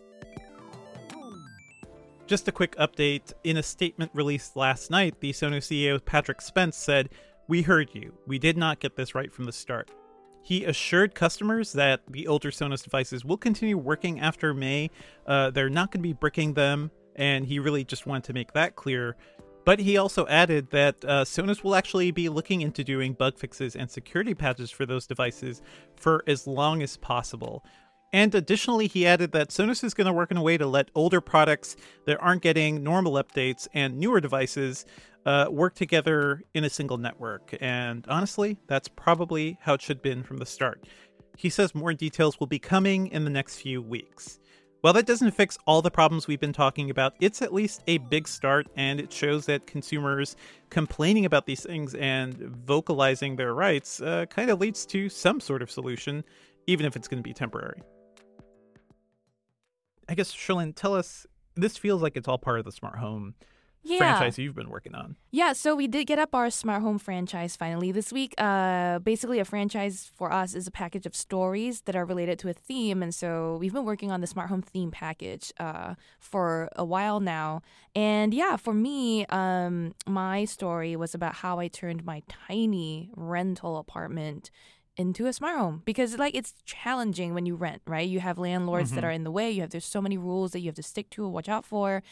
Just 2.27 2.49
a 2.49 2.53
quick 2.53 2.77
update. 2.77 3.33
In 3.45 3.57
a 3.57 3.63
statement 3.63 4.11
released 4.15 4.57
last 4.57 4.91
night, 4.91 5.21
the 5.21 5.33
Sonos 5.33 5.67
CEO 5.67 6.03
Patrick 6.05 6.41
Spence 6.41 6.77
said, 6.77 7.11
We 7.49 7.63
heard 7.63 7.91
you. 7.95 8.15
We 8.27 8.39
did 8.39 8.57
not 8.57 8.81
get 8.81 8.97
this 8.97 9.15
right 9.15 9.31
from 9.33 9.45
the 9.45 9.53
start. 9.53 9.91
He 10.43 10.65
assured 10.65 11.15
customers 11.15 11.73
that 11.73 12.01
the 12.09 12.27
older 12.27 12.51
Sonos 12.51 12.83
devices 12.83 13.25
will 13.25 13.37
continue 13.37 13.79
working 13.79 14.21
after 14.21 14.53
May. 14.53 14.91
Uh, 15.27 15.51
they're 15.51 15.71
not 15.71 15.93
going 15.93 16.03
to 16.03 16.09
be 16.09 16.13
bricking 16.13 16.55
them, 16.55 16.91
and 17.17 17.47
he 17.47 17.59
really 17.59 17.85
just 17.85 18.07
wanted 18.07 18.25
to 18.25 18.33
make 18.33 18.53
that 18.53 18.75
clear. 18.75 19.17
But 19.65 19.79
he 19.79 19.97
also 19.97 20.27
added 20.27 20.71
that 20.71 20.97
uh, 21.05 21.25
Sonos 21.25 21.63
will 21.63 21.77
actually 21.77 22.11
be 22.11 22.29
looking 22.29 22.63
into 22.63 22.83
doing 22.83 23.13
bug 23.13 23.39
fixes 23.39 23.77
and 23.77 23.89
security 23.89 24.35
patches 24.35 24.73
for 24.73 24.85
those 24.85 25.07
devices 25.07 25.63
for 25.95 26.25
as 26.27 26.49
long 26.49 26.83
as 26.83 26.97
possible. 26.97 27.65
And 28.13 28.35
additionally, 28.35 28.89
he 28.89 29.07
added 29.07 29.33
that 29.33 29.49
Sonos 29.49 29.83
is 29.83 29.95
going 29.95 30.07
to 30.07 30.13
work 30.13 30.31
in 30.31 30.37
a 30.37 30.43
way 30.43 30.59
to 30.59 30.67
let 30.67 30.91
older 30.95 31.21
products 31.21 31.77
that 32.07 32.21
aren't 32.21 32.43
getting 32.43 32.83
normal 32.83 33.13
updates 33.13 33.69
and 33.73 33.99
newer 33.99 34.21
devices 34.21 34.85
uh, 35.27 35.47
work 35.51 35.75
together 35.75 36.43
in 36.55 36.65
a 36.65 36.71
single 36.71 36.99
network. 36.99 37.57
And 37.61 38.05
honestly, 38.09 38.59
that's 38.67 38.89
probably 38.89 39.59
how 39.61 39.75
it 39.75 39.83
should 39.83 39.99
have 39.99 40.03
been 40.03 40.23
from 40.23 40.39
the 40.39 40.47
start. 40.47 40.85
He 41.37 41.49
says 41.49 41.75
more 41.75 41.95
details 41.95 42.39
will 42.39 42.47
be 42.47 42.59
coming 42.59 43.07
in 43.09 43.25
the 43.25 43.31
next 43.31 43.57
few 43.57 43.81
weeks. 43.81 44.39
While 44.83 44.95
that 44.95 45.07
doesn't 45.07 45.31
fix 45.31 45.57
all 45.65 45.81
the 45.81 45.93
problems 45.93 46.27
we've 46.27 46.41
been 46.41 46.53
talking 46.53 46.91
about, 46.91 47.15
it's 47.21 47.41
at 47.41 47.55
least 47.55 47.85
a 47.87 47.99
big 47.99 48.27
start 48.27 48.67
and 48.77 48.99
it 48.99 49.13
shows 49.13 49.47
that 49.47 49.65
consumers 49.65 50.35
complaining 50.71 51.25
about 51.25 51.47
these 51.47 51.63
things 51.63 51.95
and 51.95 52.35
vocalizing 52.35 53.37
their 53.37 53.55
rights 53.55 54.03
uh, 54.03 54.27
kind 54.27 54.51
of 54.51 54.61
leads 54.61 54.85
to 54.87 55.09
some 55.09 55.39
sort 55.39 55.63
of 55.63 55.71
solution, 55.71 56.25
even 56.67 56.85
if 56.85 56.97
it's 56.97 57.07
going 57.07 57.23
to 57.23 57.27
be 57.27 57.33
temporary. 57.33 57.81
I 60.09 60.15
guess, 60.15 60.35
Cherlynn, 60.35 60.75
tell 60.75 60.97
us 60.97 61.29
this 61.55 61.77
feels 61.77 62.03
like 62.03 62.17
it's 62.17 62.27
all 62.27 62.39
part 62.39 62.59
of 62.59 62.65
the 62.65 62.73
smart 62.73 62.99
home 62.99 63.37
Yeah. 63.85 63.99
franchise 63.99 64.39
you've 64.39 64.55
been 64.55 64.71
working 64.71 64.95
on. 64.95 65.17
Yeah, 65.33 65.53
so 65.55 65.75
we 65.75 65.89
did 65.89 66.07
get 66.07 66.19
up 66.19 66.35
our 66.35 66.51
smart 66.51 66.83
home 66.83 66.99
franchise 66.99 67.57
finally 67.57 67.91
this 67.91 68.13
week. 68.13 68.33
Uh, 68.39 69.01
basically, 69.01 69.41
a 69.41 69.45
franchise 69.45 70.09
for 70.15 70.33
us 70.33 70.55
is 70.55 70.67
a 70.69 70.71
package 70.71 71.05
of 71.05 71.17
stories 71.17 71.81
that 71.83 71.97
are 71.97 72.05
related 72.05 72.39
to 72.41 72.49
a 72.49 72.53
theme, 72.53 73.03
and 73.03 73.13
so 73.15 73.57
we've 73.61 73.73
been 73.73 73.85
working 73.85 74.13
on 74.13 74.21
the 74.21 74.27
smart 74.29 74.49
home 74.51 74.63
theme 74.63 74.91
package 74.93 75.53
uh, 75.59 75.95
for 76.21 76.69
a 76.77 76.85
while 76.85 77.19
now. 77.19 77.61
And 77.95 78.33
yeah, 78.33 78.57
for 78.57 78.73
me, 78.75 79.27
um, 79.27 79.95
my 80.07 80.45
story 80.45 80.95
was 80.95 81.15
about 81.15 81.35
how 81.37 81.59
I 81.59 81.67
turned 81.69 82.05
my 82.05 82.23
tiny 82.29 83.11
rental 83.17 83.79
apartment 83.79 84.51
into 84.99 85.25
a 85.27 85.33
smart 85.33 85.57
home 85.59 85.81
because 85.87 86.19
like 86.19 86.35
it's 86.37 86.53
challenging 86.67 87.33
when 87.33 87.47
you 87.47 87.55
rent 87.57 87.81
right 87.87 88.07
you 88.07 88.21
have 88.21 88.37
landlords 88.37 88.91
that 88.91 89.01
Mhm. 89.03 89.07
are 89.07 89.11
in 89.11 89.25
the 89.25 89.31
way 89.31 89.51
you 89.51 89.63
have 89.63 89.71
there's 89.71 89.87
so 89.87 90.03
many 90.03 90.19
rules 90.19 90.51
that 90.53 90.61
you 90.61 90.67
have 90.67 90.75
to 90.75 90.83
stick 90.83 91.09
to 91.09 91.25
and 91.25 91.33
watch 91.33 91.49
out 91.49 91.65
for 91.65 92.03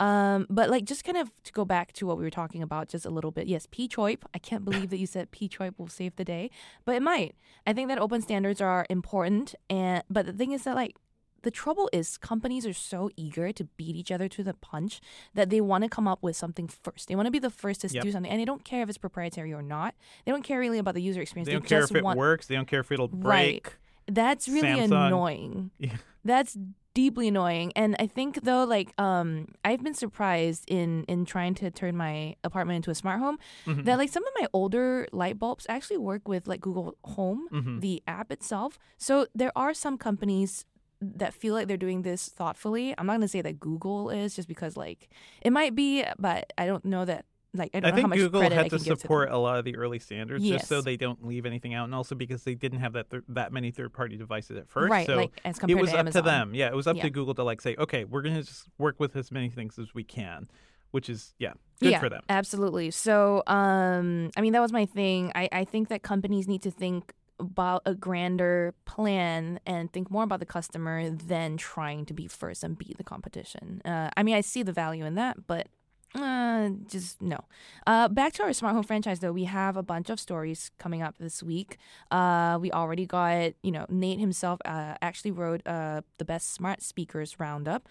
um, 0.00 0.46
but 0.50 0.70
like 0.70 0.84
just 0.84 1.04
kind 1.04 1.16
of 1.18 1.30
to 1.44 1.52
go 1.52 1.64
back 1.64 1.92
to 1.94 2.06
what 2.06 2.18
we 2.18 2.24
were 2.24 2.30
talking 2.30 2.62
about 2.62 2.88
just 2.88 3.06
a 3.06 3.10
little 3.10 3.30
bit. 3.30 3.46
Yes, 3.46 3.66
P 3.70 3.88
choip. 3.88 4.22
I 4.34 4.38
can't 4.38 4.64
believe 4.64 4.90
that 4.90 4.98
you 4.98 5.06
said 5.06 5.30
P 5.30 5.48
choip 5.48 5.78
will 5.78 5.88
save 5.88 6.16
the 6.16 6.24
day, 6.24 6.50
but 6.84 6.94
it 6.96 7.02
might. 7.02 7.34
I 7.66 7.72
think 7.72 7.88
that 7.88 7.98
open 7.98 8.20
standards 8.22 8.60
are 8.60 8.86
important, 8.90 9.54
and 9.70 10.02
but 10.10 10.26
the 10.26 10.32
thing 10.32 10.52
is 10.52 10.64
that 10.64 10.74
like 10.74 10.96
the 11.42 11.50
trouble 11.50 11.90
is 11.92 12.16
companies 12.16 12.64
are 12.66 12.72
so 12.72 13.10
eager 13.16 13.52
to 13.52 13.64
beat 13.76 13.94
each 13.96 14.10
other 14.10 14.28
to 14.30 14.42
the 14.42 14.54
punch 14.54 15.00
that 15.34 15.50
they 15.50 15.60
want 15.60 15.84
to 15.84 15.90
come 15.90 16.08
up 16.08 16.22
with 16.22 16.34
something 16.36 16.66
first. 16.68 17.06
They 17.08 17.14
want 17.14 17.26
to 17.26 17.30
be 17.30 17.38
the 17.38 17.50
first 17.50 17.82
to 17.82 17.88
Yep. 17.88 18.02
do 18.02 18.12
something, 18.12 18.30
and 18.32 18.40
they 18.40 18.46
don't 18.46 18.64
care 18.64 18.82
if 18.82 18.88
it's 18.88 18.96
proprietary 18.96 19.52
or 19.52 19.60
not. 19.62 19.94
They 20.24 20.32
don't 20.32 20.42
care 20.42 20.58
really 20.58 20.78
about 20.78 20.94
the 20.94 21.02
user 21.02 21.20
experience. 21.20 21.46
They 21.48 21.52
don't 21.52 21.66
care 21.66 21.80
just 21.80 21.92
if 21.92 21.98
it 21.98 22.02
want 22.04 22.18
works, 22.18 22.46
they 22.46 22.54
don't 22.54 22.66
care 22.66 22.80
if 22.80 22.90
it'll 22.90 23.08
Right. 23.08 23.62
break. 23.62 23.76
that's 24.06 24.48
really 24.48 24.68
Samsung. 24.68 25.06
annoying. 25.06 25.70
Yeah. 25.78 25.96
That's 26.24 26.56
deeply 26.94 27.28
annoying. 27.28 27.72
And 27.76 27.96
I 27.98 28.06
think 28.06 28.42
though, 28.44 28.64
like, 28.64 28.92
um, 28.98 29.48
I've 29.64 29.82
been 29.82 29.94
surprised 29.94 30.64
in 30.68 31.04
in 31.08 31.24
trying 31.24 31.54
to 31.56 31.70
turn 31.70 31.96
my 31.96 32.36
apartment 32.44 32.76
into 32.76 32.90
a 32.90 32.94
smart 32.94 33.18
home 33.20 33.38
Mhm. 33.66 33.84
that 33.84 33.98
like 33.98 34.10
some 34.10 34.24
of 34.24 34.32
my 34.40 34.46
older 34.52 35.06
light 35.12 35.38
bulbs 35.38 35.66
actually 35.68 35.98
work 35.98 36.28
with 36.28 36.46
like 36.46 36.60
Google 36.60 36.96
Home, 37.04 37.48
Mhm. 37.52 37.80
the 37.80 38.02
app 38.06 38.30
itself. 38.32 38.78
So 38.96 39.26
there 39.34 39.52
are 39.56 39.74
some 39.74 39.98
companies 39.98 40.64
that 41.00 41.34
feel 41.34 41.52
like 41.54 41.66
they're 41.68 41.76
doing 41.76 42.02
this 42.02 42.28
thoughtfully. 42.28 42.94
I'm 42.96 43.06
not 43.06 43.14
gonna 43.14 43.28
say 43.28 43.42
that 43.42 43.60
Google 43.60 44.08
is 44.10 44.34
just 44.36 44.48
because 44.48 44.76
like 44.76 45.08
it 45.42 45.52
might 45.52 45.74
be, 45.74 46.04
but 46.18 46.52
I 46.56 46.64
don't 46.66 46.84
know 46.84 47.04
that 47.04 47.26
like 47.54 47.70
I 47.74 47.80
don't 47.80 47.86
I 47.86 47.90
know 47.90 47.94
how 47.94 47.96
think 47.96 48.08
much 48.10 48.18
Google 48.18 48.40
credit 48.40 48.58
I 48.58 48.62
had 48.62 48.70
to 48.70 48.78
give 48.78 48.98
support 49.00 49.28
to 49.28 49.34
a 49.34 49.38
lot 49.38 49.58
of 49.58 49.64
the 49.64 49.76
early 49.76 49.98
standards 49.98 50.44
just 50.44 50.66
so 50.66 50.80
they 50.80 50.96
don't 50.96 51.24
leave 51.24 51.46
anything 51.46 51.72
out, 51.74 51.84
and 51.84 51.94
also 51.94 52.14
because 52.14 52.42
they 52.44 52.54
didn't 52.54 52.80
have 52.80 52.92
that 52.94 53.10
th- 53.10 53.22
that 53.28 53.52
many 53.52 53.70
third 53.70 53.92
party 53.92 54.16
devices 54.16 54.56
at 54.56 54.68
first. 54.68 54.90
right, 54.90 55.06
so 55.06 55.16
like 55.16 55.40
as 55.44 55.58
it 55.66 55.74
was 55.76 55.90
to 55.90 55.94
up 55.96 56.00
Amazon. 56.00 56.22
to 56.22 56.28
them. 56.28 56.54
Yeah, 56.54 56.68
it 56.68 56.74
was 56.74 56.86
up 56.86 56.96
Yeah. 56.96 57.04
to 57.04 57.10
Google 57.10 57.34
to 57.34 57.44
like 57.44 57.60
say, 57.60 57.76
okay, 57.78 58.04
we're 58.04 58.22
gonna 58.22 58.42
just 58.42 58.66
work 58.78 58.98
with 58.98 59.16
as 59.16 59.30
many 59.30 59.48
things 59.50 59.78
as 59.78 59.94
we 59.94 60.04
can, 60.04 60.48
which 60.90 61.08
is 61.08 61.34
yeah, 61.38 61.52
good 61.80 61.92
yeah, 61.92 62.00
for 62.00 62.08
them. 62.08 62.22
Absolutely. 62.28 62.90
So, 62.90 63.42
um, 63.46 64.30
I 64.36 64.40
mean, 64.40 64.52
that 64.52 64.60
was 64.60 64.72
my 64.72 64.86
thing. 64.86 65.30
I, 65.34 65.48
I 65.52 65.64
think 65.64 65.88
that 65.88 66.02
companies 66.02 66.48
need 66.48 66.62
to 66.62 66.70
think 66.70 67.12
about 67.40 67.82
a 67.84 67.94
grander 67.94 68.72
plan 68.84 69.58
and 69.66 69.92
think 69.92 70.08
more 70.08 70.22
about 70.22 70.38
the 70.38 70.46
customer 70.46 71.10
than 71.10 71.56
trying 71.56 72.06
to 72.06 72.14
be 72.14 72.28
first 72.28 72.62
and 72.62 72.78
beat 72.78 72.96
the 72.96 73.02
competition. 73.04 73.82
Uh, 73.84 74.08
I 74.16 74.22
mean, 74.22 74.36
I 74.36 74.40
see 74.40 74.62
the 74.62 74.72
value 74.72 75.04
in 75.04 75.16
that, 75.16 75.46
but 75.48 75.66
uh, 76.14 76.70
just 76.88 77.20
no. 77.20 77.38
Uh, 77.86 78.08
back 78.08 78.32
to 78.34 78.42
our 78.42 78.52
smart 78.52 78.74
home 78.74 78.84
franchise, 78.84 79.20
though, 79.20 79.32
we 79.32 79.44
have 79.44 79.76
a 79.76 79.82
bunch 79.82 80.10
of 80.10 80.20
stories 80.20 80.70
coming 80.78 81.02
up 81.02 81.16
this 81.18 81.42
week. 81.42 81.78
Uh, 82.10 82.58
we 82.60 82.70
already 82.70 83.06
got, 83.06 83.52
you 83.62 83.72
know, 83.72 83.86
Nate 83.88 84.20
himself 84.20 84.60
uh, 84.64 84.94
actually 85.02 85.32
wrote 85.32 85.66
uh, 85.66 86.02
the 86.18 86.24
best 86.24 86.52
smart 86.52 86.82
speakers 86.82 87.38
roundup. 87.40 87.88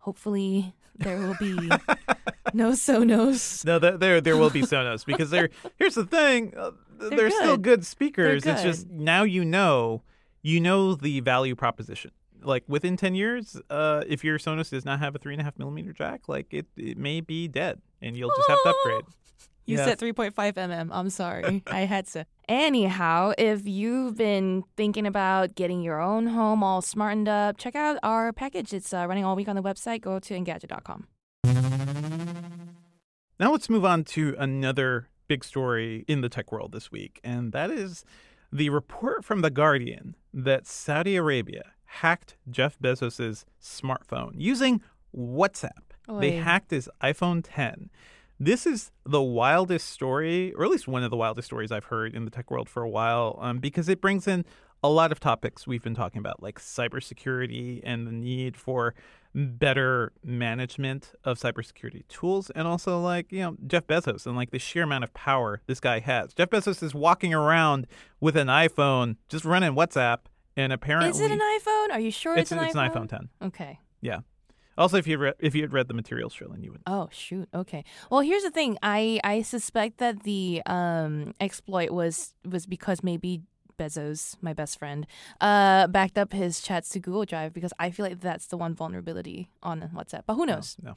Hopefully, 0.00 0.74
there 0.96 1.18
will 1.18 1.36
be 1.40 1.54
no 2.52 2.70
Sonos. 2.72 3.64
No, 3.64 3.78
th- 3.78 3.98
there 3.98 4.20
there 4.20 4.36
will 4.36 4.50
be 4.50 4.62
Sonos 4.62 5.04
because 5.04 5.30
they're 5.30 5.50
here's 5.78 5.94
the 5.94 6.04
thing, 6.06 6.54
uh, 6.56 6.70
They're 6.98 7.10
they're, 7.10 7.30
still 7.30 7.56
good. 7.56 7.62
good 7.80 7.86
speakers. 7.86 8.46
It's 8.46 8.62
just 8.62 8.88
now 8.90 9.22
you 9.24 9.44
know, 9.44 10.02
you 10.42 10.60
know 10.60 10.94
the 10.94 11.20
value 11.20 11.54
proposition. 11.56 12.10
Like 12.44 12.64
within 12.68 12.96
ten 12.96 13.14
years, 13.14 13.60
uh, 13.70 14.04
if 14.06 14.22
your 14.24 14.38
Sonos 14.38 14.70
does 14.70 14.84
not 14.84 14.98
have 15.00 15.14
a 15.14 15.18
three 15.18 15.32
and 15.34 15.40
a 15.40 15.44
half 15.44 15.58
millimeter 15.58 15.92
jack, 15.92 16.28
like 16.28 16.52
it, 16.52 16.66
it 16.76 16.96
may 16.98 17.20
be 17.20 17.48
dead, 17.48 17.80
and 18.02 18.16
you'll 18.16 18.32
just 18.36 18.48
have 18.48 18.58
to 18.64 18.68
upgrade. 18.70 19.04
You 19.66 19.78
Yes. 19.78 19.86
said 19.86 19.98
3.5 19.98 20.34
mm. 20.34 20.88
I'm 20.92 21.08
sorry. 21.08 21.62
I 21.68 21.86
had 21.86 22.06
to. 22.08 22.26
Anyhow, 22.50 23.32
if 23.38 23.66
you've 23.66 24.14
been 24.14 24.62
thinking 24.76 25.06
about 25.06 25.54
getting 25.54 25.80
your 25.80 26.02
own 26.02 26.26
home 26.26 26.62
all 26.62 26.82
smartened 26.82 27.28
up, 27.30 27.56
check 27.56 27.74
out 27.74 27.96
our 28.02 28.30
package. 28.34 28.74
It's 28.74 28.92
uh, 28.92 29.06
running 29.08 29.24
all 29.24 29.34
week 29.34 29.48
on 29.48 29.56
the 29.56 29.62
website. 29.62 30.02
Go 30.02 30.18
to 30.18 30.34
Engadget.com. 30.34 31.06
Now 33.40 33.52
let's 33.52 33.68
move 33.70 33.84
on 33.84 34.04
to 34.04 34.36
another 34.38 35.08
big 35.28 35.42
story 35.44 36.04
in 36.06 36.20
the 36.20 36.28
tech 36.28 36.52
world 36.52 36.72
this 36.72 36.92
week, 36.92 37.20
and 37.24 37.52
that 37.52 37.70
is 37.70 38.04
the 38.52 38.68
report 38.70 39.24
from 39.24 39.40
The 39.40 39.50
Guardian 39.50 40.14
that 40.32 40.66
Saudi 40.66 41.16
Arabia 41.16 41.72
hacked 42.00 42.36
Jeff 42.50 42.78
Bezos' 42.78 43.44
smartphone 43.62 44.32
using 44.34 44.80
WhatsApp. 45.16 45.70
They 46.20 46.32
hacked 46.32 46.70
his 46.70 46.88
iPhone 47.02 47.42
10. 47.44 47.90
This 48.38 48.66
is 48.66 48.90
the 49.06 49.22
wildest 49.22 49.88
story, 49.88 50.52
or 50.54 50.64
at 50.64 50.70
least 50.70 50.88
one 50.88 51.02
of 51.04 51.10
the 51.10 51.16
wildest 51.16 51.46
stories 51.46 51.70
I've 51.70 51.84
heard 51.84 52.14
in 52.14 52.24
the 52.24 52.30
tech 52.30 52.50
world 52.50 52.68
for 52.68 52.82
a 52.82 52.88
while, 52.88 53.38
um, 53.40 53.58
because 53.58 53.88
it 53.88 54.00
brings 54.00 54.26
in 54.26 54.44
a 54.82 54.88
lot 54.88 55.12
of 55.12 55.20
topics 55.20 55.66
we've 55.66 55.82
been 55.82 55.94
talking 55.94 56.18
about, 56.18 56.42
like 56.42 56.60
cybersecurity 56.60 57.80
and 57.84 58.06
the 58.06 58.12
need 58.12 58.56
for 58.56 58.94
better 59.34 60.12
management 60.22 61.12
of 61.24 61.38
cybersecurity 61.38 62.06
tools, 62.08 62.50
and 62.50 62.68
also 62.68 63.00
like 63.00 63.32
you 63.32 63.40
know 63.40 63.56
Jeff 63.66 63.86
Bezos 63.86 64.26
and 64.26 64.36
like 64.36 64.50
the 64.50 64.58
sheer 64.58 64.82
amount 64.82 65.04
of 65.04 65.14
power 65.14 65.62
this 65.66 65.80
guy 65.80 66.00
has. 66.00 66.34
Jeff 66.34 66.50
Bezos 66.50 66.82
is 66.82 66.92
walking 66.92 67.32
around 67.32 67.86
with 68.20 68.36
an 68.36 68.48
iPhone, 68.48 69.16
just 69.28 69.44
running 69.44 69.72
WhatsApp, 69.72 70.18
and 70.56 70.72
apparently 70.72 71.10
Is 71.10 71.20
it 71.20 71.30
an 71.30 71.40
iPhone? 71.40 71.90
Are 71.90 72.00
you 72.00 72.10
sure 72.10 72.32
it's, 72.34 72.50
it's, 72.50 72.52
an 72.52 72.66
it's 72.66 72.76
iPhone? 72.76 72.96
an 72.96 73.06
iPhone 73.06 73.08
10. 73.08 73.28
Okay. 73.48 73.78
Yeah. 74.00 74.20
Also, 74.76 74.96
if 74.96 75.06
you 75.06 75.18
read 75.18 75.34
if 75.38 75.54
you 75.54 75.62
had 75.62 75.72
read 75.72 75.88
the 75.88 75.94
materials, 75.94 76.34
Cherlynn, 76.34 76.62
you 76.64 76.72
would. 76.72 76.80
Oh 76.86 77.08
shoot. 77.12 77.48
Okay. 77.54 77.84
Well, 78.10 78.20
here's 78.20 78.42
the 78.42 78.50
thing. 78.50 78.76
I 78.82 79.20
I 79.22 79.42
suspect 79.42 79.98
that 79.98 80.24
the 80.24 80.62
um 80.66 81.34
exploit 81.40 81.90
was 81.90 82.34
was 82.44 82.66
because 82.66 83.02
maybe 83.02 83.42
Bezos, 83.78 84.36
my 84.40 84.52
best 84.52 84.78
friend, 84.78 85.06
uh 85.40 85.86
backed 85.86 86.18
up 86.18 86.32
his 86.32 86.60
chats 86.60 86.88
to 86.90 87.00
Google 87.00 87.24
Drive 87.24 87.52
because 87.52 87.72
I 87.78 87.90
feel 87.90 88.04
like 88.06 88.20
that's 88.20 88.46
the 88.48 88.56
one 88.56 88.74
vulnerability 88.74 89.48
on 89.62 89.80
WhatsApp. 89.94 90.22
But 90.26 90.34
who 90.34 90.46
knows? 90.46 90.76
No, 90.82 90.90
no. 90.90 90.96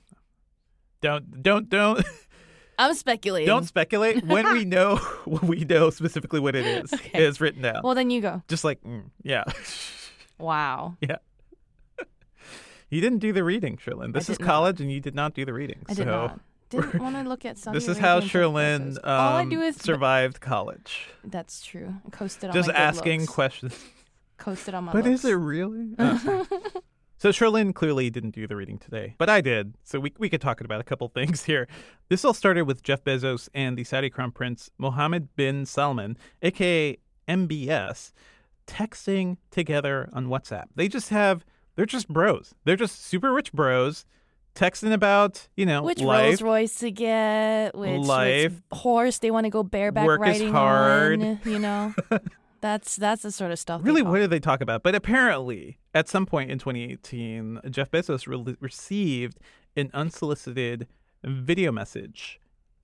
Don't 1.02 1.44
don't 1.44 1.70
don't 1.70 2.04
I'm 2.80 2.94
speculating. 2.94 3.48
don't 3.48 3.66
speculate 3.66 4.24
when 4.26 4.52
we 4.54 4.66
know 4.76 4.98
when 5.26 5.48
we 5.48 5.60
know 5.66 5.90
specifically 5.90 6.40
what 6.40 6.56
it 6.56 6.66
is. 6.66 6.94
Okay. 6.94 7.26
It's 7.26 7.42
written 7.42 7.62
down. 7.62 7.82
Well, 7.84 7.96
then 7.96 8.10
you 8.10 8.22
go. 8.22 8.42
Just 8.48 8.64
like 8.64 8.82
mm, 8.84 9.04
yeah. 9.24 9.44
Wow. 10.40 10.98
Yeah. 11.02 11.18
You 12.90 13.02
didn't 13.02 13.20
do 13.20 13.34
the 13.34 13.44
reading, 13.44 13.76
Cherlynn. 13.78 14.14
This 14.14 14.30
is 14.30 14.38
did 14.38 14.46
not. 14.46 14.54
college, 14.54 14.80
and 14.82 14.92
you 14.92 15.02
did 15.02 15.16
not 15.16 15.34
do 15.34 15.44
the 15.46 15.52
reading. 15.54 15.80
I 15.90 15.94
so 15.94 16.04
did 16.04 16.12
not. 16.12 16.40
Didn't 16.70 17.00
want 17.02 17.16
to 17.16 17.24
look 17.24 17.44
at 17.46 17.58
Saudi 17.58 17.78
this 17.78 17.88
is 17.88 17.98
how 17.98 18.20
Cherlynn 18.20 18.98
um, 18.98 19.00
All 19.04 19.38
I 19.38 19.46
do 19.46 19.62
is 19.62 19.76
survived 19.78 20.40
college. 20.42 21.08
That's 21.24 21.66
true. 21.66 21.96
I 22.06 22.10
coasted 22.12 22.50
on 22.50 22.54
Just 22.54 22.70
asking 22.70 23.22
looks. 23.22 23.34
questions. 23.34 23.86
Coasted 24.38 24.74
on 24.76 24.84
my 24.86 24.92
But 24.94 25.06
looks. 25.06 25.24
is 25.24 25.26
it 25.26 25.34
really? 25.34 25.96
So 27.18 27.30
Cherlynn 27.30 27.74
clearly 27.74 28.10
didn't 28.12 28.32
do 28.36 28.46
the 28.46 28.56
reading 28.56 28.78
today, 28.78 29.16
but 29.18 29.28
I 29.30 29.42
did. 29.42 29.74
So 29.84 30.00
we, 30.00 30.14
we 30.20 30.30
could 30.30 30.42
talk 30.42 30.62
about 30.62 30.80
a 30.80 30.84
couple 30.84 31.08
things 31.14 31.46
here. 31.46 31.68
This 32.10 32.24
all 32.24 32.34
started 32.34 32.64
with 32.64 32.84
Jeff 32.84 33.04
Bezos 33.04 33.50
and 33.54 33.78
the 33.78 33.84
Saudi 33.84 34.10
crown 34.10 34.32
prince 34.32 34.70
Mohammed 34.78 35.36
bin 35.36 35.66
Salman, 35.66 36.18
aka 36.42 36.98
MBS, 37.28 38.12
texting 38.68 39.38
together 39.52 40.10
on 40.14 40.28
WhatsApp. 40.28 40.66
They 40.76 40.88
just 40.88 41.10
have 41.10 41.44
they're 41.76 41.86
just 41.86 42.08
bros. 42.08 42.54
They're 42.66 42.76
just 42.76 43.04
super 43.06 43.34
rich 43.34 43.52
bros 43.52 44.06
texting 44.58 44.92
about, 44.92 45.48
you 45.56 45.66
know, 45.66 45.84
which 45.84 46.02
life. 46.02 46.26
Rolls 46.26 46.42
Royce 46.42 46.80
to 46.80 46.92
get, 46.92 47.76
which, 47.76 48.00
Life. 48.02 48.54
which 48.54 48.80
horse 48.80 49.20
they 49.20 49.30
want 49.32 49.46
to 49.46 49.50
go 49.50 49.64
bareback 49.64 50.06
Work 50.08 50.22
is 50.22 50.40
riding 50.40 50.52
hard. 50.52 51.22
on. 51.22 51.40
You 51.46 51.60
know, 51.60 51.94
that's 52.68 52.96
that's 52.96 53.22
the 53.24 53.32
sort 53.32 53.52
of 53.52 53.60
stuff. 53.60 53.82
Really, 53.84 54.02
what 54.02 54.20
did 54.20 54.30
they 54.30 54.40
talk 54.40 54.62
about? 54.62 54.84
But 54.84 54.96
apparently, 54.96 55.80
at 55.94 56.08
some 56.08 56.26
point 56.26 56.52
in 56.52 56.60
2018, 56.60 57.62
Jeff 57.70 57.90
Bezos 57.92 58.28
re- 58.28 58.58
received 58.60 59.40
an 59.76 59.90
unsolicited 59.94 60.88
video 61.24 61.72
message 61.72 62.40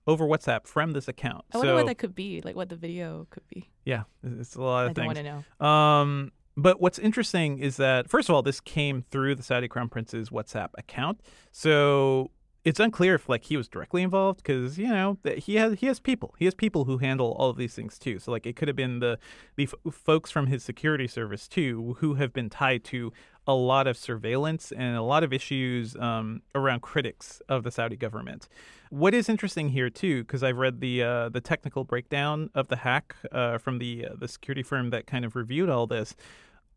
over 0.08 0.26
WhatsApp 0.26 0.68
from 0.68 0.92
this 0.92 1.08
account. 1.08 1.46
I 1.54 1.58
wonder 1.58 1.72
so, 1.72 1.76
what 1.76 1.86
that 1.88 1.98
could 1.98 2.16
be. 2.16 2.42
Like 2.42 2.56
what 2.56 2.70
the 2.70 2.76
video 2.76 3.28
could 3.30 3.48
be. 3.48 3.70
yeah, 3.86 4.04
it's 4.24 4.56
a 4.56 4.62
lot 4.62 4.88
of 4.88 4.96
things. 4.96 5.04
I 5.04 5.08
want 5.08 5.18
to 5.18 5.44
know. 5.60 5.68
Um, 5.68 6.32
but 6.56 6.80
what's 6.80 7.00
interesting 7.00 7.60
is 7.60 7.78
that 7.78 8.10
first 8.10 8.30
of 8.30 8.36
all, 8.36 8.42
this 8.42 8.60
came 8.60 9.04
through 9.12 9.36
the 9.36 9.44
Saudi 9.44 9.68
Crown 9.68 9.90
Prince's 9.90 10.30
WhatsApp 10.30 10.70
account, 10.78 11.20
so 11.52 12.32
it's 12.64 12.80
unclear 12.80 13.16
if 13.16 13.28
like 13.28 13.44
he 13.44 13.58
was 13.58 13.68
directly 13.68 14.02
involved 14.02 14.38
because 14.38 14.78
you 14.78 14.88
know 14.88 15.18
he 15.38 15.56
has 15.56 15.80
he 15.80 15.86
has 15.88 16.00
people 16.00 16.34
he 16.38 16.46
has 16.46 16.54
people 16.54 16.86
who 16.86 16.98
handle 16.98 17.34
all 17.34 17.50
of 17.50 17.58
these 17.58 17.74
things 17.74 18.00
too. 18.00 18.20
So 18.20 18.32
like 18.32 18.46
it 18.46 18.56
could 18.56 18.68
have 18.68 18.78
been 18.78 19.00
the 19.00 19.20
the 19.56 19.64
f- 19.64 19.94
folks 19.94 20.32
from 20.32 20.48
his 20.48 20.64
security 20.64 21.08
service 21.08 21.48
too 21.48 21.98
who 22.00 22.16
have 22.16 22.32
been 22.32 22.50
tied 22.50 22.84
to 22.86 23.12
a 23.46 23.54
lot 23.54 23.88
of 23.88 23.98
surveillance 23.98 24.72
and 24.72 24.96
a 24.96 25.02
lot 25.02 25.24
of 25.24 25.34
issues 25.34 25.98
um, 25.98 26.42
around 26.56 26.82
critics 26.82 27.42
of 27.50 27.64
the 27.64 27.72
Saudi 27.72 27.98
government. 27.98 28.48
What 28.90 29.14
is 29.14 29.28
interesting 29.28 29.70
here 29.70 29.90
too, 29.90 30.24
because 30.24 30.44
I've 30.44 30.58
read 30.58 30.80
the 30.80 31.04
uh, 31.04 31.30
the 31.30 31.42
technical 31.42 31.84
breakdown 31.84 32.50
of 32.56 32.70
the 32.70 32.78
hack 32.78 33.16
uh, 33.32 33.58
from 33.58 33.80
the 33.80 34.06
uh, 34.06 34.16
the 34.18 34.28
security 34.28 34.64
firm 34.64 34.90
that 34.92 35.06
kind 35.08 35.26
of 35.26 35.36
reviewed 35.36 35.70
all 35.70 35.88
this. 35.88 36.16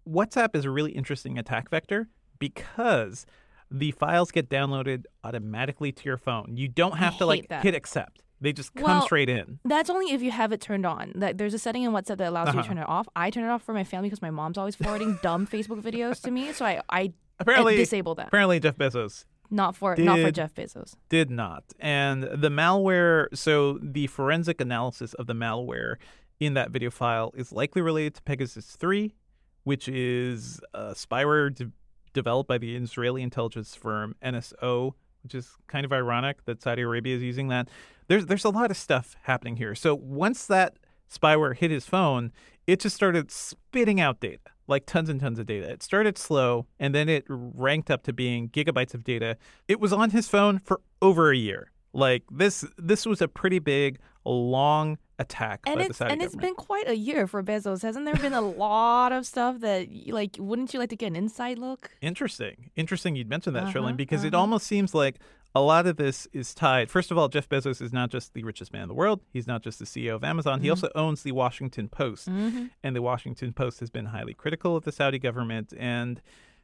WhatsApp 0.09 0.55
is 0.55 0.65
a 0.65 0.71
really 0.71 0.93
interesting 0.93 1.39
attack 1.39 1.71
vector 1.71 2.09
because 2.39 3.27
the 3.71 3.91
files 3.93 4.31
get 4.31 4.49
downloaded 4.49 5.05
automatically 5.25 5.93
to 5.93 6.05
your 6.05 6.17
phone. 6.17 6.57
You 6.57 6.69
don't 6.69 6.97
have 6.99 7.19
to 7.19 7.27
like 7.27 7.49
that. 7.49 7.63
hit 7.63 7.75
accept; 7.75 8.23
they 8.41 8.53
just 8.53 8.75
come 8.75 8.85
Well, 8.85 9.03
straight 9.03 9.29
in. 9.29 9.59
That's 9.65 9.91
only 9.91 10.13
if 10.13 10.23
you 10.23 10.31
have 10.31 10.53
it 10.53 10.61
turned 10.61 10.87
on. 10.87 11.13
That 11.17 11.39
there's 11.39 11.55
a 11.55 11.59
setting 11.59 11.83
in 11.83 11.93
WhatsApp 11.93 12.19
that 12.19 12.29
allows 12.29 12.49
you 12.49 12.61
Uh-huh. 12.61 12.63
to 12.63 12.69
turn 12.69 12.79
it 12.79 12.89
off. 12.89 13.09
I 13.17 13.31
turn 13.31 13.45
it 13.45 13.49
off 13.49 13.63
for 13.63 13.73
my 13.73 13.85
family 13.85 14.09
because 14.09 14.23
my 14.23 14.31
mom's 14.31 14.57
always 14.59 14.77
forwarding 14.77 15.19
dumb 15.23 15.47
Facebook 15.47 15.83
videos 15.83 16.21
to 16.23 16.31
me, 16.31 16.53
so 16.53 16.65
I 16.65 16.81
I 16.89 17.13
Apparently, 17.39 17.77
disable 17.77 18.15
that. 18.15 18.29
apparently 18.29 18.59
Jeff 18.61 18.77
Bezos 18.79 19.25
Not 19.51 19.77
for 19.77 19.95
not 19.97 20.21
for 20.21 20.31
Jeff 20.31 20.55
Bezos. 20.55 20.95
did 21.11 21.31
not. 21.31 21.65
And 21.79 22.23
the 22.23 22.49
malware, 22.49 23.27
so 23.35 23.79
the 23.83 24.07
forensic 24.07 24.61
analysis 24.61 25.13
of 25.15 25.27
the 25.27 25.35
malware 25.35 25.97
in 26.41 26.55
that 26.55 26.71
video 26.71 26.91
file 26.91 27.33
is 27.37 27.53
likely 27.53 27.83
related 27.83 28.15
to 28.15 28.23
Pegasus 28.23 28.65
3, 28.77 29.15
which 29.65 29.87
is 29.89 30.61
a 30.73 30.93
spyware 30.93 31.55
de- 31.55 31.71
developed 32.17 32.49
by 32.49 32.57
the 32.57 32.75
Israeli 32.75 33.23
intelligence 33.23 33.77
firm 33.77 34.17
NSO, 34.25 34.95
which 35.23 35.35
is 35.35 35.55
kind 35.67 35.85
of 35.85 35.93
ironic 35.93 36.45
that 36.47 36.63
Saudi 36.63 36.81
Arabia 36.83 37.15
is 37.15 37.23
using 37.23 37.49
that. 37.49 37.69
There's 38.09 38.27
there's 38.27 38.45
a 38.45 38.51
lot 38.51 38.71
of 38.71 38.77
stuff 38.77 39.15
happening 39.23 39.57
here. 39.57 39.75
So 39.75 39.95
once 39.95 40.47
that 40.47 40.79
spyware 41.13 41.55
hit 41.55 41.71
his 41.71 41.87
phone, 41.87 42.33
it 42.67 42.81
just 42.81 42.97
started 42.97 43.31
spitting 43.31 44.01
out 44.01 44.21
data, 44.21 44.51
like 44.67 44.87
tons 44.87 45.11
and 45.11 45.21
tons 45.21 45.39
of 45.39 45.45
data. 45.45 45.69
It 45.69 45.83
started 45.83 46.17
slow 46.17 46.67
and 46.81 46.95
then 46.95 47.09
it 47.11 47.25
ranked 47.29 47.91
up 47.91 48.03
to 48.05 48.15
being 48.15 48.49
gigabytes 48.49 48.95
of 48.95 49.05
data. 49.05 49.37
It 49.69 49.79
was 49.79 49.93
on 49.93 50.11
his 50.11 50.27
phone 50.27 50.61
for 50.65 50.81
over 51.03 51.31
a 51.31 51.37
year. 51.37 51.71
Like 51.93 52.23
this 52.31 52.65
this 52.79 53.05
was 53.05 53.21
a 53.21 53.29
pretty 53.29 53.59
big 53.59 53.99
long 54.25 54.97
attack 55.19 55.61
And 55.67 55.77
by 55.77 55.83
the 55.85 55.89
it's 55.91 55.99
Saudi 55.99 56.13
and 56.13 56.23
it's 56.23 56.35
government. 56.35 56.57
been 56.57 56.65
quite 56.65 56.89
a 56.89 56.97
year 56.97 57.27
for 57.27 57.43
Bezos. 57.43 57.83
Hasn't 57.83 58.05
there 58.05 58.17
been 58.17 58.35
a 58.35 58.41
lot 58.41 59.13
of 59.13 59.27
stuff 59.27 59.61
that 59.61 59.89
like 60.09 60.37
wouldn't 60.39 60.75
you 60.75 60.81
like 60.81 60.91
to 60.91 60.97
get 60.97 61.07
an 61.09 61.17
inside 61.17 61.59
look? 61.59 61.91
Interesting. 62.01 62.71
Interesting 62.77 63.17
you'd 63.17 63.29
mention 63.29 63.55
that, 63.55 63.75
Uh-huh, 63.75 63.93
because 63.93 64.25
it 64.25 64.35
uh-huh. 64.35 64.41
almost 64.41 64.67
seems 64.67 64.95
like 64.95 65.19
a 65.55 65.61
lot 65.61 65.87
of 65.87 65.97
this 65.97 66.29
is 66.35 66.55
tied. 66.55 66.91
First 66.91 67.11
of 67.11 67.17
all, 67.17 67.29
Jeff 67.29 67.49
Bezos 67.49 67.81
is 67.81 67.91
not 67.91 68.11
just 68.11 68.35
the 68.35 68.45
richest 68.45 68.75
man 68.75 68.83
in 68.83 68.89
the 68.89 68.95
world. 68.95 69.23
He's 69.33 69.47
not 69.47 69.63
just 69.63 69.79
the 69.79 69.87
CEO 69.87 70.15
of 70.15 70.23
Amazon. 70.23 70.57
Mm-hmm. 70.57 70.65
He 70.65 70.71
also 70.71 70.91
owns 70.95 71.23
the 71.23 71.33
Washington 71.33 71.89
Post. 71.89 72.29
And 72.29 72.95
the 72.95 73.01
Washington 73.01 73.55
Post 73.55 73.81
has 73.81 73.89
been 73.89 74.07
highly 74.07 74.35
critical 74.35 74.77
of 74.77 74.85
the 74.85 74.93
Saudi 74.93 75.19
government. 75.19 75.73
And 75.79 76.21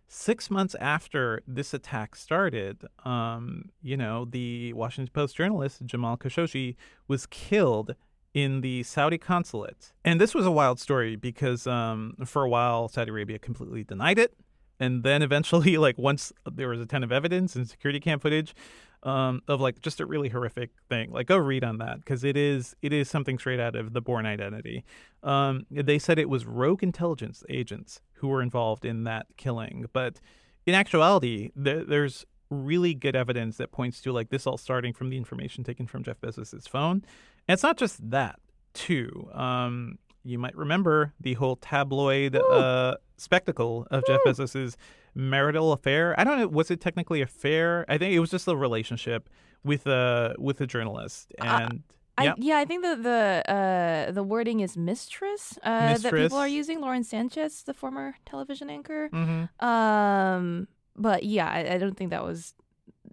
six 0.08 0.50
months 0.50 0.74
after 0.74 1.42
this 1.46 1.72
attack 1.72 2.14
started, 2.14 2.84
um, 3.04 3.70
you 3.80 3.96
know, 3.96 4.26
the 4.26 4.74
Washington 4.74 5.10
Post 5.14 5.36
journalist 5.36 5.82
Jamal 5.86 6.18
Khashoggi 6.18 6.76
was 7.08 7.24
killed 7.24 7.94
in 8.34 8.60
the 8.60 8.82
Saudi 8.82 9.18
consulate. 9.18 9.92
And 10.04 10.20
this 10.20 10.34
was 10.34 10.46
a 10.46 10.50
wild 10.50 10.80
story 10.80 11.16
because 11.16 11.66
um, 11.66 12.14
for 12.24 12.42
a 12.42 12.48
while, 12.48 12.88
Saudi 12.88 13.10
Arabia 13.10 13.38
completely 13.38 13.84
denied 13.84 14.18
it. 14.18 14.34
And 14.80 15.02
then 15.02 15.22
eventually, 15.22 15.76
like 15.78 15.98
once 15.98 16.32
there 16.50 16.68
was 16.68 16.80
a 16.80 16.86
ton 16.86 17.04
of 17.04 17.12
evidence 17.12 17.54
and 17.54 17.68
security 17.68 18.00
cam 18.00 18.18
footage 18.20 18.54
um, 19.02 19.42
of 19.48 19.60
like 19.60 19.80
just 19.80 20.00
a 20.00 20.06
really 20.06 20.28
horrific 20.28 20.70
thing, 20.88 21.10
like 21.10 21.26
go 21.26 21.36
read 21.36 21.64
on 21.64 21.78
that 21.78 21.98
because 21.98 22.24
it 22.24 22.36
is 22.36 22.76
it 22.82 22.92
is 22.92 23.08
something 23.10 23.38
straight 23.38 23.60
out 23.60 23.74
of 23.74 23.92
the 23.92 24.00
Bourne 24.00 24.26
Identity. 24.26 24.84
Um, 25.22 25.66
they 25.70 25.98
said 25.98 26.18
it 26.18 26.28
was 26.28 26.46
rogue 26.46 26.82
intelligence 26.82 27.42
agents 27.48 28.00
who 28.14 28.28
were 28.28 28.42
involved 28.42 28.84
in 28.84 29.04
that 29.04 29.26
killing, 29.36 29.86
but 29.92 30.20
in 30.66 30.74
actuality, 30.74 31.50
there, 31.56 31.84
there's 31.84 32.24
really 32.52 32.94
good 32.94 33.16
evidence 33.16 33.56
that 33.56 33.72
points 33.72 34.00
to 34.02 34.12
like 34.12 34.28
this 34.30 34.46
all 34.46 34.58
starting 34.58 34.92
from 34.92 35.10
the 35.10 35.16
information 35.16 35.64
taken 35.64 35.86
from 35.86 36.02
Jeff 36.02 36.20
Bezos's 36.20 36.66
phone. 36.66 37.02
And 37.48 37.54
it's 37.54 37.62
not 37.62 37.76
just 37.76 38.10
that, 38.10 38.38
too. 38.74 39.28
Um, 39.32 39.98
you 40.24 40.38
might 40.38 40.56
remember 40.56 41.14
the 41.18 41.34
whole 41.34 41.56
tabloid 41.56 42.36
uh, 42.36 42.96
spectacle 43.16 43.86
of 43.90 44.04
Jeff 44.06 44.20
Bezos's 44.24 44.76
marital 45.14 45.72
affair. 45.72 46.14
I 46.18 46.24
don't 46.24 46.38
know, 46.38 46.48
was 46.48 46.70
it 46.70 46.80
technically 46.80 47.20
affair? 47.20 47.84
I 47.88 47.98
think 47.98 48.14
it 48.14 48.20
was 48.20 48.30
just 48.30 48.46
a 48.46 48.56
relationship 48.56 49.28
with 49.64 49.86
a 49.86 50.34
with 50.38 50.60
a 50.60 50.66
journalist. 50.66 51.32
And 51.38 51.82
I, 52.18 52.24
yeah, 52.24 52.34
yeah, 52.36 52.58
I 52.58 52.64
think 52.64 52.82
the 52.84 52.94
the 52.96 53.52
uh, 53.52 54.12
the 54.12 54.22
wording 54.22 54.60
is 54.60 54.76
mistress, 54.76 55.58
uh, 55.62 55.96
that 55.98 56.12
people 56.12 56.38
are 56.38 56.46
using. 56.46 56.80
Lauren 56.80 57.04
Sanchez, 57.04 57.62
the 57.62 57.74
former 57.74 58.14
television 58.26 58.70
anchor. 58.70 59.08
hmm 59.08 59.44
Um, 59.64 60.68
but 60.96 61.22
yeah, 61.22 61.48
I, 61.48 61.74
I 61.74 61.78
don't 61.78 61.96
think 61.96 62.10
that 62.10 62.24
was 62.24 62.54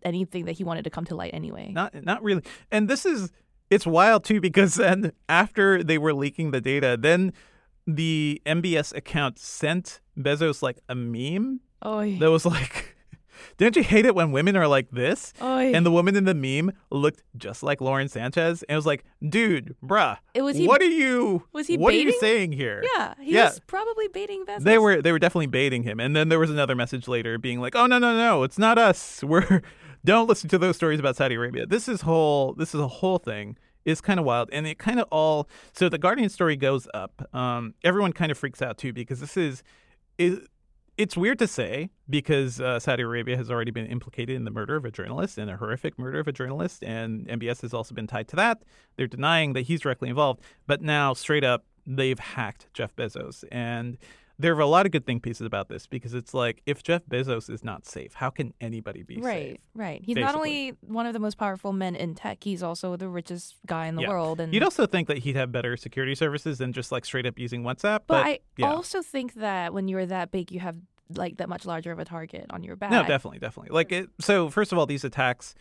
anything 0.03 0.45
that 0.45 0.53
he 0.53 0.63
wanted 0.63 0.83
to 0.83 0.89
come 0.89 1.05
to 1.05 1.15
light 1.15 1.33
anyway. 1.33 1.71
Not 1.73 1.93
not 2.03 2.23
really. 2.23 2.43
And 2.71 2.87
this 2.89 3.05
is 3.05 3.31
it's 3.69 3.85
wild 3.85 4.23
too 4.23 4.41
because 4.41 4.75
then 4.75 5.11
after 5.27 5.83
they 5.83 5.97
were 5.97 6.13
leaking 6.13 6.51
the 6.51 6.61
data, 6.61 6.97
then 6.99 7.33
the 7.85 8.41
MBS 8.45 8.95
account 8.95 9.39
sent 9.39 9.99
Bezos 10.17 10.61
like 10.61 10.79
a 10.87 10.95
meme 10.95 11.61
Oy. 11.85 12.17
that 12.19 12.29
was 12.29 12.45
like 12.45 12.95
Don't 13.57 13.75
you 13.75 13.83
hate 13.83 14.05
it 14.05 14.15
when 14.15 14.31
women 14.31 14.55
are 14.55 14.67
like 14.67 14.91
this? 14.91 15.33
Oy. 15.41 15.71
And 15.73 15.85
the 15.85 15.91
woman 15.91 16.15
in 16.15 16.25
the 16.25 16.33
meme 16.33 16.71
looked 16.91 17.23
just 17.37 17.63
like 17.63 17.81
Lauren 17.81 18.07
Sanchez, 18.07 18.63
and 18.63 18.73
it 18.73 18.77
was 18.77 18.85
like, 18.85 19.03
"Dude, 19.27 19.75
bruh, 19.83 20.17
It 20.33 20.41
was 20.41 20.55
he- 20.57 20.67
what 20.67 20.81
are 20.81 20.85
you? 20.85 21.43
was 21.53 21.67
he 21.67 21.77
What 21.77 21.93
are 21.93 21.97
you 21.97 22.11
saying 22.19 22.51
here?" 22.53 22.83
yeah, 22.95 23.13
he 23.21 23.33
Yeah. 23.33 23.45
was 23.45 23.59
probably 23.67 24.07
baiting 24.07 24.45
Bezos. 24.45 24.63
They 24.63 24.77
were 24.77 25.01
they 25.01 25.11
were 25.11 25.19
definitely 25.19 25.47
baiting 25.47 25.83
him, 25.83 25.99
and 25.99 26.15
then 26.15 26.29
there 26.29 26.39
was 26.39 26.49
another 26.49 26.75
message 26.75 27.07
later 27.07 27.37
being 27.37 27.59
like, 27.61 27.75
"Oh 27.75 27.85
no 27.85 27.99
no 27.99 28.15
no, 28.15 28.43
it's 28.43 28.57
not 28.59 28.77
us. 28.77 29.23
We're 29.23 29.61
don't 30.05 30.27
listen 30.29 30.49
to 30.49 30.57
those 30.57 30.75
stories 30.75 30.99
about 30.99 31.15
Saudi 31.15 31.35
Arabia. 31.35 31.65
This 31.65 31.87
is 31.87 32.01
whole 32.01 32.53
this 32.53 32.73
is 32.73 32.81
a 32.81 32.87
whole 32.87 33.17
thing. 33.19 33.57
It's 33.85 34.01
kind 34.01 34.19
of 34.19 34.25
wild, 34.25 34.49
and 34.51 34.67
it 34.67 34.77
kind 34.77 34.99
of 34.99 35.07
all. 35.09 35.49
So 35.73 35.87
the 35.89 35.97
Guardian 35.97 36.29
story 36.29 36.55
goes 36.57 36.87
up. 36.93 37.27
Um, 37.33 37.73
everyone 37.83 38.11
kind 38.13 38.31
of 38.31 38.37
freaks 38.37 38.61
out 38.61 38.77
too 38.77 38.93
because 38.93 39.19
this 39.19 39.35
is 39.37 39.63
is. 40.17 40.39
It's 40.99 41.15
weird 41.15 41.39
to 41.39 41.47
say 41.47 41.91
because 42.09 42.59
uh, 42.59 42.77
Saudi 42.77 43.03
Arabia 43.03 43.37
has 43.37 43.49
already 43.49 43.71
been 43.71 43.85
implicated 43.85 44.35
in 44.35 44.43
the 44.43 44.51
murder 44.51 44.75
of 44.75 44.83
a 44.83 44.91
journalist 44.91 45.37
and 45.37 45.49
a 45.49 45.55
horrific 45.55 45.97
murder 45.97 46.19
of 46.19 46.27
a 46.27 46.33
journalist, 46.33 46.83
and 46.83 47.25
MBS 47.29 47.61
has 47.61 47.73
also 47.73 47.95
been 47.95 48.05
tied 48.05 48.27
to 48.27 48.35
that. 48.35 48.63
They're 48.97 49.07
denying 49.07 49.53
that 49.53 49.61
he's 49.61 49.79
directly 49.79 50.09
involved, 50.09 50.41
but 50.67 50.81
now 50.81 51.13
straight 51.13 51.45
up 51.45 51.63
they've 51.87 52.19
hacked 52.19 52.67
Jeff 52.73 52.93
Bezos, 52.97 53.45
and 53.49 53.97
there 54.41 54.55
are 54.55 54.59
a 54.61 54.67
lot 54.67 54.85
of 54.85 54.93
good 54.93 55.05
think 55.05 55.21
pieces 55.21 55.45
about 55.45 55.67
this 55.67 55.85
because 55.85 56.13
it's 56.13 56.33
like 56.33 56.61
if 56.65 56.81
Jeff 56.81 57.01
Bezos 57.09 57.49
is 57.49 57.61
not 57.61 57.85
safe, 57.85 58.13
how 58.13 58.29
can 58.29 58.53
anybody 58.61 59.03
be 59.03 59.17
right, 59.17 59.23
safe? 59.23 59.57
right. 59.75 59.85
Right. 59.85 60.01
He's 60.03 60.15
not 60.15 60.33
only 60.35 60.75
one 60.79 61.05
of 61.05 61.11
the 61.13 61.19
most 61.19 61.37
powerful 61.37 61.73
men 61.73 61.95
in 61.95 62.15
tech; 62.15 62.43
he's 62.43 62.63
also 62.63 62.95
the 62.95 63.09
richest 63.09 63.55
guy 63.67 63.87
in 63.87 63.95
the 63.95 64.03
Yeah. 64.03 64.09
world. 64.09 64.39
And 64.39 64.53
You'd 64.53 64.63
also 64.63 64.85
think 64.85 65.07
that 65.09 65.19
he'd 65.19 65.35
have 65.35 65.51
better 65.51 65.75
security 65.75 66.15
services 66.15 66.57
than 66.57 66.71
just 66.71 66.89
like 66.91 67.03
straight 67.05 67.25
up 67.25 67.37
using 67.39 67.63
WhatsApp, 67.63 68.01
but, 68.07 68.07
but, 68.07 68.25
I 68.25 68.39
yeah. 68.57 68.71
also 68.71 69.01
think 69.01 69.33
that 69.35 69.73
when 69.73 69.87
you're 69.89 70.05
that 70.05 70.31
big, 70.31 70.51
you 70.53 70.59
have 70.61 70.77
like 71.15 71.37
that 71.37 71.49
much 71.49 71.65
larger 71.65 71.91
of 71.91 71.99
a 71.99 72.05
target 72.05 72.45
on 72.49 72.63
your 72.63 72.75
back. 72.75 72.91
No, 72.91 73.01
definitely, 73.03 73.39
definitely. 73.39 73.73
Like 73.73 73.91
it. 73.91 74.09
So 74.19 74.49
first 74.49 74.71
of 74.71 74.77
all, 74.77 74.85
these 74.85 75.03
attacks 75.03 75.55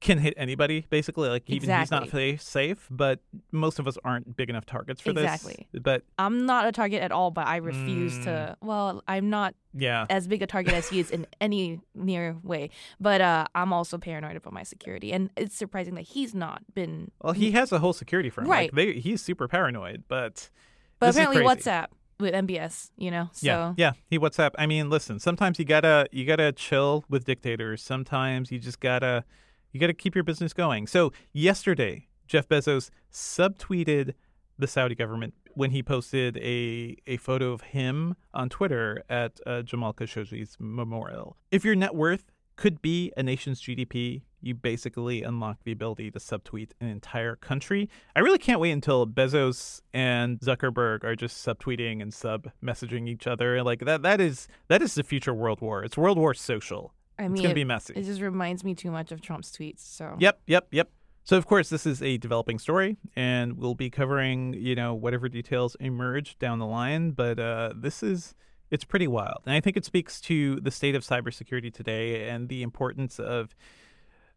can 0.00 0.18
hit 0.18 0.34
anybody 0.36 0.84
basically. 0.90 1.28
Like 1.30 1.48
even 1.48 1.70
he's 1.78 1.90
not 1.90 2.10
safe, 2.38 2.86
but 2.90 3.20
most 3.52 3.78
of 3.78 3.86
us 3.88 3.96
aren't 4.04 4.36
big 4.36 4.50
enough 4.50 4.66
targets 4.66 5.00
for 5.00 5.10
Exactly. 5.10 5.66
this. 5.72 5.80
But 5.82 6.02
I'm 6.18 6.44
not 6.44 6.66
a 6.66 6.72
target 6.72 7.00
at 7.02 7.10
all, 7.10 7.30
but 7.30 7.46
I 7.46 7.56
refuse 7.56 8.18
Mm. 8.18 8.24
to. 8.24 8.56
Well, 8.60 9.02
I'm 9.08 9.30
not 9.30 9.54
yeah, 9.72 10.04
as 10.10 10.28
big 10.28 10.42
a 10.42 10.46
target 10.46 10.74
as 10.74 10.88
he 10.90 11.00
is 11.00 11.10
in 11.10 11.26
any 11.40 11.80
near 11.94 12.36
way, 12.42 12.68
but 13.00 13.20
uh, 13.22 13.46
I'm 13.54 13.72
also 13.72 13.96
paranoid 13.96 14.36
about 14.36 14.52
my 14.52 14.62
security, 14.64 15.10
and 15.12 15.30
it's 15.36 15.56
surprising 15.56 15.94
that 15.94 16.02
he's 16.02 16.34
not 16.34 16.62
been. 16.74 17.10
well, 17.22 17.32
he 17.32 17.52
has 17.52 17.72
a 17.72 17.78
whole 17.78 17.92
security 17.94 18.28
firm. 18.28 18.46
Right. 18.46 18.72
Like 18.74 18.94
they, 18.94 19.00
he's 19.00 19.22
super 19.22 19.48
paranoid, 19.48 20.04
but 20.06 20.50
But 20.98 21.10
apparently. 21.10 21.42
WhatsApp 21.42 21.86
with 22.18 22.34
MBS, 22.34 22.90
you 22.96 23.10
know. 23.10 23.28
So 23.32 23.46
Yeah, 23.46 23.74
yeah. 23.76 23.92
He 24.08 24.18
WhatsApp. 24.18 24.50
I 24.58 24.66
mean, 24.66 24.90
listen. 24.90 25.18
Sometimes 25.18 25.58
you 25.58 25.64
gotta 25.64 26.06
you 26.12 26.24
gotta 26.24 26.52
chill 26.52 27.04
with 27.08 27.24
dictators. 27.24 27.82
Sometimes 27.82 28.50
you 28.50 28.58
just 28.58 28.80
gotta 28.80 29.24
you 29.72 29.80
gotta 29.80 29.94
keep 29.94 30.14
your 30.14 30.24
business 30.24 30.52
going. 30.52 30.86
So 30.86 31.12
yesterday, 31.32 32.08
Jeff 32.26 32.48
Bezos 32.48 32.90
subtweeted 33.12 34.14
the 34.58 34.66
Saudi 34.66 34.94
government 34.94 35.34
when 35.54 35.70
he 35.70 35.82
posted 35.82 36.36
a 36.38 36.96
a 37.06 37.16
photo 37.18 37.52
of 37.52 37.60
him 37.62 38.16
on 38.32 38.48
Twitter 38.48 39.02
at 39.08 39.40
uh, 39.46 39.62
Jamal 39.62 39.92
Khashoggi's 39.92 40.56
memorial. 40.58 41.36
If 41.50 41.64
your 41.64 41.74
net 41.74 41.94
worth 41.94 42.30
could 42.56 42.80
be 42.80 43.12
a 43.16 43.22
nation's 43.22 43.60
GDP, 43.60 44.22
you 44.46 44.54
basically 44.54 45.22
unlock 45.22 45.58
the 45.64 45.72
ability 45.72 46.10
to 46.10 46.18
subtweet 46.18 46.70
an 46.80 46.88
entire 46.88 47.36
country. 47.36 47.88
I 48.14 48.20
really 48.20 48.38
can't 48.38 48.60
wait 48.60 48.72
until 48.72 49.06
Bezos 49.06 49.80
and 49.92 50.38
Zuckerberg 50.40 51.04
are 51.04 51.16
just 51.16 51.44
subtweeting 51.46 52.02
and 52.02 52.12
sub 52.12 52.50
messaging 52.62 53.08
each 53.08 53.26
other. 53.26 53.62
Like 53.62 53.80
that 53.84 54.02
that 54.02 54.20
is 54.20 54.48
that 54.68 54.82
is 54.82 54.94
the 54.94 55.02
future 55.02 55.34
world 55.34 55.60
war. 55.60 55.82
It's 55.84 55.96
world 55.96 56.18
war 56.18 56.34
social. 56.34 56.92
I 57.18 57.24
It's 57.24 57.32
mean, 57.32 57.42
gonna 57.42 57.52
it, 57.52 57.54
be 57.54 57.64
messy. 57.64 57.94
it 57.96 58.02
just 58.04 58.20
reminds 58.20 58.64
me 58.64 58.74
too 58.74 58.90
much 58.90 59.12
of 59.12 59.20
Trump's 59.20 59.50
tweets. 59.50 59.80
So 59.80 60.16
Yep, 60.18 60.40
yep, 60.46 60.66
yep. 60.72 60.90
So 61.22 61.36
of 61.38 61.46
course 61.46 61.70
this 61.70 61.86
is 61.86 62.02
a 62.02 62.18
developing 62.18 62.58
story, 62.58 62.98
and 63.16 63.56
we'll 63.56 63.74
be 63.74 63.88
covering 63.88 64.52
you 64.54 64.74
know 64.74 64.94
whatever 64.94 65.28
details 65.28 65.76
emerge 65.80 66.38
down 66.38 66.58
the 66.58 66.66
line. 66.66 67.12
But 67.12 67.38
uh, 67.38 67.72
this 67.76 68.02
is 68.02 68.34
it's 68.70 68.84
pretty 68.84 69.06
wild, 69.06 69.42
and 69.46 69.54
I 69.54 69.60
think 69.60 69.76
it 69.76 69.84
speaks 69.84 70.20
to 70.22 70.56
the 70.56 70.70
state 70.70 70.94
of 70.96 71.02
cybersecurity 71.04 71.72
today 71.72 72.28
and 72.28 72.48
the 72.48 72.62
importance 72.62 73.20
of 73.20 73.54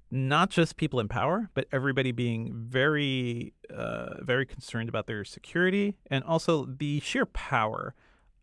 not 0.10 0.50
just 0.50 0.78
people 0.78 1.00
in 1.00 1.08
power, 1.08 1.50
but 1.54 1.68
everybody 1.72 2.12
being 2.12 2.54
very, 2.54 3.54
uh, 3.74 4.22
very 4.24 4.46
concerned 4.46 4.90
about 4.90 5.08
their 5.08 5.24
security 5.26 5.98
and 6.10 6.24
also 6.24 6.66
the 6.66 7.00
sheer 7.02 7.26
power 7.26 7.94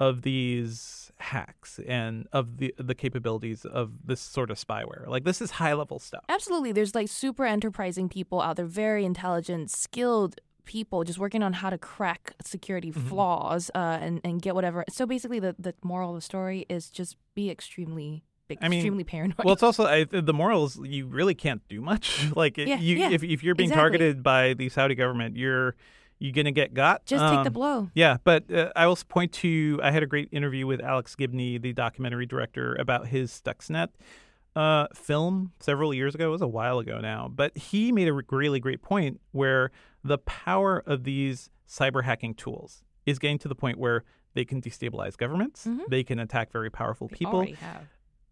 of 0.01 0.23
these 0.23 1.13
hacks 1.19 1.79
and 1.87 2.27
of 2.33 2.57
the 2.59 2.75
the 2.79 2.97
capabilities 2.97 3.65
of 3.65 3.93
this 4.05 4.21
sort 4.21 4.51
of 4.51 4.59
spyware. 4.59 5.07
Like 5.07 5.23
this 5.25 5.41
is 5.41 5.53
high 5.53 5.73
level 5.73 5.99
stuff. 6.01 6.25
Absolutely. 6.29 6.73
There's 6.73 6.95
like 6.97 7.09
super 7.09 7.47
enterprising 7.47 8.09
people 8.09 8.41
out 8.43 8.57
there, 8.57 8.67
very 8.67 9.05
intelligent, 9.05 9.71
skilled 9.71 10.41
people 10.65 11.05
just 11.05 11.19
working 11.19 11.43
on 11.43 11.53
how 11.53 11.71
to 11.71 11.79
crack 11.79 12.33
security 12.45 12.91
Mm-hmm. 12.91 13.09
flaws 13.09 13.71
uh, 13.75 13.99
and, 14.01 14.21
and 14.25 14.43
get 14.43 14.55
whatever. 14.55 14.85
So 14.91 15.07
basically, 15.07 15.39
the, 15.39 15.55
the 15.59 15.75
moral 15.83 16.11
of 16.11 16.17
the 16.17 16.23
story 16.23 16.67
is 16.69 16.91
just 16.91 17.17
be 17.35 17.49
extremely, 17.51 18.25
I 18.61 18.69
mean, 18.69 18.81
extremely 18.81 19.05
paranoid. 19.05 19.43
Well, 19.45 19.55
it's 19.55 19.63
also 19.63 19.85
I, 19.87 20.05
the 20.05 20.35
morals. 20.35 20.79
You 20.79 21.07
really 21.07 21.35
can't 21.35 21.67
do 21.69 21.81
much. 21.81 22.31
like 22.37 22.57
Yeah, 22.59 22.79
you, 22.79 22.97
yeah, 22.97 23.11
if 23.11 23.23
if 23.25 23.43
you're 23.43 23.55
being 23.55 23.71
exactly. 23.71 23.81
targeted 23.99 24.23
by 24.23 24.55
the 24.55 24.69
Saudi 24.69 24.95
government, 24.95 25.37
you're 25.37 25.75
you're 26.19 26.33
gonna 26.33 26.53
get 26.53 26.75
got. 26.75 27.07
just 27.07 27.23
take 27.25 27.43
the 27.43 27.49
Um, 27.49 27.53
blow. 27.53 27.91
Yeah, 27.95 28.19
but 28.23 28.51
uh, 28.53 28.71
I 28.77 28.87
will 28.87 28.97
point 29.09 29.33
to 29.35 29.81
I 29.83 29.91
had 29.91 30.03
a 30.03 30.07
great 30.07 30.29
interview 30.31 30.67
with 30.67 30.81
Alex 30.81 31.15
Gibney, 31.17 31.59
the 31.59 31.73
documentary 31.73 32.27
director, 32.27 32.75
about 32.79 33.09
his 33.09 33.31
Stuxnet 33.45 33.89
uh, 34.55 34.87
film 34.95 35.53
several 35.61 35.95
years 35.95 36.15
ago. 36.15 36.29
It 36.29 36.33
was 36.33 36.43
a 36.43 36.47
while 36.49 36.79
ago 36.79 37.01
now, 37.01 37.29
but 37.35 37.57
he 37.57 37.93
made 37.93 38.09
a 38.09 38.13
really 38.31 38.61
great 38.61 38.83
point 38.83 39.21
where 39.33 39.71
the 40.03 40.19
power 40.19 40.83
of 40.87 41.05
these 41.05 41.49
cyber 41.69 42.05
hacking 42.05 42.35
tools 42.35 42.85
is 43.07 43.19
getting 43.19 43.39
to 43.39 43.49
the 43.49 43.55
point 43.55 43.79
where 43.79 44.05
they 44.35 44.45
can 44.45 44.61
destabilize 44.61 45.17
governments, 45.17 45.65
Mhm. 45.67 45.87
they 45.89 46.03
can 46.05 46.19
attack 46.19 46.51
very 46.53 46.71
powerful 46.71 47.07
They 47.09 47.17
people. 47.17 47.47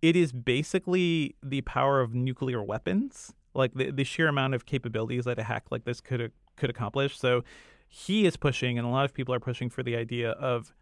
It 0.03 0.17
is 0.17 0.33
basically 0.33 1.37
the 1.43 1.61
power 1.63 2.01
of 2.01 2.13
nuclear 2.13 2.63
weapons, 2.63 3.33
like 3.55 3.73
the, 3.75 3.91
the 3.91 4.05
sheer 4.05 4.29
amount 4.29 4.55
of 4.55 4.67
capabilities 4.67 5.25
that 5.25 5.39
a 5.39 5.45
hack 5.45 5.67
like 5.71 5.85
this 5.85 6.01
could 6.01 6.33
could 6.57 6.69
accomplish. 6.71 7.19
So 7.19 7.45
he 7.89 8.27
is 8.27 8.37
pushing, 8.37 8.79
and 8.79 8.87
a 8.87 8.91
lot 8.91 9.05
of 9.05 9.15
people 9.15 9.33
are 9.35 9.41
pushing 9.41 9.71
for 9.71 9.83
the 9.83 9.97
idea 9.97 10.33
of 10.33 10.75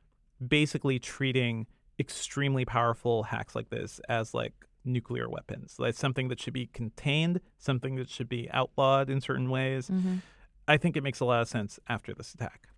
basically 0.45 0.99
treating 0.99 1.66
extremely 1.99 2.64
powerful 2.64 3.25
hacks 3.25 3.55
like 3.55 3.68
this 3.68 4.01
as 4.09 4.33
like 4.33 4.55
nuclear 4.85 5.29
weapons. 5.29 5.77
Like 5.79 5.95
something 5.95 6.29
that 6.29 6.41
should 6.41 6.55
be 6.55 6.66
contained, 6.66 7.41
something 7.59 7.97
that 7.97 8.09
should 8.09 8.29
be 8.29 8.49
outlawed 8.53 9.11
in 9.11 9.21
certain 9.21 9.51
ways. 9.51 9.89
hmm 9.89 10.16
I 10.68 10.77
think 10.77 10.97
it 10.97 11.03
makes 11.03 11.18
a 11.18 11.25
lot 11.25 11.43
of 11.43 11.49
sense 11.49 11.81
after 11.89 12.14
this 12.14 12.33
attack. 12.33 12.68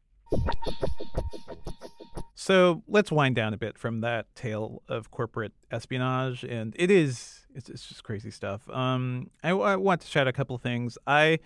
So 2.35 2.83
let's 2.89 3.13
wind 3.13 3.37
down 3.37 3.53
a 3.53 3.59
bit 3.59 3.77
from 3.77 4.01
that 4.01 4.35
tale 4.35 4.83
of 4.89 5.11
corporate 5.11 5.53
espionage, 5.71 6.45
and 6.45 6.75
it 6.79 6.91
is 6.91 7.47
it's, 7.55 7.69
it's 7.69 7.87
just 7.87 8.05
crazy 8.05 8.31
stuff. 8.31 8.69
Um, 8.71 9.31
I, 9.43 9.51
I 9.51 9.77
want 9.77 10.01
to 10.01 10.07
shout 10.07 10.23
out 10.23 10.29
a 10.29 10.33
couple 10.33 10.57
things. 10.59 10.97
I 11.07 11.39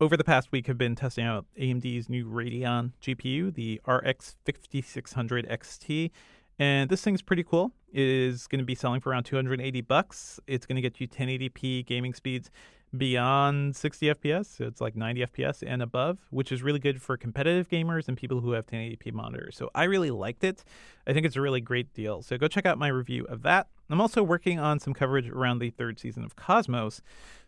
over 0.00 0.16
the 0.16 0.24
past 0.24 0.50
week 0.50 0.66
have 0.66 0.78
been 0.78 0.96
testing 0.96 1.24
out 1.24 1.46
AMD's 1.58 2.08
new 2.08 2.26
Radeon 2.26 2.92
GPU, 3.00 3.54
the 3.54 3.80
RX 3.86 4.36
5600 4.44 5.48
XT, 5.48 6.10
and 6.58 6.90
this 6.90 7.02
thing's 7.02 7.22
pretty 7.22 7.44
cool. 7.44 7.72
It 7.92 8.06
is 8.06 8.46
going 8.46 8.58
to 8.58 8.64
be 8.64 8.74
selling 8.74 9.00
for 9.00 9.10
around 9.10 9.24
280 9.24 9.80
bucks. 9.82 10.40
It's 10.46 10.66
going 10.66 10.76
to 10.76 10.82
get 10.82 11.00
you 11.00 11.06
1080p 11.06 11.86
gaming 11.86 12.14
speeds 12.14 12.50
beyond 12.96 13.76
60 13.76 14.06
FPS. 14.06 14.56
So 14.56 14.64
it's 14.64 14.80
like 14.80 14.96
90 14.96 15.26
FPS 15.26 15.62
and 15.66 15.82
above, 15.82 16.18
which 16.30 16.52
is 16.52 16.62
really 16.62 16.78
good 16.78 17.00
for 17.00 17.16
competitive 17.16 17.68
gamers 17.68 18.08
and 18.08 18.16
people 18.16 18.40
who 18.40 18.52
have 18.52 18.66
1080p 18.66 19.12
monitors. 19.12 19.56
So 19.56 19.70
I 19.74 19.84
really 19.84 20.10
liked 20.10 20.44
it. 20.44 20.64
I 21.06 21.12
think 21.12 21.26
it's 21.26 21.36
a 21.36 21.40
really 21.40 21.60
great 21.60 21.92
deal. 21.94 22.22
So 22.22 22.38
go 22.38 22.48
check 22.48 22.66
out 22.66 22.78
my 22.78 22.88
review 22.88 23.24
of 23.28 23.42
that. 23.42 23.68
I'm 23.88 24.00
also 24.00 24.22
working 24.22 24.58
on 24.58 24.80
some 24.80 24.94
coverage 24.94 25.28
around 25.28 25.58
the 25.58 25.70
third 25.70 25.98
season 25.98 26.24
of 26.24 26.36
Cosmos. 26.36 27.00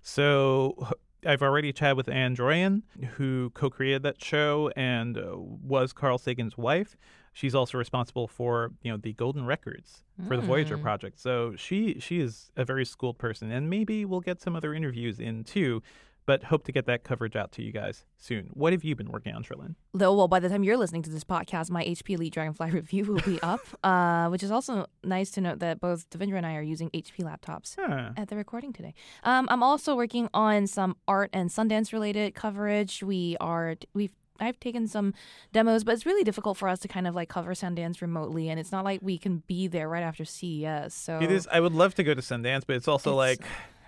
So 0.02 0.88
I've 1.26 1.42
already 1.42 1.72
chatted 1.72 1.96
with 1.96 2.08
Anne 2.08 2.82
who 3.16 3.50
co-created 3.50 4.02
that 4.04 4.22
show 4.22 4.70
and 4.76 5.18
uh, 5.18 5.36
was 5.36 5.92
Carl 5.92 6.18
Sagan's 6.18 6.56
wife. 6.56 6.96
She's 7.38 7.54
also 7.54 7.78
responsible 7.78 8.26
for 8.26 8.72
you 8.82 8.90
know 8.90 8.96
the 8.96 9.12
golden 9.12 9.46
records 9.46 10.02
for 10.26 10.36
the 10.36 10.42
Voyager 10.42 10.76
Mm. 10.76 10.82
project. 10.82 11.20
So 11.20 11.54
she 11.56 12.00
she 12.00 12.18
is 12.18 12.50
a 12.56 12.64
very 12.64 12.84
schooled 12.84 13.16
person, 13.18 13.52
and 13.52 13.70
maybe 13.70 14.04
we'll 14.04 14.26
get 14.30 14.40
some 14.40 14.56
other 14.56 14.74
interviews 14.74 15.20
in 15.20 15.44
too. 15.44 15.80
But 16.26 16.42
hope 16.44 16.64
to 16.64 16.72
get 16.72 16.84
that 16.86 17.04
coverage 17.04 17.36
out 17.36 17.52
to 17.52 17.62
you 17.62 17.72
guys 17.72 18.04
soon. 18.18 18.50
What 18.52 18.72
have 18.74 18.84
you 18.84 18.94
been 18.94 19.10
working 19.10 19.34
on, 19.34 19.42
Cherlynn? 19.44 19.76
Though, 19.94 20.14
well, 20.14 20.28
by 20.28 20.40
the 20.40 20.48
time 20.50 20.62
you're 20.62 20.76
listening 20.76 21.00
to 21.04 21.10
this 21.10 21.24
podcast, 21.24 21.70
my 21.70 21.82
HP 21.84 22.16
Elite 22.16 22.34
Dragonfly 22.34 22.70
review 22.80 23.04
will 23.06 23.22
be 23.22 23.40
up, 23.40 23.60
uh, 23.82 24.28
which 24.28 24.42
is 24.42 24.50
also 24.50 24.84
nice 25.02 25.30
to 25.30 25.40
note 25.40 25.60
that 25.60 25.80
both 25.80 26.10
Devindra 26.10 26.36
and 26.36 26.44
I 26.44 26.56
are 26.56 26.60
using 26.74 26.90
HP 26.90 27.22
laptops 27.24 27.76
Huh. 27.78 28.10
at 28.14 28.28
the 28.28 28.36
recording 28.36 28.74
today. 28.74 28.92
Um, 29.22 29.46
I'm 29.50 29.62
also 29.62 29.96
working 29.96 30.28
on 30.34 30.66
some 30.66 30.96
art 31.06 31.30
and 31.32 31.48
Sundance 31.48 31.94
related 31.94 32.34
coverage. 32.34 33.02
We 33.02 33.38
are 33.40 33.76
we've 33.94 34.12
I've 34.40 34.58
taken 34.60 34.86
some 34.86 35.14
demos, 35.52 35.84
but 35.84 35.94
it's 35.94 36.06
really 36.06 36.24
difficult 36.24 36.56
for 36.56 36.68
us 36.68 36.78
to 36.80 36.88
kind 36.88 37.06
of 37.06 37.14
like 37.14 37.28
cover 37.28 37.52
Sundance 37.54 38.00
remotely, 38.00 38.48
and 38.48 38.58
it's 38.60 38.72
not 38.72 38.84
like 38.84 39.00
we 39.02 39.18
can 39.18 39.42
be 39.46 39.66
there 39.66 39.88
right 39.88 40.02
after 40.02 40.24
CES. 40.24 40.94
So 40.94 41.18
It 41.20 41.30
is. 41.30 41.48
I 41.50 41.60
would 41.60 41.72
love 41.72 41.94
to 41.96 42.04
go 42.04 42.14
to 42.14 42.20
Sundance, 42.20 42.62
but 42.66 42.76
it's 42.76 42.88
also 42.88 43.10
It's 43.10 43.40
like, 43.40 43.40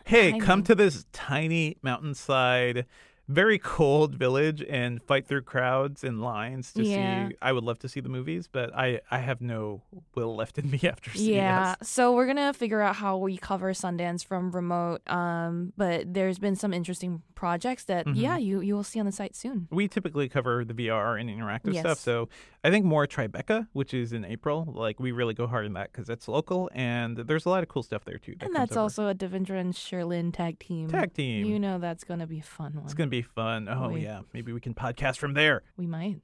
hey, 0.04 0.32
tiny. 0.32 0.40
come 0.44 0.62
to 0.64 0.74
this 0.74 1.04
tiny 1.12 1.76
mountainside, 1.82 2.86
very 3.30 3.58
cold 3.58 4.14
village 4.16 4.62
and 4.68 5.00
fight 5.02 5.26
through 5.28 5.42
crowds 5.42 6.02
and 6.02 6.20
lines 6.20 6.72
to 6.72 6.82
Yeah. 6.82 7.28
see. 7.28 7.36
I 7.40 7.52
would 7.52 7.62
love 7.64 7.78
to 7.80 7.88
see 7.88 8.00
the 8.00 8.08
movies, 8.08 8.48
but 8.50 8.74
I 8.74 9.00
I 9.10 9.18
have 9.18 9.40
no 9.40 9.82
will 10.16 10.34
left 10.34 10.58
in 10.58 10.70
me 10.70 10.80
after 10.84 11.10
CES. 11.10 11.20
Yeah, 11.20 11.74
so 11.82 12.12
we're 12.12 12.26
gonna 12.26 12.52
figure 12.52 12.80
out 12.80 12.96
how 12.96 13.16
we 13.18 13.36
cover 13.36 13.72
Sundance 13.72 14.24
from 14.24 14.50
remote. 14.50 15.08
Um, 15.08 15.72
but 15.76 16.12
there's 16.12 16.38
been 16.38 16.56
some 16.56 16.72
interesting 16.74 17.22
projects 17.34 17.84
that 17.84 18.06
Mhm. 18.06 18.16
yeah, 18.16 18.36
you 18.36 18.60
you 18.60 18.74
will 18.74 18.84
see 18.84 18.98
on 19.00 19.06
the 19.06 19.12
site 19.12 19.36
soon. 19.36 19.68
We 19.70 19.86
typically 19.88 20.28
cover 20.28 20.64
the 20.64 20.74
VR 20.74 21.16
and 21.16 21.30
interactive 21.30 21.78
stuff, 21.78 21.98
so 21.98 22.28
I 22.62 22.70
think 22.70 22.84
more 22.84 23.06
Tribeca, 23.06 23.68
which 23.72 23.94
is 23.94 24.12
in 24.12 24.24
April. 24.24 24.70
Like 24.70 25.00
we 25.00 25.12
really 25.12 25.32
go 25.34 25.46
hard 25.46 25.64
in 25.64 25.72
that 25.74 25.92
because 25.92 26.10
it's 26.10 26.28
local, 26.28 26.70
and 26.74 27.16
there's 27.16 27.46
a 27.46 27.48
lot 27.48 27.62
of 27.62 27.68
cool 27.70 27.82
stuff 27.82 28.04
there 28.04 28.18
too. 28.18 28.34
that 28.38 28.46
And 28.46 28.54
that's 28.54 28.76
also 28.76 29.08
a 29.08 29.14
Devindra 29.14 29.58
and 29.58 29.72
Cherlynn 29.72 30.32
tag 30.32 30.58
team. 30.58 30.88
tag 30.90 31.14
team. 31.14 31.46
You 31.46 31.58
know 31.58 31.78
that's 31.78 32.04
gonna 32.04 32.26
be 32.26 32.40
a 32.40 32.42
fun 32.42 32.74
one. 32.74 32.84
it's 32.84 32.94
gonna 32.94 33.08
be 33.08 33.22
fun. 33.22 33.68
Oh 33.68 33.88
Boy. 33.90 34.00
yeah, 34.00 34.20
maybe 34.34 34.52
we 34.52 34.60
can 34.60 34.74
podcast 34.74 35.16
from 35.16 35.32
there. 35.34 35.62
we 35.76 35.86
might. 35.86 36.20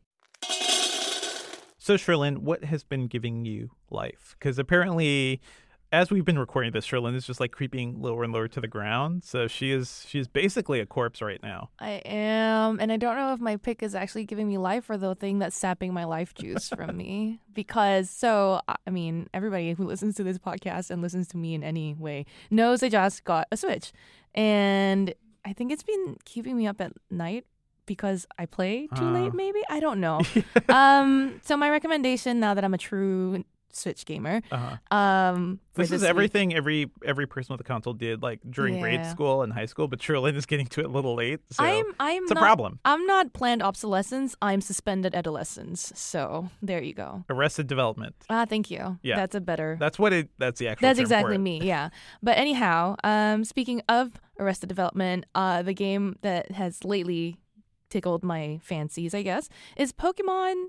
So, 1.79 1.95
Cherlynn, 1.95 2.39
what 2.39 2.65
has 2.65 2.83
been 2.83 3.07
giving 3.07 3.45
you 3.45 3.71
life? 3.91 4.35
Because 4.37 4.59
apparently, 4.59 5.41
as 5.97 6.11
we've 6.11 6.25
been 6.27 6.39
recording 6.39 6.73
this, 6.73 6.87
Cherlynn 6.87 7.15
is 7.15 7.27
just 7.27 7.41
like 7.41 7.53
creeping 7.53 8.01
lower 8.03 8.23
and 8.23 8.33
lower 8.33 8.49
to 8.49 8.61
the 8.61 8.69
ground. 8.69 9.25
So 9.25 9.47
she 9.49 9.71
is 9.73 10.05
she 10.09 10.19
is 10.19 10.29
basically 10.29 10.79
a 10.81 10.87
corpse 10.87 11.23
right 11.23 11.43
now. 11.43 11.71
I 11.79 12.03
am, 12.05 12.79
and 12.81 12.93
I 12.93 12.97
don't 12.99 13.17
know 13.17 13.33
if 13.33 13.41
my 13.41 13.57
pick 13.57 13.83
is 13.83 13.95
actually 13.95 14.25
giving 14.27 14.47
me 14.47 14.59
life 14.59 14.91
or 14.91 14.99
the 14.99 15.15
thing 15.15 15.39
that's 15.39 15.57
sapping 15.57 15.95
my 15.95 16.05
life 16.05 16.35
juice 16.35 16.69
from 16.69 16.97
me. 16.97 17.41
Because, 17.57 18.11
so, 18.11 18.61
I 18.69 18.91
mean, 18.91 19.31
everybody 19.33 19.73
who 19.73 19.85
listens 19.87 20.15
to 20.17 20.23
this 20.23 20.37
podcast 20.37 20.91
and 20.91 21.01
listens 21.01 21.27
to 21.29 21.39
me 21.39 21.55
in 21.55 21.65
any 21.65 21.95
way 21.95 22.27
knows 22.51 22.83
I 22.83 22.91
just 22.91 23.25
got 23.25 23.49
a 23.51 23.57
Switch. 23.57 23.93
And 24.35 25.15
I 25.43 25.55
think 25.55 25.73
it's 25.73 25.83
been 25.83 26.19
keeping 26.27 26.55
me 26.55 26.67
up 26.67 26.83
at 26.83 26.93
night 27.11 27.47
because 27.87 28.27
I 28.39 28.45
play 28.45 28.89
too 28.95 29.07
Oh. 29.09 29.11
late. 29.13 29.33
Maybe 29.33 29.61
I 29.71 29.81
don't 29.81 30.01
know. 30.01 30.21
um, 30.69 31.41
so 31.45 31.57
my 31.57 31.71
recommendation 31.71 32.41
now 32.41 32.53
that 32.53 32.63
I'm 32.63 32.75
a 32.75 32.79
true 32.79 33.43
Switch 33.77 34.05
gamer, 34.07 34.41
Uh-huh. 34.51 34.97
um, 34.97 35.61
This 35.75 35.93
is 35.93 36.01
week- 36.03 36.09
everything 36.11 36.55
every 36.55 36.91
every 37.05 37.27
person 37.27 37.53
with 37.53 37.61
a 37.61 37.65
console 37.65 37.93
did 37.93 38.23
like 38.23 38.41
during 38.49 38.81
grade 38.81 39.05
school 39.07 39.43
and 39.43 39.53
high 39.53 39.67
school, 39.67 39.87
but 39.89 39.99
Cherlynn 39.99 40.35
is 40.35 40.47
getting 40.47 40.67
to 40.69 40.81
it 40.81 40.87
a 40.87 40.89
little 40.89 41.15
late. 41.15 41.41
So 41.51 41.63
I'm 41.63 41.85
I'm 42.01 42.23
it's 42.23 42.31
a 42.31 42.35
not, 42.35 42.41
problem. 42.41 42.79
I'm 42.85 43.05
not 43.07 43.33
planned 43.35 43.63
obsolescence. 43.63 44.35
I'm 44.41 44.61
suspended 44.61 45.15
adolescence. 45.15 45.93
So 45.95 46.49
there 46.63 46.83
you 46.83 46.95
go. 46.95 47.25
Arrested 47.29 47.67
development. 47.67 48.15
Ah, 48.31 48.47
thank 48.49 48.71
you. 48.71 48.99
Yeah. 49.03 49.17
that's 49.17 49.35
a 49.35 49.41
better. 49.41 49.77
That's 49.79 49.99
what 49.99 50.13
it 50.13 50.31
that's 50.39 50.59
the 50.59 50.69
actual 50.69 50.87
That's 50.89 50.99
exactly 50.99 51.39
me, 51.39 51.61
yeah. 51.63 51.91
But 52.23 52.39
anyhow, 52.39 52.97
um, 53.05 53.45
speaking 53.45 53.83
of 53.89 54.13
Arrested 54.39 54.69
Development, 54.69 55.25
uh, 55.35 55.63
the 55.63 55.75
game 55.75 56.17
that 56.23 56.51
has 56.53 56.85
lately 56.85 57.39
tickled 57.89 58.25
my 58.25 58.59
fancies, 58.63 59.15
I 59.15 59.23
guess, 59.23 59.49
is 59.77 59.93
Pokemon 59.93 60.67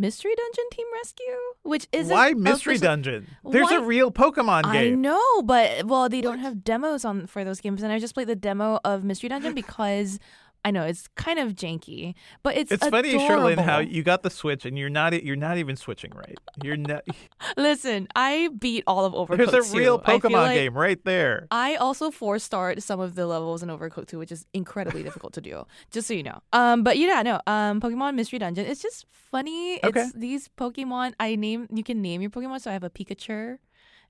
Mystery 0.00 0.32
Dungeon 0.34 0.64
Team 0.72 0.86
Rescue, 0.94 1.24
which 1.62 1.86
is 1.92 2.08
Why 2.08 2.32
Mystery 2.32 2.78
Dungeon? 2.78 3.26
There's 3.44 3.70
a 3.70 3.82
real 3.82 4.10
Pokemon 4.10 4.64
I 4.64 4.72
game. 4.72 4.92
I 4.94 4.96
know, 4.96 5.42
but 5.42 5.84
well, 5.84 6.08
they 6.08 6.22
don't 6.22 6.38
have 6.38 6.64
demos 6.64 7.04
on 7.04 7.26
for 7.26 7.44
those 7.44 7.60
games, 7.60 7.82
and 7.82 7.92
I 7.92 7.98
just 7.98 8.14
played 8.14 8.28
the 8.28 8.34
demo 8.34 8.80
of 8.82 9.04
Mystery 9.04 9.28
Dungeon 9.28 9.54
because 9.62 10.18
I 10.64 10.70
know 10.70 10.84
it's 10.84 11.08
kind 11.16 11.38
of 11.38 11.54
janky, 11.54 12.14
but 12.42 12.56
it's 12.56 12.70
It's 12.70 12.86
funny, 12.86 13.14
adorable. 13.14 13.46
Cherlynn, 13.48 13.58
how 13.64 13.78
you 13.78 14.02
got 14.02 14.22
the 14.22 14.30
Switch 14.30 14.66
and 14.66 14.78
you're 14.78 14.90
not 14.90 15.22
you're 15.24 15.36
not 15.36 15.56
even 15.56 15.74
switching 15.76 16.10
right. 16.14 16.36
You're 16.62 16.76
not. 16.76 17.02
Listen, 17.56 18.08
I 18.14 18.50
beat 18.58 18.84
all 18.86 19.04
of 19.06 19.14
Overcooked 19.14 19.50
There's 19.50 19.70
a 19.72 19.76
real 19.76 19.98
2. 19.98 20.04
I 20.04 20.20
feel 20.20 20.30
Pokemon 20.30 20.32
like- 20.32 20.54
game 20.56 20.76
right 20.76 21.02
there. 21.04 21.46
I 21.50 21.76
also 21.76 22.10
four 22.10 22.38
starred 22.38 22.82
some 22.82 23.00
of 23.00 23.14
the 23.14 23.26
levels 23.26 23.62
in 23.62 23.68
Overcooked 23.70 24.08
2, 24.08 24.18
which 24.18 24.32
is 24.32 24.44
incredibly 24.52 25.02
difficult 25.02 25.32
to 25.34 25.40
do. 25.40 25.64
Just 25.90 26.06
so 26.08 26.14
you 26.14 26.22
know. 26.22 26.40
Um, 26.52 26.82
but 26.82 26.98
yeah, 26.98 27.22
no. 27.22 27.40
Um, 27.46 27.80
Pokemon 27.80 28.14
Mystery 28.14 28.38
Dungeon. 28.38 28.66
It's 28.66 28.82
just 28.82 29.06
funny. 29.10 29.82
Okay. 29.82 30.02
It's 30.02 30.12
these 30.12 30.48
Pokemon. 30.58 31.14
I 31.18 31.36
name. 31.36 31.68
You 31.72 31.82
can 31.82 32.02
name 32.02 32.20
your 32.20 32.30
Pokemon. 32.30 32.60
So 32.60 32.70
I 32.70 32.74
have 32.74 32.84
a 32.84 32.90
Pikachu, 32.90 33.58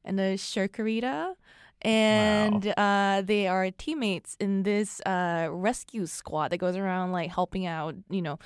and 0.05 0.19
a 0.19 0.35
Chikorita. 0.35 1.35
And 1.83 2.75
uh, 2.77 3.23
they 3.25 3.47
are 3.47 3.71
teammates 3.71 4.37
in 4.39 4.63
this 4.65 5.01
uh, 5.07 5.49
rescue 5.51 6.07
squad 6.07 6.49
that 6.49 6.59
goes 6.59 6.77
around 6.77 7.13
like 7.13 7.31
helping 7.31 7.67
out, 7.67 7.95
you 8.11 8.23
know, 8.23 8.39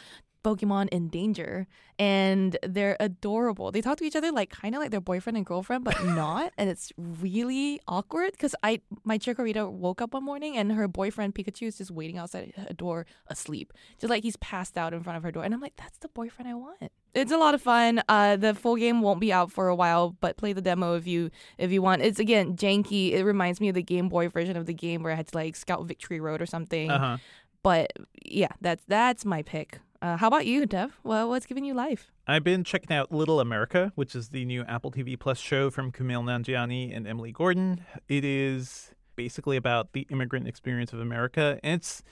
Pokemon 0.44 0.88
in 0.90 1.08
danger. 1.08 1.66
And 1.98 2.56
they're 2.62 2.96
adorable. 3.00 3.72
They 3.72 3.80
talk 3.80 3.98
to 3.98 4.04
each 4.04 4.14
other 4.14 4.30
like 4.30 4.50
kind 4.50 4.74
of 4.74 4.80
like 4.80 4.90
their 4.90 5.00
boyfriend 5.00 5.36
and 5.36 5.46
girlfriend, 5.46 5.84
but 5.84 6.04
not. 6.04 6.52
and 6.58 6.68
it's 6.68 6.92
really 6.98 7.80
awkward 7.88 8.32
because 8.32 8.54
I 8.62 8.80
my 9.04 9.18
Chikorita 9.18 9.70
woke 9.70 10.02
up 10.02 10.12
one 10.12 10.24
morning 10.24 10.56
and 10.56 10.72
her 10.72 10.86
boyfriend 10.86 11.34
Pikachu 11.34 11.68
is 11.68 11.78
just 11.78 11.90
waiting 11.90 12.18
outside 12.18 12.52
her 12.56 12.74
door 12.74 13.06
asleep, 13.28 13.72
just 13.98 14.10
like 14.10 14.22
he's 14.22 14.36
passed 14.36 14.76
out 14.76 14.92
in 14.92 15.02
front 15.02 15.16
of 15.16 15.22
her 15.22 15.32
door. 15.32 15.44
And 15.44 15.54
I'm 15.54 15.60
like, 15.60 15.76
that's 15.76 15.98
the 15.98 16.08
boyfriend 16.08 16.48
I 16.48 16.54
want. 16.54 16.92
It's 17.14 17.30
a 17.32 17.38
lot 17.38 17.54
of 17.54 17.62
fun. 17.62 18.02
Uh, 18.08 18.36
the 18.36 18.54
full 18.54 18.76
game 18.76 19.00
won't 19.00 19.20
be 19.20 19.32
out 19.32 19.52
for 19.52 19.68
a 19.68 19.74
while, 19.74 20.16
but 20.20 20.36
play 20.36 20.52
the 20.52 20.60
demo 20.60 20.96
if 20.96 21.06
you 21.06 21.30
if 21.58 21.70
you 21.70 21.80
want. 21.80 22.02
It's 22.02 22.18
again 22.18 22.56
janky. 22.56 23.12
It 23.12 23.24
reminds 23.24 23.60
me 23.60 23.68
of 23.68 23.74
the 23.74 23.82
Game 23.82 24.08
Boy 24.08 24.28
version 24.28 24.56
of 24.56 24.66
the 24.66 24.74
game 24.74 25.02
where 25.02 25.12
I 25.12 25.16
had 25.16 25.28
to 25.28 25.36
like 25.36 25.56
scout 25.56 25.84
Victory 25.86 26.20
Road 26.20 26.42
or 26.42 26.46
something. 26.46 26.90
Uh 26.90 26.98
huh. 26.98 27.16
But 27.62 27.92
yeah, 28.24 28.48
that's 28.60 28.84
that's 28.88 29.24
my 29.24 29.42
pick. 29.42 29.80
Uh, 30.02 30.18
how 30.18 30.28
about 30.28 30.44
you, 30.44 30.66
Dev? 30.66 30.98
Well, 31.02 31.30
what's 31.30 31.46
giving 31.46 31.64
you 31.64 31.72
life? 31.72 32.10
I've 32.26 32.44
been 32.44 32.62
checking 32.62 32.94
out 32.94 33.10
Little 33.10 33.40
America, 33.40 33.92
which 33.94 34.14
is 34.14 34.28
the 34.28 34.44
new 34.44 34.62
Apple 34.64 34.90
TV 34.90 35.18
Plus 35.18 35.38
show 35.38 35.70
from 35.70 35.92
Kumail 35.92 36.22
Nanjiani 36.24 36.94
and 36.94 37.06
Emily 37.06 37.32
Gordon. 37.32 37.84
It 38.08 38.24
is 38.24 38.92
basically 39.16 39.56
about 39.56 39.92
the 39.92 40.06
immigrant 40.10 40.46
experience 40.48 40.92
of 40.92 41.00
America, 41.00 41.58
and 41.62 41.80
it's. 41.80 42.02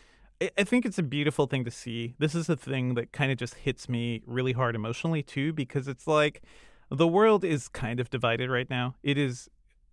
I- 0.59 0.65
think 0.65 0.85
it's 0.87 0.99
a 0.99 1.03
beautiful 1.03 1.47
thing 1.47 1.65
to 1.65 1.71
see. 1.71 2.15
This 2.19 2.35
is 2.35 2.49
a 2.49 2.57
thing 2.57 2.95
that 2.95 3.13
kind 3.13 3.31
of 3.33 3.39
just 3.39 3.55
hits 3.55 3.89
me 3.89 4.23
really 4.27 4.53
hard 4.53 4.75
emotionally 4.75 5.23
too, 5.23 5.53
because 5.53 5.89
it's 5.89 6.07
like 6.07 6.43
the 6.91 7.09
world 7.09 7.45
is 7.45 7.69
kind 7.69 8.01
of 8.01 8.11
divided 8.11 8.51
right 8.51 8.69
now. 8.69 8.95
It 9.03 9.19
is 9.19 9.49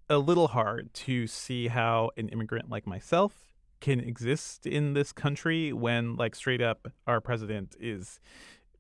a 0.10 0.18
little 0.18 0.50
hard 0.50 0.94
to 0.94 1.28
see 1.28 1.68
how 1.68 2.12
an 2.18 2.30
immigrant 2.30 2.70
like 2.70 2.88
myself 2.88 3.34
can 3.80 4.00
exist 4.00 4.66
in 4.66 4.94
this 4.94 5.12
country 5.12 5.72
when 5.72 6.16
like 6.16 6.36
straight 6.36 6.62
up 6.62 6.88
our 7.08 7.22
president 7.22 7.76
is 7.80 8.20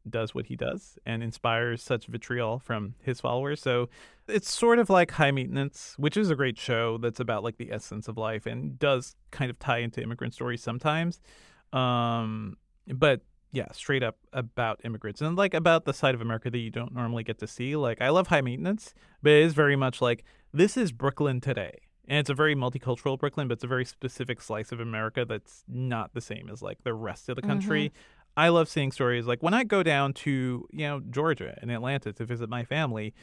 does 0.09 0.34
what 0.34 0.47
he 0.47 0.55
does 0.55 0.97
and 1.05 1.22
inspires 1.22 1.84
such 1.84 2.07
vitriol 2.07 2.59
from 2.59 2.95
his 3.03 3.20
followers. 3.20 3.61
So 3.61 3.89
it's 4.28 4.51
sort 4.51 4.80
of 4.80 4.89
like 4.89 5.11
High 5.11 5.32
Maintenance, 5.32 5.93
which 5.97 6.17
is 6.17 6.30
a 6.30 6.36
great 6.36 6.57
show 6.57 6.97
that's 6.97 7.20
about 7.20 7.43
like 7.43 7.57
the 7.57 7.72
essence 7.72 8.07
of 8.07 8.17
life 8.17 8.45
and 8.45 8.80
does 8.80 9.15
kind 9.32 9.51
of 9.51 9.59
tie 9.59 9.80
into 9.80 10.01
immigrant 10.01 10.34
stories 10.34 10.63
sometimes. 10.63 11.22
Um, 11.74 12.57
but 12.88 13.22
yeah, 13.51 13.72
straight 13.72 14.03
up 14.03 14.17
about 14.32 14.80
immigrants 14.84 15.22
and 15.22 15.36
like 15.36 15.53
about 15.53 15.86
the 15.86 15.93
side 15.93 16.13
of 16.13 16.22
America 16.22 16.49
that 16.49 16.57
you 16.57 16.70
don't 16.70 16.93
normally 16.93 17.24
get 17.24 17.39
to 17.39 17.47
see. 17.47 17.76
Like 17.76 18.01
I 18.01 18.09
love 18.09 18.28
High 18.28 18.41
Maintenance, 18.41 18.93
but 19.24 19.32
it 19.32 19.43
is 19.43 19.53
very 19.53 19.76
much 19.76 20.01
like 20.01 20.24
this 20.53 20.78
is 20.78 20.91
Brooklyn 20.91 21.41
today. 21.41 21.80
And 22.07 22.17
it's 22.17 22.30
a 22.30 22.34
very 22.34 22.55
multicultural 22.55 23.20
Brooklyn, 23.20 23.47
but 23.47 23.53
it's 23.53 23.63
a 23.63 23.67
very 23.67 23.86
specific 23.86 24.41
slice 24.41 24.72
of 24.72 24.80
America 24.80 25.26
that's 25.26 25.63
not 25.67 26.13
the 26.13 26.22
same 26.22 26.49
as 26.51 26.61
like 26.61 26.84
the 26.84 26.93
rest 26.93 27.30
of 27.30 27.36
the 27.36 27.43
country. 27.43 27.91
I 28.36 28.49
love 28.49 28.67
seeing 28.67 28.91
stories 28.91 29.28
like 29.28 29.43
when 29.43 29.53
I 29.53 29.63
go 29.63 29.84
down 29.84 30.13
to, 30.13 30.67
you 30.72 30.88
know, 30.88 31.01
Georgia 31.01 31.57
and 31.61 31.70
Atlanta 31.70 32.13
to 32.13 32.26
visit 32.26 32.49
my 32.49 32.63
family, 32.63 33.13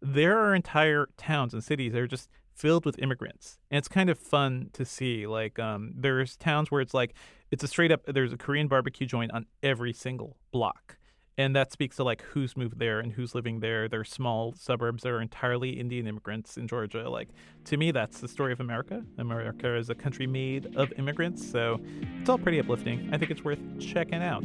there 0.00 0.38
are 0.38 0.54
entire 0.54 1.08
towns 1.16 1.54
and 1.54 1.64
cities 1.64 1.92
that 1.92 2.00
are 2.00 2.06
just 2.06 2.28
filled 2.56 2.84
with 2.84 2.98
immigrants. 2.98 3.58
And 3.70 3.78
it's 3.78 3.88
kind 3.88 4.10
of 4.10 4.18
fun 4.18 4.70
to 4.72 4.84
see. 4.84 5.26
Like, 5.26 5.58
um, 5.58 5.92
there's 5.94 6.36
towns 6.36 6.70
where 6.70 6.80
it's 6.80 6.94
like, 6.94 7.14
it's 7.50 7.62
a 7.62 7.68
straight 7.68 7.92
up, 7.92 8.02
there's 8.06 8.32
a 8.32 8.36
Korean 8.36 8.66
barbecue 8.66 9.06
joint 9.06 9.30
on 9.32 9.46
every 9.62 9.92
single 9.92 10.38
block. 10.50 10.96
And 11.38 11.54
that 11.54 11.70
speaks 11.70 11.96
to 11.96 12.04
like 12.04 12.22
who's 12.22 12.56
moved 12.56 12.78
there 12.78 12.98
and 12.98 13.12
who's 13.12 13.34
living 13.34 13.60
there. 13.60 13.88
There's 13.88 14.08
small 14.08 14.54
suburbs 14.54 15.02
that 15.02 15.10
are 15.10 15.20
entirely 15.20 15.78
Indian 15.78 16.06
immigrants 16.06 16.56
in 16.56 16.66
Georgia. 16.66 17.10
Like, 17.10 17.28
to 17.66 17.76
me, 17.76 17.90
that's 17.90 18.20
the 18.20 18.28
story 18.28 18.54
of 18.54 18.60
America. 18.60 19.04
America 19.18 19.76
is 19.76 19.90
a 19.90 19.94
country 19.94 20.26
made 20.26 20.74
of 20.76 20.90
immigrants. 20.96 21.46
So 21.46 21.78
it's 22.18 22.30
all 22.30 22.38
pretty 22.38 22.58
uplifting. 22.58 23.10
I 23.12 23.18
think 23.18 23.30
it's 23.30 23.44
worth 23.44 23.60
checking 23.78 24.22
out. 24.22 24.44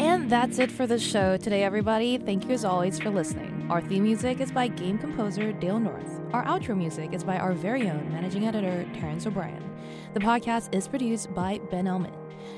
And 0.00 0.28
that's 0.28 0.58
it 0.58 0.72
for 0.72 0.88
the 0.88 0.98
show 0.98 1.36
today, 1.36 1.62
everybody. 1.62 2.18
Thank 2.18 2.46
you 2.46 2.50
as 2.50 2.64
always 2.64 2.98
for 2.98 3.10
listening. 3.10 3.53
Our 3.70 3.80
theme 3.80 4.02
music 4.02 4.40
is 4.40 4.52
by 4.52 4.68
game 4.68 4.98
composer 4.98 5.50
Dale 5.52 5.80
North. 5.80 6.20
Our 6.34 6.44
outro 6.44 6.76
music 6.76 7.14
is 7.14 7.24
by 7.24 7.38
our 7.38 7.54
very 7.54 7.88
own 7.88 8.12
managing 8.12 8.46
editor, 8.46 8.86
Terrence 8.92 9.26
O'Brien. 9.26 9.64
The 10.12 10.20
podcast 10.20 10.74
is 10.74 10.86
produced 10.86 11.34
by 11.34 11.60
Ben 11.70 11.86
Ellman. 11.86 12.12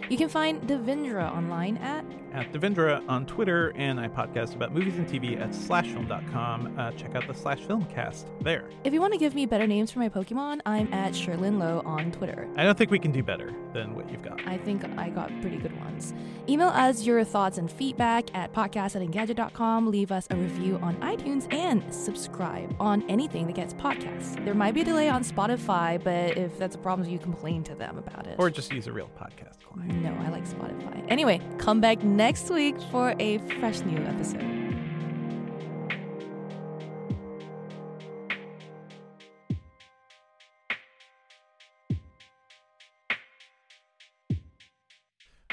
You 0.09 0.17
can 0.17 0.29
find 0.29 0.61
Devindra 0.63 1.31
online 1.33 1.77
at 1.77 2.05
at 2.37 2.53
Devindra 2.53 3.03
on 3.09 3.25
Twitter, 3.25 3.73
and 3.77 3.99
I 3.99 4.09
podcast 4.09 4.55
about 4.55 4.73
movies 4.73 4.97
and 4.97 5.09
TV 5.09 5.41
at 5.41 5.51
slashfilm.com. 5.51 6.79
Uh, 6.79 6.93
check 6.93 7.15
out 7.15 7.27
the 7.27 7.33
Slash 7.33 7.61
Filmcast 7.63 8.27
there. 8.43 8.69
If 8.85 8.93
you 8.93 9.01
want 9.01 9.15
to 9.15 9.19
give 9.19 9.35
me 9.35 9.47
better 9.47 9.67
names 9.67 9.91
for 9.91 10.01
my 10.01 10.11
Pokemon, 10.11 10.61
I'm 10.67 10.93
at 10.93 11.15
Cherlynn 11.15 11.59
Low 11.59 11.83
on 11.87 12.13
Twitter. 12.13 12.47
I 12.57 12.65
don't 12.65 12.77
think 12.77 12.91
we 12.91 12.99
can 12.99 13.11
do 13.11 13.23
better 13.23 13.55
than 13.73 13.95
what 13.95 14.11
you've 14.11 14.23
got. 14.23 14.47
I 14.47 14.59
think 14.59 14.85
I 14.99 15.09
got 15.09 15.29
pretty 15.41 15.57
good 15.57 15.77
ones. 15.81 16.13
Email 16.47 16.69
us 16.69 17.05
your 17.05 17.25
thoughts 17.25 17.57
and 17.57 17.71
feedback 17.71 18.33
at 18.35 18.53
podcast 18.53 18.97
at 18.97 19.03
engadget.com. 19.03 19.91
Leave 19.91 20.13
us 20.13 20.27
a 20.31 20.37
review 20.37 20.79
on 20.83 20.95
iTunes 20.97 21.51
and 21.53 21.83
subscribe 21.93 22.77
on 22.79 23.03
anything 23.09 23.47
that 23.47 23.55
gets 23.57 23.73
podcasts. 23.73 24.45
There 24.45 24.55
might 24.55 24.75
be 24.75 24.83
a 24.83 24.85
delay 24.85 25.09
on 25.09 25.25
Spotify, 25.25 26.03
but 26.05 26.37
if 26.37 26.59
that's 26.59 26.77
a 26.77 26.79
problem, 26.79 27.09
you 27.09 27.19
complain 27.19 27.65
to 27.65 27.75
them 27.75 27.97
about 27.97 28.27
it. 28.27 28.37
Or 28.39 28.51
just 28.51 28.73
use 28.73 28.87
a 28.87 28.93
real 28.93 29.11
podcast 29.19 29.63
client. 29.65 30.03
no, 30.03 30.15
I 30.25 30.29
like 30.29 30.47
Spotify. 30.47 31.05
Anyway, 31.09 31.41
come 31.59 31.81
back 31.81 32.03
next 32.03 32.26
week 32.51 32.75
for 32.91 33.15
a 33.21 33.39
fresh 33.61 33.83
new 33.83 33.99
episode. 33.99 34.43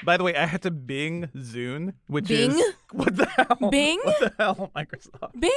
By 0.04 0.18
the 0.18 0.24
way, 0.24 0.36
I 0.36 0.46
had 0.46 0.62
to 0.64 0.72
Bing 0.72 1.30
Zune, 1.36 1.94
which 2.08 2.28
Bing? 2.28 2.52
is 2.52 2.74
what 2.92 3.16
the 3.16 3.26
hell? 3.26 3.70
Bing? 3.70 4.00
What 4.04 4.20
the 4.20 4.34
hell, 4.38 4.72
Microsoft? 4.76 5.40
Bing! 5.40 5.52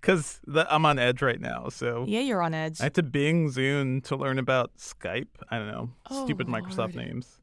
Because 0.00 0.40
I'm 0.68 0.84
on 0.84 0.98
Edge 0.98 1.22
right 1.22 1.40
now, 1.40 1.68
so 1.68 2.04
Yeah, 2.06 2.20
you're 2.20 2.42
on 2.42 2.54
edge. 2.54 2.80
I 2.80 2.84
had 2.84 2.94
to 2.94 3.02
Bing 3.02 3.48
Zune 3.48 4.02
to 4.04 4.16
learn 4.16 4.38
about 4.38 4.76
Skype. 4.76 5.28
I 5.50 5.58
don't 5.58 5.68
know, 5.68 5.90
Oh, 6.10 6.24
stupid 6.24 6.46
Microsoft 6.48 6.94
Lord. 6.94 6.96
names. 6.96 7.40